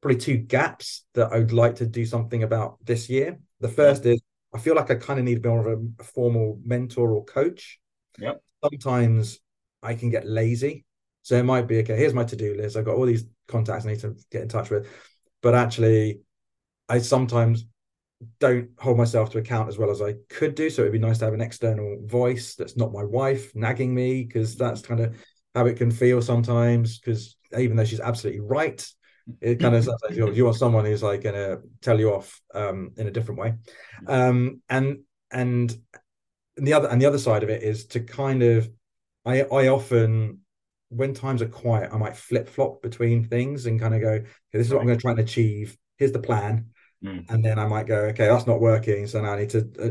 probably 0.00 0.18
two 0.18 0.36
gaps 0.36 1.04
that 1.14 1.32
I 1.32 1.38
would 1.38 1.52
like 1.52 1.76
to 1.76 1.86
do 1.86 2.06
something 2.06 2.42
about 2.42 2.76
this 2.84 3.08
year. 3.08 3.38
The 3.60 3.68
first 3.68 4.06
is 4.06 4.20
I 4.54 4.58
feel 4.58 4.74
like 4.74 4.90
I 4.90 4.94
kind 4.94 5.18
of 5.18 5.24
need 5.24 5.44
more 5.44 5.66
of 5.66 5.80
a, 5.98 6.04
formal 6.04 6.58
mentor 6.64 7.12
or 7.12 7.24
coach. 7.24 7.80
Yep. 8.18 8.42
Sometimes 8.64 9.40
I 9.82 9.94
can 9.94 10.10
get 10.10 10.26
lazy. 10.26 10.84
So 11.22 11.36
it 11.36 11.44
might 11.44 11.66
be 11.66 11.80
okay, 11.80 11.96
here's 11.96 12.14
my 12.14 12.24
to-do 12.24 12.54
list. 12.54 12.76
I've 12.76 12.84
got 12.84 12.94
all 12.94 13.06
these 13.06 13.24
contacts 13.48 13.84
I 13.84 13.90
need 13.90 14.00
to 14.00 14.16
get 14.30 14.42
in 14.42 14.48
touch 14.48 14.70
with. 14.70 14.88
But 15.42 15.54
actually, 15.54 16.20
I 16.88 17.00
sometimes 17.00 17.66
don't 18.40 18.70
hold 18.78 18.96
myself 18.96 19.30
to 19.30 19.38
account 19.38 19.68
as 19.68 19.78
well 19.78 19.90
as 19.90 20.00
I 20.00 20.14
could 20.28 20.54
do. 20.54 20.70
So 20.70 20.82
it'd 20.82 20.92
be 20.92 20.98
nice 20.98 21.18
to 21.18 21.26
have 21.26 21.34
an 21.34 21.40
external 21.40 21.98
voice 22.06 22.54
that's 22.54 22.76
not 22.76 22.92
my 22.92 23.04
wife 23.04 23.54
nagging 23.54 23.94
me, 23.94 24.24
because 24.24 24.56
that's 24.56 24.80
kind 24.80 25.00
of 25.00 25.16
how 25.54 25.66
it 25.66 25.76
can 25.76 25.90
feel 25.90 26.22
sometimes. 26.22 26.98
Because 26.98 27.36
even 27.58 27.76
though 27.76 27.84
she's 27.84 28.00
absolutely 28.00 28.40
right, 28.40 28.86
it 29.40 29.60
kind 29.60 29.74
of 29.74 29.84
sounds 29.84 30.02
like 30.02 30.16
you 30.16 30.32
you 30.32 30.44
want 30.44 30.56
someone 30.56 30.84
who's 30.84 31.02
like 31.02 31.22
going 31.22 31.34
to 31.34 31.60
tell 31.80 31.98
you 31.98 32.12
off 32.12 32.40
um, 32.54 32.92
in 32.96 33.06
a 33.06 33.10
different 33.10 33.40
way. 33.40 33.54
Um, 34.06 34.62
and 34.68 35.00
and 35.30 35.76
the 36.56 36.72
other 36.72 36.88
and 36.88 37.00
the 37.00 37.06
other 37.06 37.18
side 37.18 37.42
of 37.42 37.50
it 37.50 37.62
is 37.62 37.86
to 37.88 38.00
kind 38.00 38.42
of 38.42 38.68
I 39.24 39.42
I 39.42 39.68
often 39.68 40.40
when 40.90 41.12
times 41.12 41.42
are 41.42 41.48
quiet, 41.48 41.90
I 41.92 41.98
might 41.98 42.16
flip 42.16 42.48
flop 42.48 42.80
between 42.82 43.24
things 43.24 43.66
and 43.66 43.78
kind 43.78 43.94
of 43.94 44.00
go, 44.00 44.08
okay, 44.08 44.26
this 44.52 44.66
is 44.66 44.72
what 44.72 44.80
I'm 44.80 44.86
going 44.86 44.98
to 44.98 45.02
try 45.02 45.10
and 45.10 45.20
achieve. 45.20 45.76
Here's 45.96 46.12
the 46.12 46.18
plan, 46.20 46.70
Mm. 47.04 47.30
and 47.30 47.44
then 47.44 47.60
I 47.60 47.66
might 47.68 47.86
go, 47.86 48.06
okay, 48.06 48.26
that's 48.26 48.48
not 48.48 48.60
working, 48.60 49.06
so 49.06 49.22
now 49.22 49.34
I 49.34 49.38
need 49.38 49.50
to. 49.50 49.70
Uh, 49.80 49.90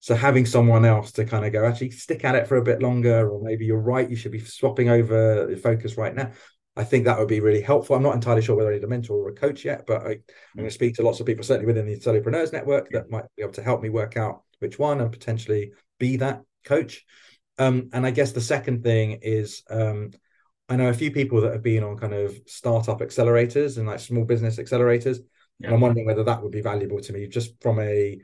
so 0.00 0.14
having 0.14 0.44
someone 0.44 0.84
else 0.84 1.12
to 1.12 1.24
kind 1.24 1.46
of 1.46 1.52
go, 1.52 1.64
actually 1.64 1.90
stick 1.90 2.24
at 2.26 2.34
it 2.34 2.46
for 2.46 2.58
a 2.58 2.62
bit 2.62 2.82
longer, 2.82 3.30
or 3.30 3.40
maybe 3.42 3.64
you're 3.64 3.78
right, 3.78 4.08
you 4.08 4.16
should 4.16 4.32
be 4.32 4.40
swapping 4.40 4.90
over 4.90 5.46
the 5.46 5.56
focus 5.56 5.96
right 5.96 6.14
now. 6.14 6.32
I 6.76 6.84
think 6.84 7.06
that 7.06 7.18
would 7.18 7.28
be 7.28 7.40
really 7.40 7.62
helpful. 7.62 7.96
I'm 7.96 8.02
not 8.02 8.14
entirely 8.14 8.42
sure 8.42 8.54
whether 8.54 8.70
I 8.70 8.74
need 8.74 8.84
a 8.84 8.88
mentor 8.88 9.16
or 9.16 9.30
a 9.30 9.34
coach 9.34 9.64
yet, 9.64 9.86
but 9.86 10.02
I, 10.02 10.10
I'm 10.10 10.22
going 10.56 10.68
to 10.68 10.70
speak 10.70 10.94
to 10.96 11.02
lots 11.02 11.20
of 11.20 11.26
people, 11.26 11.42
certainly 11.42 11.66
within 11.66 11.86
the 11.86 11.98
Solopreneurs 11.98 12.52
Network, 12.52 12.90
that 12.90 13.10
might 13.10 13.24
be 13.36 13.42
able 13.42 13.54
to 13.54 13.62
help 13.62 13.80
me 13.80 13.88
work 13.88 14.16
out 14.16 14.42
which 14.58 14.78
one 14.78 15.00
and 15.00 15.10
potentially 15.10 15.72
be 15.98 16.18
that 16.18 16.42
coach. 16.64 17.04
Um, 17.58 17.88
and 17.92 18.04
I 18.06 18.10
guess 18.10 18.32
the 18.32 18.40
second 18.42 18.82
thing 18.82 19.20
is 19.22 19.62
um, 19.70 20.10
I 20.68 20.76
know 20.76 20.88
a 20.88 20.94
few 20.94 21.10
people 21.10 21.40
that 21.42 21.52
have 21.52 21.62
been 21.62 21.82
on 21.84 21.96
kind 21.96 22.12
of 22.12 22.36
startup 22.46 23.00
accelerators 23.00 23.78
and 23.78 23.86
like 23.86 24.00
small 24.00 24.24
business 24.24 24.58
accelerators. 24.58 25.18
Yeah. 25.58 25.68
And 25.68 25.74
I'm 25.74 25.80
wondering 25.80 26.06
whether 26.06 26.24
that 26.24 26.42
would 26.42 26.52
be 26.52 26.60
valuable 26.60 27.00
to 27.00 27.12
me 27.12 27.26
just 27.28 27.60
from 27.62 27.80
a 27.80 28.20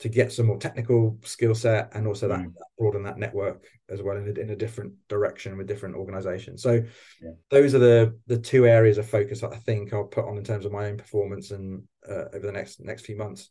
to 0.00 0.08
get 0.08 0.32
some 0.32 0.46
more 0.46 0.58
technical 0.58 1.18
skill 1.22 1.54
set 1.54 1.94
and 1.94 2.06
also 2.06 2.28
that, 2.28 2.40
Mm. 2.40 2.54
broaden 2.78 3.04
that 3.04 3.18
network 3.18 3.64
as 3.88 4.02
well 4.02 4.16
in 4.16 4.28
a, 4.28 4.40
in 4.40 4.50
a 4.50 4.56
different 4.56 4.92
direction 5.08 5.56
with 5.56 5.68
different 5.68 5.94
organizations. 5.94 6.62
So 6.62 6.82
Yeah. 7.22 7.30
those 7.50 7.74
are 7.74 7.78
the 7.78 8.18
the 8.26 8.38
two 8.38 8.66
areas 8.66 8.98
of 8.98 9.08
focus 9.08 9.40
that 9.40 9.52
I 9.52 9.56
think 9.58 9.92
I'll 9.92 10.04
put 10.04 10.24
on 10.24 10.36
in 10.36 10.44
terms 10.44 10.64
of 10.64 10.72
my 10.72 10.86
own 10.86 10.96
performance 10.96 11.52
and 11.52 11.84
uh, 12.08 12.24
over 12.34 12.46
the 12.46 12.52
next 12.52 12.80
next 12.80 13.06
few 13.06 13.16
months. 13.16 13.50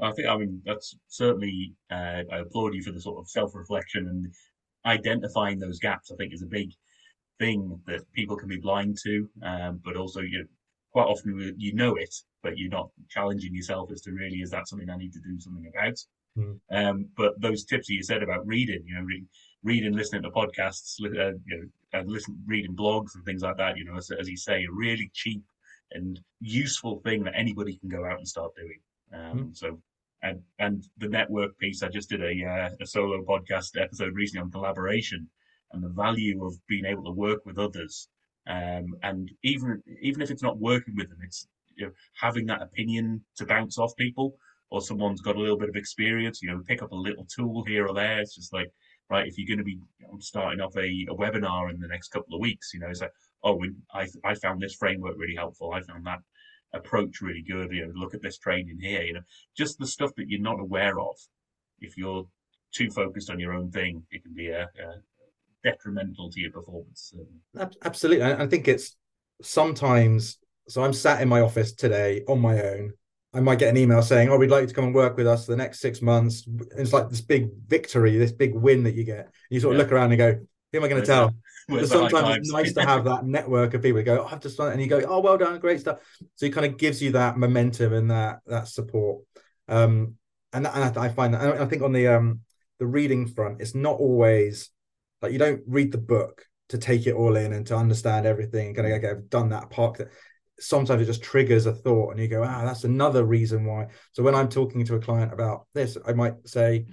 I 0.00 0.12
think, 0.12 0.28
I 0.28 0.36
mean, 0.36 0.62
that's 0.64 0.96
certainly, 1.08 1.74
uh, 1.90 2.22
I 2.32 2.38
applaud 2.38 2.74
you 2.74 2.82
for 2.82 2.92
the 2.92 3.00
sort 3.00 3.18
of 3.18 3.28
self 3.28 3.54
reflection 3.54 4.08
and 4.08 4.32
identifying 4.86 5.58
those 5.58 5.78
gaps. 5.78 6.10
I 6.10 6.16
think 6.16 6.32
is 6.32 6.42
a 6.42 6.46
big 6.46 6.70
thing 7.38 7.80
that 7.86 8.10
people 8.12 8.36
can 8.36 8.48
be 8.48 8.58
blind 8.58 8.96
to, 9.04 9.28
um, 9.42 9.80
but 9.84 9.96
also, 9.96 10.20
you 10.20 10.38
know, 10.40 10.44
quite 10.92 11.04
often 11.06 11.54
you 11.58 11.74
know 11.74 11.94
it, 11.96 12.14
but 12.42 12.56
you're 12.58 12.70
not 12.70 12.90
challenging 13.08 13.54
yourself 13.54 13.90
as 13.92 14.00
to 14.02 14.12
really, 14.12 14.38
is 14.38 14.50
that 14.50 14.68
something 14.68 14.90
I 14.90 14.96
need 14.96 15.12
to 15.12 15.20
do 15.20 15.38
something 15.38 15.70
about? 15.74 15.98
Mm. 16.38 16.60
Um, 16.70 17.08
but 17.16 17.40
those 17.40 17.64
tips 17.64 17.88
that 17.88 17.94
you 17.94 18.02
said 18.02 18.22
about 18.22 18.46
reading, 18.46 18.82
you 18.86 18.94
know, 18.94 19.02
re- 19.02 19.24
reading, 19.62 19.92
listening 19.92 20.22
to 20.22 20.30
podcasts, 20.30 21.00
uh, 21.04 21.36
you 21.46 21.56
know, 21.56 21.62
and 21.92 22.08
listen, 22.08 22.40
reading 22.46 22.74
blogs 22.74 23.14
and 23.14 23.24
things 23.24 23.42
like 23.42 23.56
that. 23.56 23.76
You 23.76 23.84
know, 23.84 23.96
as, 23.96 24.10
as 24.10 24.28
you 24.28 24.36
say, 24.36 24.64
a 24.64 24.72
really 24.72 25.10
cheap 25.12 25.42
and 25.92 26.20
useful 26.40 27.00
thing 27.04 27.24
that 27.24 27.34
anybody 27.36 27.76
can 27.76 27.88
go 27.88 28.04
out 28.04 28.18
and 28.18 28.28
start 28.28 28.52
doing. 28.56 28.80
Um, 29.12 29.38
mm. 29.38 29.56
So, 29.56 29.80
and 30.22 30.40
and 30.58 30.84
the 30.98 31.08
network 31.08 31.58
piece, 31.58 31.82
I 31.82 31.88
just 31.88 32.08
did 32.08 32.22
a 32.22 32.44
uh, 32.44 32.70
a 32.80 32.86
solo 32.86 33.24
podcast 33.24 33.80
episode 33.80 34.14
recently 34.14 34.42
on 34.42 34.50
collaboration 34.50 35.28
and 35.72 35.82
the 35.82 35.88
value 35.88 36.44
of 36.44 36.54
being 36.68 36.84
able 36.84 37.04
to 37.04 37.12
work 37.12 37.44
with 37.44 37.58
others. 37.58 38.08
Um, 38.46 38.94
and 39.02 39.30
even 39.42 39.82
even 40.00 40.22
if 40.22 40.30
it's 40.30 40.42
not 40.42 40.58
working 40.58 40.94
with 40.96 41.08
them, 41.08 41.18
it's 41.22 41.46
you 41.80 41.86
know, 41.86 41.92
having 42.20 42.46
that 42.46 42.62
opinion 42.62 43.24
to 43.36 43.46
bounce 43.46 43.78
off 43.78 43.96
people, 43.96 44.36
or 44.70 44.80
someone's 44.80 45.22
got 45.22 45.36
a 45.36 45.40
little 45.40 45.58
bit 45.58 45.68
of 45.68 45.76
experience. 45.76 46.40
You 46.42 46.50
know, 46.50 46.62
pick 46.66 46.82
up 46.82 46.92
a 46.92 46.96
little 46.96 47.26
tool 47.34 47.64
here 47.64 47.86
or 47.86 47.94
there. 47.94 48.20
It's 48.20 48.36
just 48.36 48.52
like 48.52 48.70
right, 49.10 49.26
if 49.26 49.36
you're 49.36 49.46
going 49.46 49.58
to 49.58 49.64
be 49.64 49.78
starting 50.20 50.60
off 50.60 50.76
a, 50.76 51.06
a 51.10 51.14
webinar 51.14 51.70
in 51.70 51.80
the 51.80 51.88
next 51.88 52.08
couple 52.08 52.34
of 52.34 52.40
weeks, 52.40 52.70
you 52.72 52.80
know, 52.80 52.88
it's 52.88 53.00
like, 53.00 53.12
oh, 53.42 53.60
I, 53.92 54.06
I 54.24 54.34
found 54.34 54.60
this 54.60 54.76
framework 54.76 55.16
really 55.18 55.34
helpful. 55.34 55.72
I 55.72 55.80
found 55.80 56.06
that 56.06 56.20
approach 56.72 57.20
really 57.20 57.42
good. 57.42 57.72
You 57.72 57.86
know, 57.86 57.92
look 57.94 58.14
at 58.14 58.22
this 58.22 58.38
training 58.38 58.78
here. 58.80 59.02
You 59.02 59.14
know, 59.14 59.20
just 59.56 59.78
the 59.78 59.86
stuff 59.86 60.12
that 60.16 60.28
you're 60.28 60.40
not 60.40 60.60
aware 60.60 60.98
of. 61.00 61.16
If 61.80 61.96
you're 61.96 62.26
too 62.72 62.90
focused 62.90 63.30
on 63.30 63.40
your 63.40 63.52
own 63.52 63.70
thing, 63.70 64.02
it 64.10 64.22
can 64.22 64.34
be 64.34 64.48
a, 64.48 64.62
a 64.62 64.94
detrimental 65.64 66.30
to 66.30 66.40
your 66.40 66.52
performance. 66.52 67.12
Absolutely, 67.82 68.24
I 68.24 68.46
think 68.46 68.68
it's 68.68 68.96
sometimes. 69.42 70.38
So 70.70 70.84
I'm 70.84 70.92
sat 70.92 71.20
in 71.20 71.28
my 71.28 71.40
office 71.40 71.72
today 71.72 72.22
on 72.28 72.40
my 72.40 72.62
own. 72.62 72.92
I 73.34 73.40
might 73.40 73.58
get 73.58 73.68
an 73.68 73.76
email 73.76 74.02
saying, 74.02 74.28
"Oh, 74.28 74.36
we'd 74.36 74.50
like 74.50 74.62
you 74.62 74.66
to 74.68 74.74
come 74.74 74.84
and 74.84 74.94
work 74.94 75.16
with 75.16 75.26
us 75.26 75.46
for 75.46 75.52
the 75.52 75.56
next 75.56 75.80
six 75.80 76.00
months." 76.00 76.48
it's 76.76 76.92
like 76.92 77.08
this 77.08 77.20
big 77.20 77.50
victory, 77.66 78.16
this 78.16 78.32
big 78.32 78.54
win 78.54 78.84
that 78.84 78.94
you 78.94 79.04
get. 79.04 79.32
You 79.50 79.60
sort 79.60 79.74
of 79.74 79.78
yeah. 79.78 79.84
look 79.84 79.92
around 79.92 80.12
and 80.12 80.18
go, 80.18 80.32
"Who 80.72 80.78
am 80.78 80.84
I 80.84 80.88
going 80.88 81.02
to 81.02 81.06
tell?" 81.06 81.34
sometimes 81.86 82.36
it's 82.36 82.52
nice 82.52 82.72
to 82.74 82.82
have 82.82 83.04
that 83.04 83.24
network 83.24 83.74
of 83.74 83.82
people 83.82 83.98
who 83.98 84.04
go, 84.04 84.22
oh, 84.22 84.28
"I've 84.30 84.40
just 84.40 84.56
done," 84.56 84.68
it. 84.68 84.72
and 84.72 84.80
you 84.80 84.88
go, 84.88 85.00
"Oh, 85.00 85.20
well 85.20 85.36
done, 85.36 85.58
great 85.58 85.80
stuff." 85.80 85.98
So 86.36 86.46
it 86.46 86.52
kind 86.52 86.66
of 86.66 86.76
gives 86.78 87.02
you 87.02 87.12
that 87.12 87.36
momentum 87.36 87.92
and 87.92 88.10
that 88.10 88.40
that 88.46 88.68
support. 88.68 89.24
Um, 89.68 90.16
and, 90.52 90.66
that, 90.66 90.74
and 90.74 90.98
I, 90.98 91.04
I, 91.04 91.08
find 91.08 91.34
that 91.34 91.60
I 91.60 91.66
think 91.66 91.82
on 91.82 91.92
the 91.92 92.08
um 92.08 92.40
the 92.78 92.86
reading 92.86 93.26
front, 93.26 93.60
it's 93.60 93.74
not 93.74 93.98
always 93.98 94.70
like 95.22 95.32
you 95.32 95.38
don't 95.38 95.62
read 95.66 95.92
the 95.92 95.98
book 95.98 96.46
to 96.70 96.78
take 96.78 97.06
it 97.06 97.14
all 97.14 97.36
in 97.36 97.52
and 97.52 97.66
to 97.66 97.76
understand 97.76 98.26
everything 98.26 98.74
kind 98.74 98.86
of 98.86 98.94
okay, 98.94 99.10
I've 99.10 99.28
done 99.28 99.50
that 99.50 99.70
part. 99.70 100.00
Sometimes 100.60 101.02
it 101.02 101.06
just 101.06 101.22
triggers 101.22 101.66
a 101.66 101.72
thought 101.72 102.10
and 102.10 102.20
you 102.20 102.28
go, 102.28 102.42
ah, 102.42 102.64
that's 102.64 102.84
another 102.84 103.24
reason 103.24 103.64
why. 103.64 103.88
So 104.12 104.22
when 104.22 104.34
I'm 104.34 104.48
talking 104.48 104.84
to 104.84 104.94
a 104.94 105.00
client 105.00 105.32
about 105.32 105.66
this, 105.74 105.96
I 106.06 106.12
might 106.12 106.34
say, 106.46 106.86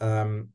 um, 0.00 0.48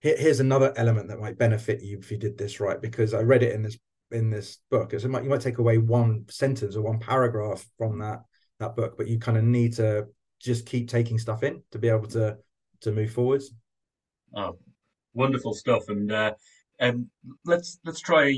here, 0.00 0.16
here's 0.16 0.40
another 0.40 0.72
element 0.76 1.08
that 1.08 1.18
might 1.18 1.38
benefit 1.38 1.82
you 1.82 1.98
if 1.98 2.10
you 2.10 2.18
did 2.18 2.38
this 2.38 2.60
right, 2.60 2.80
because 2.80 3.14
I 3.14 3.20
read 3.22 3.42
it 3.42 3.54
in 3.54 3.62
this 3.62 3.78
in 4.10 4.30
this 4.30 4.58
book. 4.70 4.94
So 4.98 5.08
might, 5.08 5.24
you 5.24 5.30
might 5.30 5.40
take 5.40 5.58
away 5.58 5.78
one 5.78 6.24
sentence 6.30 6.76
or 6.76 6.82
one 6.82 6.98
paragraph 6.98 7.66
from 7.76 7.98
that 7.98 8.20
that 8.60 8.76
book, 8.76 8.96
but 8.96 9.08
you 9.08 9.18
kind 9.18 9.38
of 9.38 9.44
need 9.44 9.74
to 9.74 10.06
just 10.40 10.66
keep 10.66 10.88
taking 10.88 11.18
stuff 11.18 11.42
in 11.42 11.62
to 11.72 11.78
be 11.78 11.88
able 11.88 12.06
to 12.08 12.36
to 12.82 12.92
move 12.92 13.12
forwards. 13.12 13.52
Oh, 14.36 14.58
wonderful 15.14 15.54
stuff. 15.54 15.88
And 15.88 16.12
uh, 16.12 16.34
um, 16.80 17.10
let's 17.44 17.78
let's 17.84 18.00
try 18.00 18.34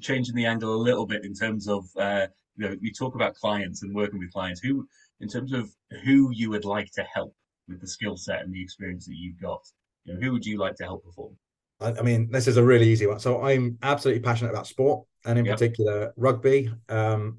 changing 0.00 0.34
the 0.34 0.46
angle 0.46 0.74
a 0.74 0.76
little 0.76 1.06
bit 1.06 1.24
in 1.24 1.34
terms 1.34 1.68
of 1.68 1.84
uh, 1.96 2.28
you 2.56 2.68
know 2.68 2.76
we 2.80 2.92
talk 2.92 3.14
about 3.14 3.34
clients 3.34 3.82
and 3.82 3.94
working 3.94 4.18
with 4.18 4.32
clients. 4.32 4.60
Who, 4.60 4.86
in 5.20 5.28
terms 5.28 5.52
of 5.52 5.70
who 6.04 6.30
you 6.32 6.50
would 6.50 6.64
like 6.64 6.90
to 6.92 7.02
help 7.02 7.34
with 7.68 7.80
the 7.80 7.88
skill 7.88 8.16
set 8.16 8.42
and 8.42 8.52
the 8.52 8.62
experience 8.62 9.06
that 9.06 9.16
you've 9.16 9.40
got, 9.40 9.60
you 10.04 10.14
know, 10.14 10.20
who 10.20 10.32
would 10.32 10.44
you 10.44 10.58
like 10.58 10.76
to 10.76 10.84
help 10.84 11.04
perform? 11.04 11.36
I 11.80 12.02
mean, 12.02 12.30
this 12.30 12.46
is 12.46 12.58
a 12.58 12.62
really 12.62 12.88
easy 12.88 13.06
one. 13.06 13.20
So 13.20 13.42
I'm 13.42 13.78
absolutely 13.82 14.22
passionate 14.22 14.50
about 14.50 14.66
sport, 14.66 15.06
and 15.24 15.38
in 15.38 15.44
yep. 15.44 15.56
particular 15.56 16.12
rugby. 16.16 16.70
Um, 16.88 17.38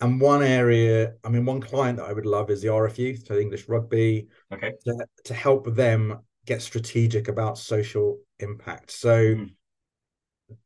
and 0.00 0.20
one 0.20 0.42
area, 0.42 1.14
I 1.24 1.28
mean, 1.28 1.44
one 1.44 1.60
client 1.60 1.98
that 1.98 2.06
I 2.06 2.12
would 2.12 2.26
love 2.26 2.50
is 2.50 2.62
the 2.62 2.68
RFU, 2.68 3.26
so 3.26 3.36
English 3.36 3.68
Rugby. 3.68 4.28
Okay. 4.52 4.72
To, 4.84 5.06
to 5.24 5.34
help 5.34 5.74
them 5.74 6.20
get 6.46 6.62
strategic 6.62 7.28
about 7.28 7.58
social 7.58 8.18
impact. 8.38 8.92
So, 8.92 9.34
mm. 9.34 9.50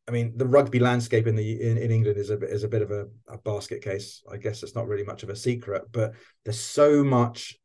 I 0.09 0.11
mean, 0.11 0.33
the 0.37 0.47
rugby 0.47 0.79
landscape 0.79 1.27
in 1.27 1.37
the 1.37 1.63
in, 1.63 1.79
in 1.79 1.91
England 1.91 2.19
is 2.19 2.31
a 2.31 2.39
is 2.41 2.65
a 2.65 2.69
bit 2.69 2.83
of 2.83 2.91
a, 2.91 3.07
a 3.29 3.39
basket 3.39 3.83
case. 3.83 4.23
I 4.31 4.37
guess 4.37 4.63
it's 4.63 4.75
not 4.75 4.89
really 4.89 5.05
much 5.05 5.23
of 5.23 5.31
a 5.31 5.37
secret, 5.37 5.85
but 5.93 6.15
there's 6.45 6.61
so 6.61 7.05
much 7.05 7.57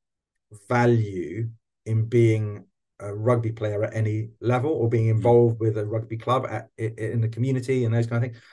value 0.69 1.49
in 1.85 2.05
being 2.05 2.65
a 2.99 3.13
rugby 3.13 3.51
player 3.51 3.83
at 3.83 3.95
any 3.95 4.29
level 4.41 4.71
or 4.71 4.89
being 4.89 5.05
hmm. 5.05 5.17
involved 5.17 5.59
with 5.59 5.77
a 5.77 5.85
rugby 5.85 6.17
club 6.17 6.47
at, 6.49 6.69
in 6.77 7.21
the 7.21 7.29
community 7.29 7.85
and 7.85 7.93
those 7.93 8.07
kind 8.07 8.23
of 8.23 8.31
things. 8.31 8.43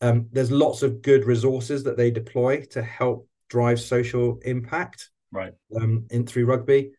Um, 0.00 0.28
there's 0.32 0.50
lots 0.50 0.82
of 0.82 1.00
good 1.00 1.24
resources 1.24 1.84
that 1.84 1.96
they 1.96 2.10
deploy 2.10 2.64
to 2.70 2.82
help 2.82 3.28
drive 3.48 3.78
social 3.80 4.40
impact 4.44 5.10
right 5.30 5.52
um, 5.76 6.06
in 6.10 6.26
through 6.26 6.46
rugby 6.46 6.90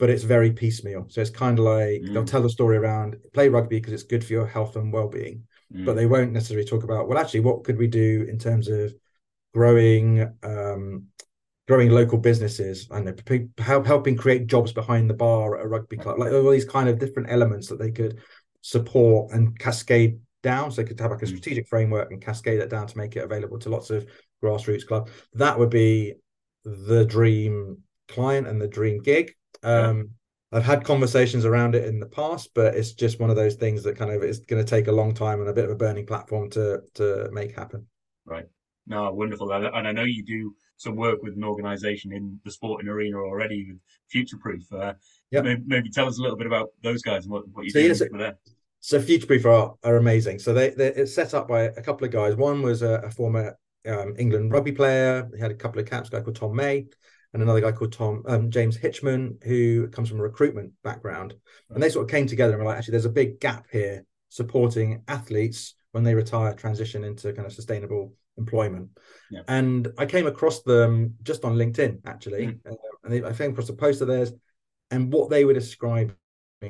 but 0.00 0.08
it's 0.08 0.24
very 0.24 0.50
piecemeal. 0.50 1.04
So 1.10 1.20
it's 1.20 1.30
kind 1.30 1.58
of 1.58 1.64
like 1.66 2.00
mm. 2.00 2.12
they'll 2.12 2.24
tell 2.24 2.42
the 2.42 2.48
story 2.48 2.78
around 2.78 3.16
play 3.34 3.50
rugby 3.50 3.76
because 3.76 3.92
it's 3.92 4.02
good 4.02 4.24
for 4.24 4.32
your 4.32 4.46
health 4.46 4.74
and 4.74 4.90
well-being, 4.90 5.46
mm. 5.74 5.84
but 5.84 5.94
they 5.94 6.06
won't 6.06 6.32
necessarily 6.32 6.66
talk 6.66 6.84
about 6.84 7.08
well, 7.08 7.18
actually, 7.18 7.40
what 7.40 7.64
could 7.64 7.78
we 7.78 7.86
do 7.86 8.26
in 8.28 8.38
terms 8.38 8.68
of 8.68 8.94
growing, 9.54 10.32
um, 10.42 11.06
growing 11.66 11.90
local 11.90 12.18
businesses 12.18 12.88
and 12.90 13.22
help, 13.58 13.86
helping 13.86 14.16
create 14.16 14.46
jobs 14.46 14.72
behind 14.72 15.08
the 15.08 15.14
bar 15.14 15.58
at 15.58 15.64
a 15.64 15.68
rugby 15.68 15.96
club, 15.96 16.18
like 16.18 16.32
all 16.32 16.50
these 16.50 16.64
kind 16.64 16.88
of 16.88 16.98
different 16.98 17.30
elements 17.30 17.68
that 17.68 17.78
they 17.78 17.90
could 17.90 18.20
support 18.60 19.32
and 19.32 19.58
cascade 19.58 20.20
down. 20.42 20.70
So 20.70 20.82
they 20.82 20.88
could 20.88 21.00
have 21.00 21.10
like 21.10 21.22
a 21.22 21.26
mm. 21.26 21.28
strategic 21.28 21.68
framework 21.68 22.10
and 22.10 22.20
cascade 22.20 22.60
that 22.60 22.70
down 22.70 22.86
to 22.86 22.98
make 22.98 23.16
it 23.16 23.24
available 23.24 23.58
to 23.60 23.68
lots 23.68 23.90
of 23.90 24.06
grassroots 24.42 24.86
clubs. 24.86 25.10
That 25.34 25.58
would 25.58 25.70
be 25.70 26.14
the 26.64 27.04
dream 27.04 27.78
client 28.08 28.46
and 28.46 28.60
the 28.60 28.68
dream 28.68 29.00
gig 29.02 29.34
um. 29.62 30.10
I've 30.52 30.64
had 30.64 30.84
conversations 30.84 31.44
around 31.44 31.76
it 31.76 31.84
in 31.84 32.00
the 32.00 32.06
past, 32.06 32.50
but 32.54 32.74
it's 32.74 32.92
just 32.92 33.20
one 33.20 33.30
of 33.30 33.36
those 33.36 33.54
things 33.54 33.84
that 33.84 33.96
kind 33.96 34.10
of 34.10 34.24
is 34.24 34.40
going 34.40 34.64
to 34.64 34.68
take 34.68 34.88
a 34.88 34.92
long 34.92 35.14
time 35.14 35.40
and 35.40 35.48
a 35.48 35.52
bit 35.52 35.64
of 35.64 35.70
a 35.70 35.76
burning 35.76 36.06
platform 36.06 36.50
to 36.50 36.82
to 36.94 37.28
make 37.32 37.54
happen. 37.54 37.86
Right. 38.24 38.46
No, 38.86 39.12
wonderful. 39.12 39.52
And 39.52 39.86
I 39.86 39.92
know 39.92 40.02
you 40.02 40.24
do 40.24 40.54
some 40.76 40.96
work 40.96 41.22
with 41.22 41.36
an 41.36 41.44
organisation 41.44 42.12
in 42.12 42.40
the 42.44 42.50
sporting 42.50 42.88
arena 42.88 43.18
already 43.18 43.66
with 43.68 43.78
Future 44.08 44.38
Proof. 44.38 44.64
Uh, 44.72 44.94
yeah. 45.30 45.42
Maybe, 45.42 45.62
maybe, 45.66 45.90
tell 45.90 46.08
us 46.08 46.18
a 46.18 46.22
little 46.22 46.36
bit 46.36 46.48
about 46.48 46.70
those 46.82 47.02
guys 47.02 47.24
and 47.24 47.32
what, 47.32 47.44
what 47.52 47.64
you 47.64 47.70
so, 47.70 47.80
do 47.80 47.86
yeah, 47.86 47.92
so, 47.92 48.06
with 48.10 48.20
them. 48.20 48.34
So 48.80 49.00
Future 49.00 49.26
Proof 49.26 49.46
are, 49.46 49.74
are 49.84 49.96
amazing. 49.96 50.40
So 50.40 50.52
they, 50.52 50.70
they 50.70 50.88
it's 50.88 51.14
set 51.14 51.34
up 51.34 51.46
by 51.46 51.64
a 51.64 51.82
couple 51.82 52.06
of 52.06 52.12
guys. 52.12 52.34
One 52.34 52.62
was 52.62 52.82
a, 52.82 52.94
a 52.94 53.10
former 53.10 53.56
um, 53.86 54.14
England 54.18 54.50
rugby 54.50 54.72
player. 54.72 55.30
He 55.32 55.40
had 55.40 55.52
a 55.52 55.54
couple 55.54 55.80
of 55.80 55.88
caps, 55.88 56.08
a 56.08 56.12
guy 56.12 56.22
called 56.22 56.36
Tom 56.36 56.56
May 56.56 56.86
and 57.32 57.42
another 57.42 57.60
guy 57.60 57.72
called 57.72 57.92
Tom 57.92 58.22
um, 58.26 58.50
James 58.50 58.76
Hitchman, 58.76 59.42
who 59.44 59.88
comes 59.88 60.08
from 60.08 60.18
a 60.18 60.22
recruitment 60.22 60.72
background. 60.82 61.34
And 61.70 61.82
they 61.82 61.88
sort 61.88 62.04
of 62.04 62.10
came 62.10 62.26
together 62.26 62.54
and 62.54 62.62
were 62.62 62.68
like, 62.68 62.78
actually, 62.78 62.92
there's 62.92 63.04
a 63.04 63.10
big 63.10 63.40
gap 63.40 63.66
here 63.70 64.04
supporting 64.28 65.02
athletes 65.08 65.74
when 65.92 66.04
they 66.04 66.14
retire, 66.14 66.54
transition 66.54 67.04
into 67.04 67.32
kind 67.32 67.46
of 67.46 67.52
sustainable 67.52 68.14
employment. 68.36 68.88
Yeah. 69.30 69.42
And 69.48 69.88
I 69.98 70.06
came 70.06 70.26
across 70.26 70.62
them 70.62 71.14
just 71.22 71.44
on 71.44 71.56
LinkedIn, 71.56 72.00
actually. 72.06 72.46
Mm. 72.46 72.58
Uh, 72.68 72.74
and 73.04 73.12
they, 73.12 73.24
I 73.24 73.32
came 73.32 73.52
across 73.52 73.68
a 73.68 73.74
post 73.74 74.00
of 74.00 74.08
theirs, 74.08 74.32
and 74.90 75.12
what 75.12 75.30
they 75.30 75.44
were 75.44 75.54
describing 75.54 76.14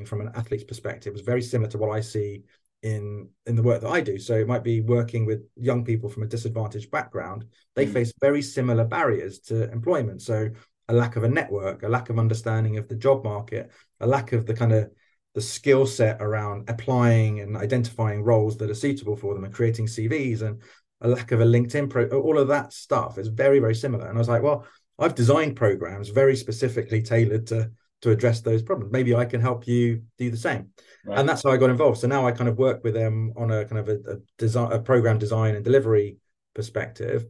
from 0.04 0.20
an 0.20 0.30
athlete's 0.34 0.64
perspective 0.64 1.12
was 1.12 1.22
very 1.22 1.42
similar 1.42 1.70
to 1.70 1.78
what 1.78 1.90
I 1.90 2.00
see 2.00 2.44
in 2.82 3.28
in 3.46 3.56
the 3.56 3.62
work 3.62 3.82
that 3.82 3.90
I 3.90 4.00
do. 4.00 4.18
So 4.18 4.34
it 4.34 4.48
might 4.48 4.64
be 4.64 4.80
working 4.80 5.26
with 5.26 5.42
young 5.56 5.84
people 5.84 6.08
from 6.08 6.22
a 6.22 6.26
disadvantaged 6.26 6.90
background. 6.90 7.44
They 7.74 7.86
mm. 7.86 7.92
face 7.92 8.12
very 8.20 8.42
similar 8.42 8.84
barriers 8.84 9.38
to 9.40 9.70
employment. 9.70 10.22
So 10.22 10.50
a 10.88 10.94
lack 10.94 11.16
of 11.16 11.24
a 11.24 11.28
network, 11.28 11.82
a 11.82 11.88
lack 11.88 12.10
of 12.10 12.18
understanding 12.18 12.78
of 12.78 12.88
the 12.88 12.96
job 12.96 13.24
market, 13.24 13.70
a 14.00 14.06
lack 14.06 14.32
of 14.32 14.46
the 14.46 14.54
kind 14.54 14.72
of 14.72 14.90
the 15.34 15.40
skill 15.40 15.86
set 15.86 16.20
around 16.20 16.68
applying 16.68 17.40
and 17.40 17.56
identifying 17.56 18.22
roles 18.22 18.56
that 18.56 18.70
are 18.70 18.74
suitable 18.74 19.16
for 19.16 19.34
them 19.34 19.44
and 19.44 19.54
creating 19.54 19.86
CVs 19.86 20.42
and 20.42 20.60
a 21.02 21.08
lack 21.08 21.32
of 21.32 21.40
a 21.40 21.44
LinkedIn 21.44 21.88
pro 21.88 22.06
all 22.08 22.38
of 22.38 22.48
that 22.48 22.72
stuff 22.72 23.16
is 23.16 23.28
very, 23.28 23.58
very 23.58 23.74
similar. 23.74 24.06
And 24.06 24.18
I 24.18 24.20
was 24.20 24.28
like, 24.28 24.42
well, 24.42 24.66
I've 24.98 25.14
designed 25.14 25.56
programs 25.56 26.08
very 26.08 26.36
specifically 26.36 27.02
tailored 27.02 27.46
to 27.48 27.70
to 28.02 28.10
address 28.10 28.40
those 28.40 28.62
problems. 28.62 28.92
Maybe 28.92 29.14
I 29.14 29.24
can 29.24 29.40
help 29.40 29.66
you 29.66 30.02
do 30.18 30.30
the 30.30 30.36
same. 30.36 30.70
Right. 31.04 31.18
And 31.18 31.28
that's 31.28 31.42
how 31.42 31.50
I 31.50 31.56
got 31.56 31.70
involved. 31.70 31.98
So 31.98 32.08
now 32.08 32.26
I 32.26 32.32
kind 32.32 32.48
of 32.48 32.56
work 32.56 32.82
with 32.82 32.94
them 32.94 33.32
on 33.36 33.50
a 33.50 33.64
kind 33.64 33.78
of 33.78 33.88
a, 33.88 34.12
a 34.12 34.16
design, 34.38 34.72
a 34.72 34.78
program 34.78 35.18
design 35.18 35.54
and 35.54 35.64
delivery 35.64 36.16
perspective 36.54 37.26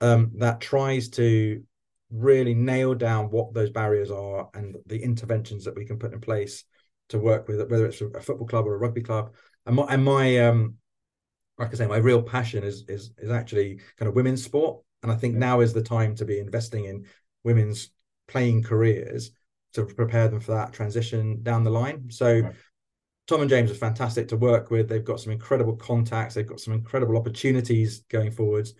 um, 0.00 0.32
that 0.38 0.60
tries 0.60 1.08
to 1.10 1.62
really 2.10 2.54
nail 2.54 2.94
down 2.94 3.30
what 3.30 3.54
those 3.54 3.70
barriers 3.70 4.10
are 4.10 4.48
and 4.54 4.76
the 4.86 5.00
interventions 5.00 5.64
that 5.64 5.76
we 5.76 5.84
can 5.84 5.98
put 5.98 6.12
in 6.12 6.20
place 6.20 6.64
to 7.10 7.18
work 7.18 7.46
with 7.46 7.60
it, 7.60 7.70
whether 7.70 7.86
it's 7.86 8.00
a 8.00 8.20
football 8.20 8.46
club 8.46 8.66
or 8.66 8.74
a 8.74 8.78
rugby 8.78 9.02
club. 9.02 9.34
And 9.66 9.76
my, 9.76 9.84
and 9.88 10.04
my 10.04 10.38
um, 10.38 10.74
like 11.58 11.72
I 11.72 11.76
say, 11.76 11.86
my 11.86 11.98
real 11.98 12.22
passion 12.22 12.64
is 12.64 12.84
is 12.88 13.12
is 13.18 13.30
actually 13.30 13.80
kind 13.98 14.08
of 14.08 14.14
women's 14.14 14.42
sport. 14.42 14.82
And 15.02 15.12
I 15.12 15.16
think 15.16 15.36
now 15.36 15.60
is 15.60 15.72
the 15.72 15.82
time 15.82 16.14
to 16.16 16.24
be 16.24 16.38
investing 16.38 16.86
in 16.86 17.06
women's 17.44 17.90
playing 18.28 18.62
careers 18.62 19.30
to 19.72 19.84
prepare 19.84 20.28
them 20.28 20.40
for 20.40 20.52
that 20.52 20.72
transition 20.72 21.42
down 21.42 21.64
the 21.64 21.70
line. 21.70 22.10
So 22.10 22.40
right 22.40 22.54
Tom 23.30 23.42
and 23.42 23.50
James 23.50 23.70
are 23.70 23.74
fantastic 23.74 24.26
to 24.26 24.36
work 24.36 24.72
with. 24.72 24.88
They've 24.88 25.04
got 25.04 25.20
some 25.20 25.32
incredible 25.32 25.76
contacts. 25.76 26.34
They've 26.34 26.44
got 26.44 26.58
some 26.58 26.74
incredible 26.74 27.16
opportunities 27.16 28.00
going 28.08 28.32
forwards, 28.32 28.74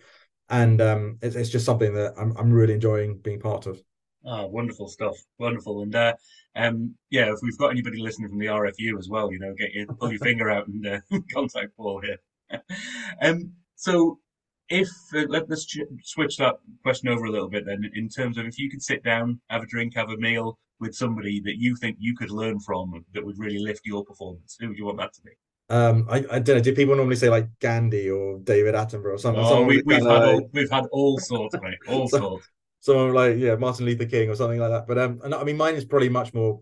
and 0.49 0.81
um, 0.81 1.17
it's, 1.21 1.37
it's 1.37 1.49
just 1.49 1.63
something 1.63 1.93
that 1.93 2.15
I'm 2.17 2.35
I'm 2.35 2.51
really 2.51 2.73
enjoying 2.73 3.19
being 3.19 3.39
part 3.39 3.65
of. 3.65 3.81
Oh, 4.25 4.47
wonderful 4.47 4.89
stuff, 4.89 5.15
wonderful. 5.39 5.83
And 5.83 5.95
uh, 5.95 6.15
um, 6.57 6.95
yeah, 7.09 7.31
if 7.31 7.39
we've 7.41 7.57
got 7.57 7.71
anybody 7.71 8.01
listening 8.01 8.27
from 8.27 8.39
the 8.39 8.47
RFU 8.47 8.99
as 8.99 9.07
well, 9.07 9.31
you 9.31 9.39
know, 9.39 9.53
get 9.57 9.71
your 9.71 9.85
pull 9.85 10.11
your 10.11 10.19
finger 10.19 10.49
out 10.49 10.67
and 10.67 10.85
uh, 10.85 10.99
contact 11.33 11.77
Paul 11.77 12.01
here. 12.01 12.17
um, 13.21 13.53
so 13.75 14.19
if 14.67 14.89
uh, 15.15 15.27
let, 15.29 15.49
us 15.49 15.65
switch 16.03 16.35
that 16.37 16.55
question 16.83 17.07
over 17.07 17.23
a 17.23 17.31
little 17.31 17.49
bit 17.49 17.65
then 17.65 17.89
in 17.93 18.09
terms 18.09 18.37
of 18.37 18.45
if 18.45 18.57
you 18.57 18.69
could 18.69 18.81
sit 18.81 19.03
down 19.03 19.39
have 19.49 19.63
a 19.63 19.65
drink 19.65 19.93
have 19.95 20.09
a 20.09 20.17
meal 20.17 20.57
with 20.81 20.93
somebody 20.95 21.39
that 21.39 21.57
you 21.57 21.75
think 21.75 21.95
you 21.99 22.15
could 22.15 22.31
learn 22.31 22.59
from 22.59 23.05
that 23.13 23.25
would 23.25 23.39
really 23.39 23.59
lift 23.59 23.85
your 23.85 24.03
performance 24.03 24.57
who 24.59 24.67
would 24.67 24.77
you 24.77 24.85
want 24.85 24.97
that 24.97 25.13
to 25.13 25.21
be 25.21 25.31
um, 25.71 26.05
I, 26.09 26.17
I 26.17 26.39
don't 26.39 26.57
know. 26.57 26.59
Do 26.59 26.75
people 26.75 26.97
normally 26.97 27.15
say 27.15 27.29
like 27.29 27.47
Gandhi 27.61 28.09
or 28.09 28.39
David 28.39 28.75
Attenborough 28.75 29.13
or 29.13 29.17
something? 29.17 29.41
Oh, 29.41 29.63
we, 29.63 29.77
have 29.77 30.03
had 30.03 30.23
all, 30.23 30.49
we've 30.51 30.69
had 30.69 30.85
all 30.91 31.17
sorts, 31.17 31.55
mate, 31.61 31.77
all 31.87 32.09
so, 32.09 32.17
sorts. 32.17 32.47
Someone 32.81 33.13
like 33.13 33.37
yeah, 33.37 33.55
Martin 33.55 33.85
Luther 33.85 34.05
King 34.05 34.29
or 34.29 34.35
something 34.35 34.59
like 34.59 34.69
that. 34.69 34.85
But 34.85 34.97
um, 34.97 35.21
I 35.33 35.45
mean, 35.45 35.55
mine 35.55 35.75
is 35.75 35.85
probably 35.85 36.09
much 36.09 36.33
more 36.33 36.59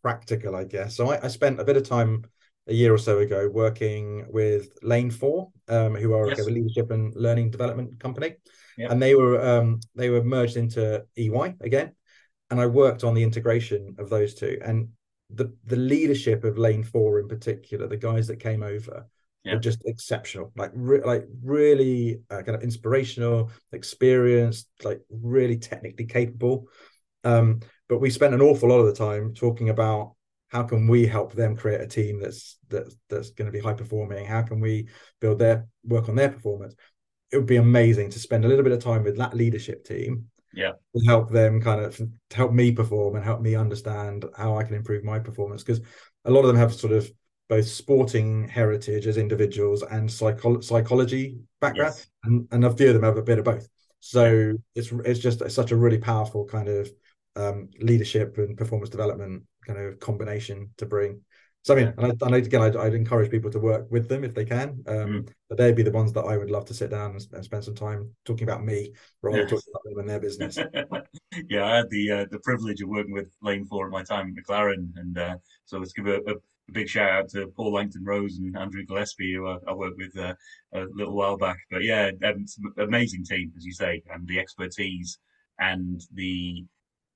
practical, 0.00 0.56
I 0.56 0.64
guess. 0.64 0.96
So 0.96 1.10
I, 1.10 1.22
I 1.22 1.28
spent 1.28 1.60
a 1.60 1.64
bit 1.64 1.76
of 1.76 1.86
time 1.86 2.24
a 2.66 2.72
year 2.72 2.94
or 2.94 2.98
so 2.98 3.18
ago 3.18 3.50
working 3.52 4.24
with 4.30 4.70
Lane 4.82 5.10
Four, 5.10 5.50
um, 5.68 5.94
who 5.94 6.14
are 6.14 6.28
yes. 6.28 6.38
like 6.38 6.46
a 6.46 6.50
leadership 6.50 6.90
and 6.90 7.14
learning 7.14 7.50
development 7.50 8.00
company, 8.00 8.36
yep. 8.78 8.90
and 8.90 9.02
they 9.02 9.14
were 9.14 9.46
um, 9.46 9.80
they 9.94 10.08
were 10.08 10.24
merged 10.24 10.56
into 10.56 11.04
EY 11.18 11.54
again, 11.60 11.92
and 12.50 12.60
I 12.60 12.66
worked 12.66 13.04
on 13.04 13.14
the 13.14 13.22
integration 13.22 13.96
of 13.98 14.10
those 14.10 14.34
two 14.34 14.58
and 14.64 14.88
the 15.30 15.52
the 15.64 15.76
leadership 15.76 16.44
of 16.44 16.58
Lane 16.58 16.82
Four 16.82 17.20
in 17.20 17.28
particular, 17.28 17.86
the 17.86 17.96
guys 17.96 18.26
that 18.28 18.40
came 18.40 18.62
over. 18.62 19.06
Yep. 19.44 19.54
Were 19.54 19.60
just 19.60 19.82
exceptional, 19.86 20.52
like 20.56 20.72
re- 20.74 21.02
like 21.02 21.24
really 21.42 22.20
uh, 22.28 22.42
kind 22.42 22.56
of 22.56 22.62
inspirational, 22.62 23.50
experienced, 23.72 24.68
like 24.82 25.00
really 25.08 25.56
technically 25.56 26.06
capable. 26.06 26.66
Um, 27.22 27.60
but 27.88 28.00
we 28.00 28.10
spent 28.10 28.34
an 28.34 28.42
awful 28.42 28.68
lot 28.68 28.80
of 28.80 28.86
the 28.86 28.94
time 28.94 29.34
talking 29.34 29.68
about 29.70 30.16
how 30.48 30.62
can 30.62 30.88
we 30.88 31.06
help 31.06 31.32
them 31.32 31.56
create 31.56 31.80
a 31.80 31.86
team 31.86 32.20
that's 32.20 32.58
that's 32.68 32.96
that's 33.08 33.30
going 33.30 33.46
to 33.46 33.52
be 33.52 33.60
high 33.60 33.74
performing 33.74 34.26
how 34.26 34.42
can 34.42 34.60
we 34.60 34.88
build 35.20 35.38
their 35.38 35.66
work 35.84 36.08
on 36.08 36.16
their 36.16 36.30
performance 36.30 36.74
it 37.30 37.36
would 37.36 37.46
be 37.46 37.56
amazing 37.56 38.10
to 38.10 38.18
spend 38.18 38.44
a 38.44 38.48
little 38.48 38.64
bit 38.64 38.72
of 38.72 38.82
time 38.82 39.04
with 39.04 39.16
that 39.18 39.34
leadership 39.34 39.84
team 39.84 40.26
yeah 40.52 40.72
to 40.96 41.04
help 41.06 41.30
them 41.30 41.60
kind 41.60 41.80
of 41.80 42.00
help 42.32 42.52
me 42.52 42.72
perform 42.72 43.16
and 43.16 43.24
help 43.24 43.40
me 43.40 43.54
understand 43.54 44.24
how 44.36 44.56
i 44.56 44.62
can 44.62 44.74
improve 44.74 45.04
my 45.04 45.18
performance 45.18 45.62
because 45.62 45.82
a 46.24 46.30
lot 46.30 46.40
of 46.40 46.46
them 46.46 46.56
have 46.56 46.74
sort 46.74 46.92
of 46.92 47.10
both 47.48 47.66
sporting 47.66 48.46
heritage 48.46 49.06
as 49.06 49.16
individuals 49.16 49.82
and 49.82 50.10
psycho- 50.10 50.60
psychology 50.60 51.38
background 51.60 51.94
yes. 51.94 52.06
and, 52.24 52.46
and 52.50 52.64
a 52.64 52.74
few 52.74 52.88
of 52.88 52.94
them 52.94 53.02
have 53.02 53.16
a 53.16 53.22
bit 53.22 53.38
of 53.38 53.44
both 53.44 53.68
so 54.00 54.54
it's 54.74 54.92
it's 55.04 55.18
just 55.18 55.40
it's 55.40 55.54
such 55.54 55.72
a 55.72 55.76
really 55.76 55.98
powerful 55.98 56.44
kind 56.44 56.68
of 56.68 56.90
um, 57.38 57.68
leadership 57.80 58.36
and 58.38 58.56
performance 58.56 58.90
development 58.90 59.44
kind 59.66 59.78
of 59.78 60.00
combination 60.00 60.70
to 60.78 60.86
bring. 60.86 61.20
So 61.64 61.74
I 61.74 61.76
mean, 61.76 61.94
and, 61.98 62.12
I, 62.22 62.26
and 62.26 62.34
again, 62.34 62.62
I'd, 62.62 62.76
I'd, 62.76 62.94
encourage 62.94 63.30
people 63.30 63.50
to 63.50 63.58
work 63.58 63.90
with 63.90 64.08
them 64.08 64.24
if 64.24 64.34
they 64.34 64.44
can. 64.44 64.82
Um, 64.86 64.96
mm. 64.96 65.28
But 65.48 65.58
they'd 65.58 65.76
be 65.76 65.82
the 65.82 65.90
ones 65.90 66.12
that 66.12 66.24
I 66.24 66.36
would 66.36 66.50
love 66.50 66.64
to 66.66 66.74
sit 66.74 66.90
down 66.90 67.12
and, 67.12 67.26
and 67.32 67.44
spend 67.44 67.64
some 67.64 67.74
time 67.74 68.10
talking 68.24 68.44
about 68.44 68.64
me 68.64 68.92
rather 69.22 69.38
yes. 69.38 69.50
than 69.50 69.58
talking 69.58 69.72
about 69.74 69.84
them 69.84 69.98
and 69.98 70.08
their 70.08 70.20
business. 70.20 70.56
yeah, 71.48 71.64
I 71.64 71.76
had 71.76 71.90
the 71.90 72.10
uh, 72.10 72.26
the 72.30 72.38
privilege 72.40 72.80
of 72.80 72.88
working 72.88 73.12
with 73.12 73.34
Lane 73.42 73.66
Four 73.66 73.86
at 73.86 73.92
my 73.92 74.02
time 74.02 74.34
at 74.36 74.44
McLaren, 74.44 74.92
and 74.96 75.18
uh, 75.18 75.36
so 75.64 75.78
let's 75.78 75.92
give 75.92 76.06
a, 76.06 76.18
a, 76.18 76.34
big 76.72 76.88
shout 76.88 77.10
out 77.10 77.28
to 77.30 77.46
Paul 77.56 77.72
Langton 77.72 78.04
Rose 78.04 78.36
and 78.38 78.56
Andrew 78.56 78.84
Gillespie, 78.84 79.34
who 79.34 79.48
I, 79.48 79.56
I 79.66 79.72
worked 79.72 79.96
with 79.96 80.16
uh, 80.18 80.34
a 80.74 80.84
little 80.92 81.16
while 81.16 81.38
back. 81.38 81.58
But 81.70 81.82
yeah, 81.82 82.10
um, 82.24 82.44
amazing 82.78 83.24
team, 83.24 83.52
as 83.56 83.64
you 83.64 83.72
say, 83.72 84.02
and 84.10 84.28
the 84.28 84.38
expertise 84.38 85.18
and 85.58 86.00
the 86.14 86.64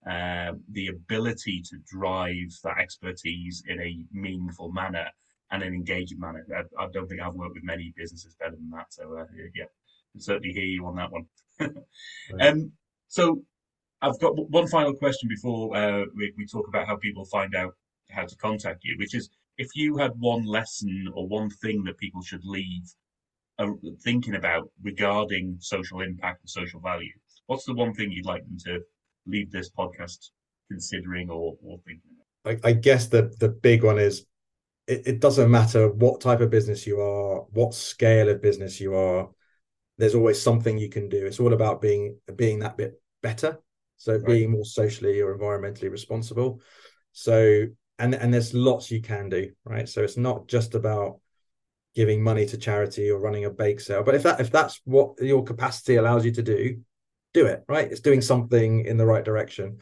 uh, 0.08 0.52
the 0.72 0.88
ability 0.88 1.62
to 1.62 1.76
drive 1.86 2.50
that 2.64 2.78
expertise 2.78 3.62
in 3.68 3.80
a 3.80 4.04
meaningful 4.12 4.72
manner 4.72 5.06
and 5.50 5.62
an 5.62 5.74
engaging 5.74 6.18
manner. 6.18 6.44
I, 6.56 6.82
I 6.82 6.88
don't 6.92 7.06
think 7.06 7.20
I've 7.20 7.34
worked 7.34 7.54
with 7.54 7.64
many 7.64 7.92
businesses 7.96 8.34
better 8.34 8.56
than 8.56 8.70
that. 8.70 8.92
So 8.92 9.16
uh, 9.16 9.26
yeah, 9.54 9.64
I 9.64 10.18
certainly 10.18 10.52
hear 10.52 10.64
you 10.64 10.86
on 10.86 10.96
that 10.96 11.12
one. 11.12 11.26
right. 11.60 12.48
um, 12.48 12.72
so 13.08 13.42
I've 14.00 14.18
got 14.18 14.32
one 14.50 14.66
final 14.66 14.94
question 14.94 15.28
before 15.28 15.76
uh, 15.76 16.04
we, 16.16 16.32
we 16.36 16.46
talk 16.46 16.66
about 16.66 16.88
how 16.88 16.96
people 16.96 17.24
find 17.26 17.54
out 17.54 17.74
how 18.10 18.24
to 18.24 18.36
contact 18.36 18.80
you, 18.82 18.96
which 18.98 19.14
is 19.14 19.30
if 19.58 19.68
you 19.74 19.98
had 19.98 20.12
one 20.18 20.44
lesson 20.44 21.08
or 21.14 21.28
one 21.28 21.50
thing 21.50 21.84
that 21.84 21.98
people 21.98 22.22
should 22.22 22.44
leave 22.44 22.92
uh, 23.58 23.68
thinking 24.02 24.34
about 24.34 24.70
regarding 24.82 25.58
social 25.60 26.00
impact 26.00 26.40
and 26.42 26.50
social 26.50 26.80
value, 26.80 27.12
what's 27.46 27.64
the 27.64 27.74
one 27.74 27.94
thing 27.94 28.10
you'd 28.10 28.26
like 28.26 28.44
them 28.44 28.58
to 28.64 28.80
leave 29.26 29.50
this 29.50 29.70
podcast 29.70 30.30
considering 30.70 31.30
or, 31.30 31.56
or 31.64 31.78
thinking 31.86 32.10
about? 32.44 32.62
I, 32.64 32.68
I 32.70 32.72
guess 32.72 33.06
the 33.08 33.32
the 33.38 33.48
big 33.48 33.84
one 33.84 33.98
is 33.98 34.26
it, 34.86 35.02
it 35.06 35.20
doesn't 35.20 35.50
matter 35.50 35.88
what 35.88 36.20
type 36.20 36.40
of 36.40 36.50
business 36.50 36.86
you 36.86 37.00
are, 37.00 37.42
what 37.52 37.74
scale 37.74 38.28
of 38.28 38.42
business 38.42 38.80
you 38.80 38.94
are, 38.94 39.28
there's 39.98 40.14
always 40.14 40.40
something 40.40 40.78
you 40.78 40.88
can 40.88 41.08
do. 41.08 41.26
It's 41.26 41.40
all 41.40 41.52
about 41.52 41.80
being 41.80 42.18
being 42.36 42.60
that 42.60 42.76
bit 42.76 43.00
better. 43.22 43.58
So 43.96 44.14
right. 44.14 44.26
being 44.26 44.50
more 44.50 44.64
socially 44.64 45.20
or 45.20 45.36
environmentally 45.36 45.90
responsible. 45.90 46.60
So 47.12 47.66
and 47.98 48.14
and 48.14 48.32
there's 48.32 48.54
lots 48.54 48.90
you 48.90 49.00
can 49.00 49.28
do, 49.28 49.52
right? 49.64 49.88
So 49.88 50.02
it's 50.02 50.16
not 50.16 50.48
just 50.48 50.74
about 50.74 51.20
giving 51.94 52.22
money 52.22 52.46
to 52.46 52.56
charity 52.56 53.10
or 53.10 53.20
running 53.20 53.44
a 53.44 53.50
bake 53.50 53.78
sale. 53.78 54.02
But 54.02 54.14
if 54.14 54.22
that 54.24 54.40
if 54.40 54.50
that's 54.50 54.80
what 54.84 55.20
your 55.20 55.44
capacity 55.44 55.96
allows 55.96 56.24
you 56.24 56.32
to 56.32 56.42
do, 56.42 56.80
do 57.32 57.46
it 57.46 57.64
right? 57.68 57.90
It's 57.90 58.00
doing 58.00 58.20
something 58.20 58.84
in 58.84 58.96
the 58.96 59.06
right 59.06 59.24
direction. 59.24 59.78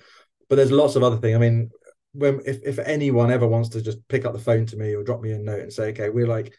But 0.48 0.57
there's 0.57 0.72
lots 0.72 0.96
of 0.96 1.05
other 1.05 1.16
things 1.16 1.36
i 1.36 1.38
mean 1.38 1.70
when 2.12 2.40
if, 2.44 2.61
if 2.64 2.78
anyone 2.80 3.30
ever 3.30 3.46
wants 3.46 3.68
to 3.70 3.82
just 3.82 4.07
pick 4.09 4.24
up 4.24 4.32
the 4.32 4.38
phone 4.38 4.66
to 4.66 4.76
me 4.76 4.94
or 4.94 5.05
drop 5.05 5.20
me 5.20 5.32
a 5.32 5.38
note 5.38 5.61
and 5.61 5.72
say 5.72 5.90
okay 5.90 6.11
we're 6.11 6.26
like 6.26 6.53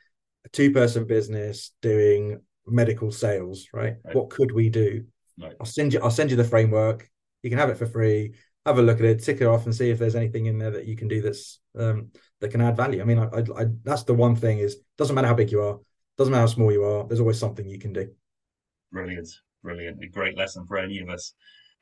a 0.46 0.50
two 0.50 0.72
person 0.72 1.06
business 1.06 1.72
doing 1.82 2.42
medical 2.66 3.12
sales 3.12 3.68
right? 3.74 3.96
right, 4.06 4.16
what 4.16 4.30
could 4.30 4.52
we 4.52 4.70
do? 4.70 5.04
Right. 5.42 5.54
i'll 5.60 5.66
send 5.66 5.94
you 5.94 6.02
i'll 6.02 6.12
send 6.12 6.30
you 6.32 6.38
the 6.38 6.44
framework. 6.44 7.10
You 7.44 7.50
can 7.50 7.60
have 7.60 7.70
it 7.70 7.78
for 7.78 7.88
free. 7.88 8.36
Have 8.68 8.78
a 8.78 8.84
look 8.84 9.00
at 9.00 9.06
it 9.06 9.24
tick 9.24 9.42
it 9.42 9.48
off 9.48 9.66
and 9.66 9.76
see 9.76 9.90
if 9.90 9.98
there's 9.98 10.16
anything 10.16 10.46
in 10.46 10.60
there 10.60 10.72
that 10.72 10.86
you 10.86 10.96
can 10.96 11.08
do 11.08 11.22
that's 11.22 11.60
um 11.78 12.10
that 12.40 12.50
can 12.50 12.62
add 12.62 12.78
value. 12.78 13.02
I 13.02 13.06
mean 13.06 13.20
I, 13.20 13.26
I, 13.26 13.62
I 13.62 13.66
that's 13.84 14.04
the 14.04 14.14
one 14.14 14.36
thing 14.36 14.60
is 14.60 14.78
doesn't 14.98 15.16
matter 15.16 15.28
how 15.28 15.34
big 15.34 15.52
you 15.52 15.62
are 15.62 15.80
doesn't 16.18 16.32
matter 16.32 16.42
how 16.42 16.48
small 16.48 16.72
you 16.72 16.84
are 16.84 17.08
there's 17.08 17.20
always 17.20 17.40
something 17.40 17.68
you 17.68 17.80
can 17.80 17.94
do. 17.94 18.10
Brilliant 18.92 19.30
brilliant, 19.64 20.04
a 20.04 20.08
great 20.08 20.38
lesson 20.38 20.66
for 20.68 20.78
any 20.78 21.00
of 21.00 21.10
us. 21.10 21.34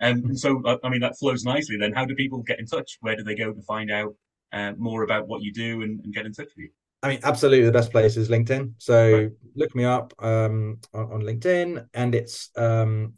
Um, 0.02 0.24
and 0.26 0.40
so, 0.40 0.62
uh, 0.66 0.78
I 0.84 0.90
mean, 0.90 1.02
that 1.02 1.18
flows 1.18 1.44
nicely. 1.44 1.78
Then, 1.78 1.94
how 1.94 2.06
do 2.06 2.16
people 2.16 2.42
get 2.42 2.60
in 2.60 2.66
touch? 2.66 2.98
Where 3.02 3.16
do 3.16 3.24
they 3.24 3.36
go 3.36 3.52
to 3.52 3.62
find 3.64 3.92
out 3.92 4.16
uh, 4.54 4.74
more 4.78 5.04
about 5.04 5.28
what 5.28 5.42
you 5.42 5.52
do 5.54 5.82
and, 5.82 6.00
and, 6.04 6.14
get 6.14 6.26
in 6.26 6.32
touch 6.32 6.48
with 6.56 6.58
you? 6.58 6.70
I 7.04 7.10
mean, 7.10 7.20
absolutely, 7.24 7.66
the 7.66 7.72
best 7.72 7.92
place 7.92 8.18
is 8.18 8.30
LinkedIn. 8.30 8.74
So 8.78 9.14
right. 9.14 9.32
look 9.56 9.76
me 9.76 9.84
up 9.84 10.14
um, 10.20 10.80
on, 10.94 11.12
on, 11.12 11.22
LinkedIn, 11.22 11.86
and 11.94 12.16
it's 12.16 12.50
um, 12.56 13.14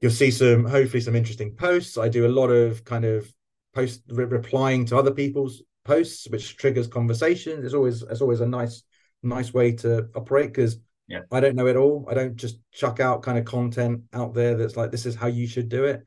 you'll 0.00 0.10
see 0.10 0.30
some 0.30 0.64
hopefully 0.64 1.00
some 1.00 1.16
interesting 1.16 1.54
posts. 1.54 1.98
I 1.98 2.08
do 2.08 2.26
a 2.26 2.28
lot 2.28 2.48
of 2.48 2.84
kind 2.84 3.04
of 3.04 3.32
post 3.74 4.02
re- 4.08 4.24
replying 4.24 4.84
to 4.86 4.96
other 4.96 5.12
people's 5.12 5.62
posts, 5.84 6.28
which 6.30 6.56
triggers 6.56 6.86
conversations. 6.86 7.64
It's 7.64 7.74
always 7.74 8.02
it's 8.02 8.20
always 8.20 8.40
a 8.40 8.46
nice 8.46 8.82
nice 9.22 9.52
way 9.52 9.72
to 9.72 10.08
operate 10.14 10.48
because 10.48 10.78
yeah. 11.10 11.22
I 11.32 11.40
don't 11.40 11.56
know 11.56 11.66
it 11.66 11.76
all. 11.76 12.06
I 12.08 12.14
don't 12.14 12.36
just 12.36 12.60
chuck 12.70 13.00
out 13.00 13.22
kind 13.22 13.36
of 13.36 13.44
content 13.44 14.02
out 14.12 14.32
there 14.32 14.56
that's 14.56 14.76
like 14.76 14.92
this 14.92 15.06
is 15.06 15.16
how 15.16 15.26
you 15.26 15.48
should 15.48 15.68
do 15.68 15.84
it. 15.84 16.06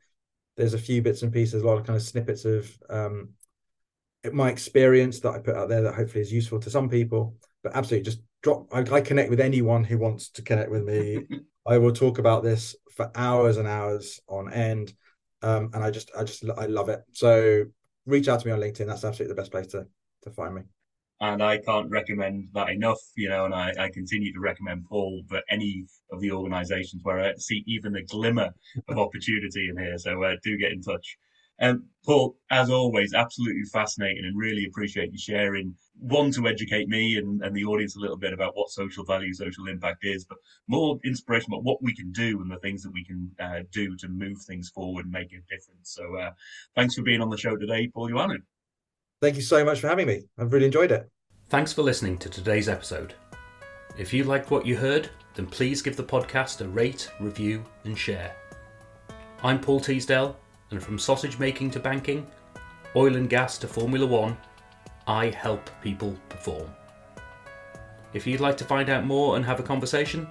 There's 0.55 0.73
a 0.73 0.79
few 0.79 1.01
bits 1.01 1.23
and 1.23 1.33
pieces, 1.33 1.61
a 1.61 1.67
lot 1.67 1.77
of 1.77 1.85
kind 1.85 1.97
of 1.97 2.03
snippets 2.03 2.45
of 2.45 2.71
um, 2.89 3.31
my 4.31 4.49
experience 4.49 5.19
that 5.19 5.31
I 5.31 5.39
put 5.39 5.57
out 5.57 5.67
there 5.67 5.81
that 5.81 5.95
hopefully 5.95 6.21
is 6.21 6.31
useful 6.31 6.59
to 6.61 6.69
some 6.69 6.87
people. 6.87 7.35
But 7.63 7.75
absolutely, 7.75 8.05
just 8.05 8.21
drop. 8.41 8.67
I, 8.73 8.79
I 8.79 9.01
connect 9.01 9.29
with 9.29 9.41
anyone 9.41 9.83
who 9.83 9.97
wants 9.97 10.29
to 10.29 10.41
connect 10.41 10.71
with 10.71 10.85
me. 10.85 11.27
I 11.67 11.77
will 11.79 11.93
talk 11.93 12.17
about 12.17 12.43
this 12.43 12.73
for 12.95 13.11
hours 13.13 13.57
and 13.57 13.67
hours 13.67 14.21
on 14.29 14.53
end, 14.53 14.93
um, 15.41 15.69
and 15.73 15.83
I 15.83 15.91
just, 15.91 16.11
I 16.17 16.23
just, 16.23 16.45
I 16.57 16.67
love 16.67 16.87
it. 16.87 17.01
So 17.11 17.65
reach 18.05 18.29
out 18.29 18.39
to 18.39 18.47
me 18.47 18.53
on 18.53 18.59
LinkedIn. 18.59 18.87
That's 18.87 19.03
absolutely 19.03 19.35
the 19.35 19.41
best 19.41 19.51
place 19.51 19.67
to 19.67 19.85
to 20.23 20.31
find 20.31 20.55
me 20.55 20.61
and 21.21 21.41
I 21.41 21.57
can't 21.57 21.89
recommend 21.89 22.49
that 22.53 22.69
enough, 22.69 22.99
you 23.15 23.29
know, 23.29 23.45
and 23.45 23.53
I, 23.53 23.73
I 23.79 23.89
continue 23.89 24.33
to 24.33 24.39
recommend 24.39 24.85
Paul 24.85 25.23
for 25.29 25.41
any 25.49 25.85
of 26.11 26.19
the 26.19 26.31
organizations 26.31 27.03
where 27.03 27.19
I 27.19 27.33
see 27.37 27.63
even 27.67 27.95
a 27.95 28.03
glimmer 28.03 28.49
of 28.87 28.97
opportunity 28.97 29.69
in 29.69 29.77
here. 29.77 29.97
So 29.97 30.23
uh, 30.23 30.35
do 30.43 30.57
get 30.57 30.71
in 30.71 30.81
touch. 30.81 31.17
Um, 31.61 31.85
Paul, 32.05 32.35
as 32.51 32.69
always, 32.69 33.13
absolutely 33.13 33.63
fascinating 33.71 34.25
and 34.25 34.37
really 34.37 34.65
appreciate 34.65 35.11
you 35.11 35.19
sharing 35.19 35.75
one 35.99 36.31
to 36.31 36.47
educate 36.47 36.89
me 36.89 37.17
and, 37.17 37.41
and 37.43 37.55
the 37.55 37.63
audience 37.63 37.95
a 37.95 37.99
little 37.99 38.17
bit 38.17 38.33
about 38.33 38.57
what 38.57 38.69
social 38.69 39.05
value, 39.05 39.33
social 39.33 39.67
impact 39.67 39.99
is, 40.03 40.25
but 40.25 40.39
more 40.67 40.99
inspiration 41.05 41.53
about 41.53 41.63
what 41.63 41.81
we 41.81 41.95
can 41.95 42.11
do 42.11 42.41
and 42.41 42.51
the 42.51 42.59
things 42.59 42.81
that 42.83 42.91
we 42.91 43.05
can 43.05 43.31
uh, 43.39 43.59
do 43.71 43.95
to 43.97 44.07
move 44.09 44.37
things 44.41 44.69
forward 44.69 45.05
and 45.05 45.13
make 45.13 45.31
a 45.31 45.39
difference. 45.49 45.93
So 45.93 46.17
uh, 46.17 46.31
thanks 46.75 46.95
for 46.95 47.03
being 47.03 47.21
on 47.21 47.29
the 47.29 47.37
show 47.37 47.55
today, 47.55 47.87
Paul 47.93 48.09
Ioannou. 48.09 48.39
Thank 49.21 49.35
you 49.35 49.41
so 49.41 49.63
much 49.63 49.79
for 49.79 49.87
having 49.87 50.07
me. 50.07 50.23
I've 50.37 50.51
really 50.51 50.65
enjoyed 50.65 50.91
it. 50.91 51.09
Thanks 51.49 51.71
for 51.71 51.81
listening 51.81 52.17
to 52.19 52.29
today's 52.29 52.67
episode. 52.67 53.13
If 53.97 54.13
you 54.13 54.23
liked 54.23 54.51
what 54.51 54.65
you 54.65 54.75
heard, 54.75 55.09
then 55.35 55.45
please 55.45 55.81
give 55.81 55.95
the 55.95 56.03
podcast 56.03 56.61
a 56.61 56.67
rate, 56.67 57.09
review, 57.19 57.63
and 57.85 57.97
share. 57.97 58.35
I'm 59.43 59.59
Paul 59.59 59.79
Teasdale, 59.79 60.35
and 60.71 60.81
from 60.81 60.97
sausage 60.97 61.39
making 61.39 61.71
to 61.71 61.79
banking, 61.79 62.25
oil 62.95 63.15
and 63.15 63.29
gas 63.29 63.57
to 63.59 63.67
Formula 63.67 64.05
One, 64.05 64.37
I 65.07 65.29
help 65.29 65.69
people 65.81 66.15
perform. 66.29 66.69
If 68.13 68.27
you'd 68.27 68.41
like 68.41 68.57
to 68.57 68.65
find 68.65 68.89
out 68.89 69.05
more 69.05 69.35
and 69.35 69.45
have 69.45 69.59
a 69.59 69.63
conversation, 69.63 70.27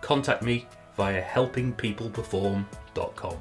contact 0.00 0.42
me 0.42 0.66
via 0.96 1.22
helpingpeopleperform.com. 1.22 3.36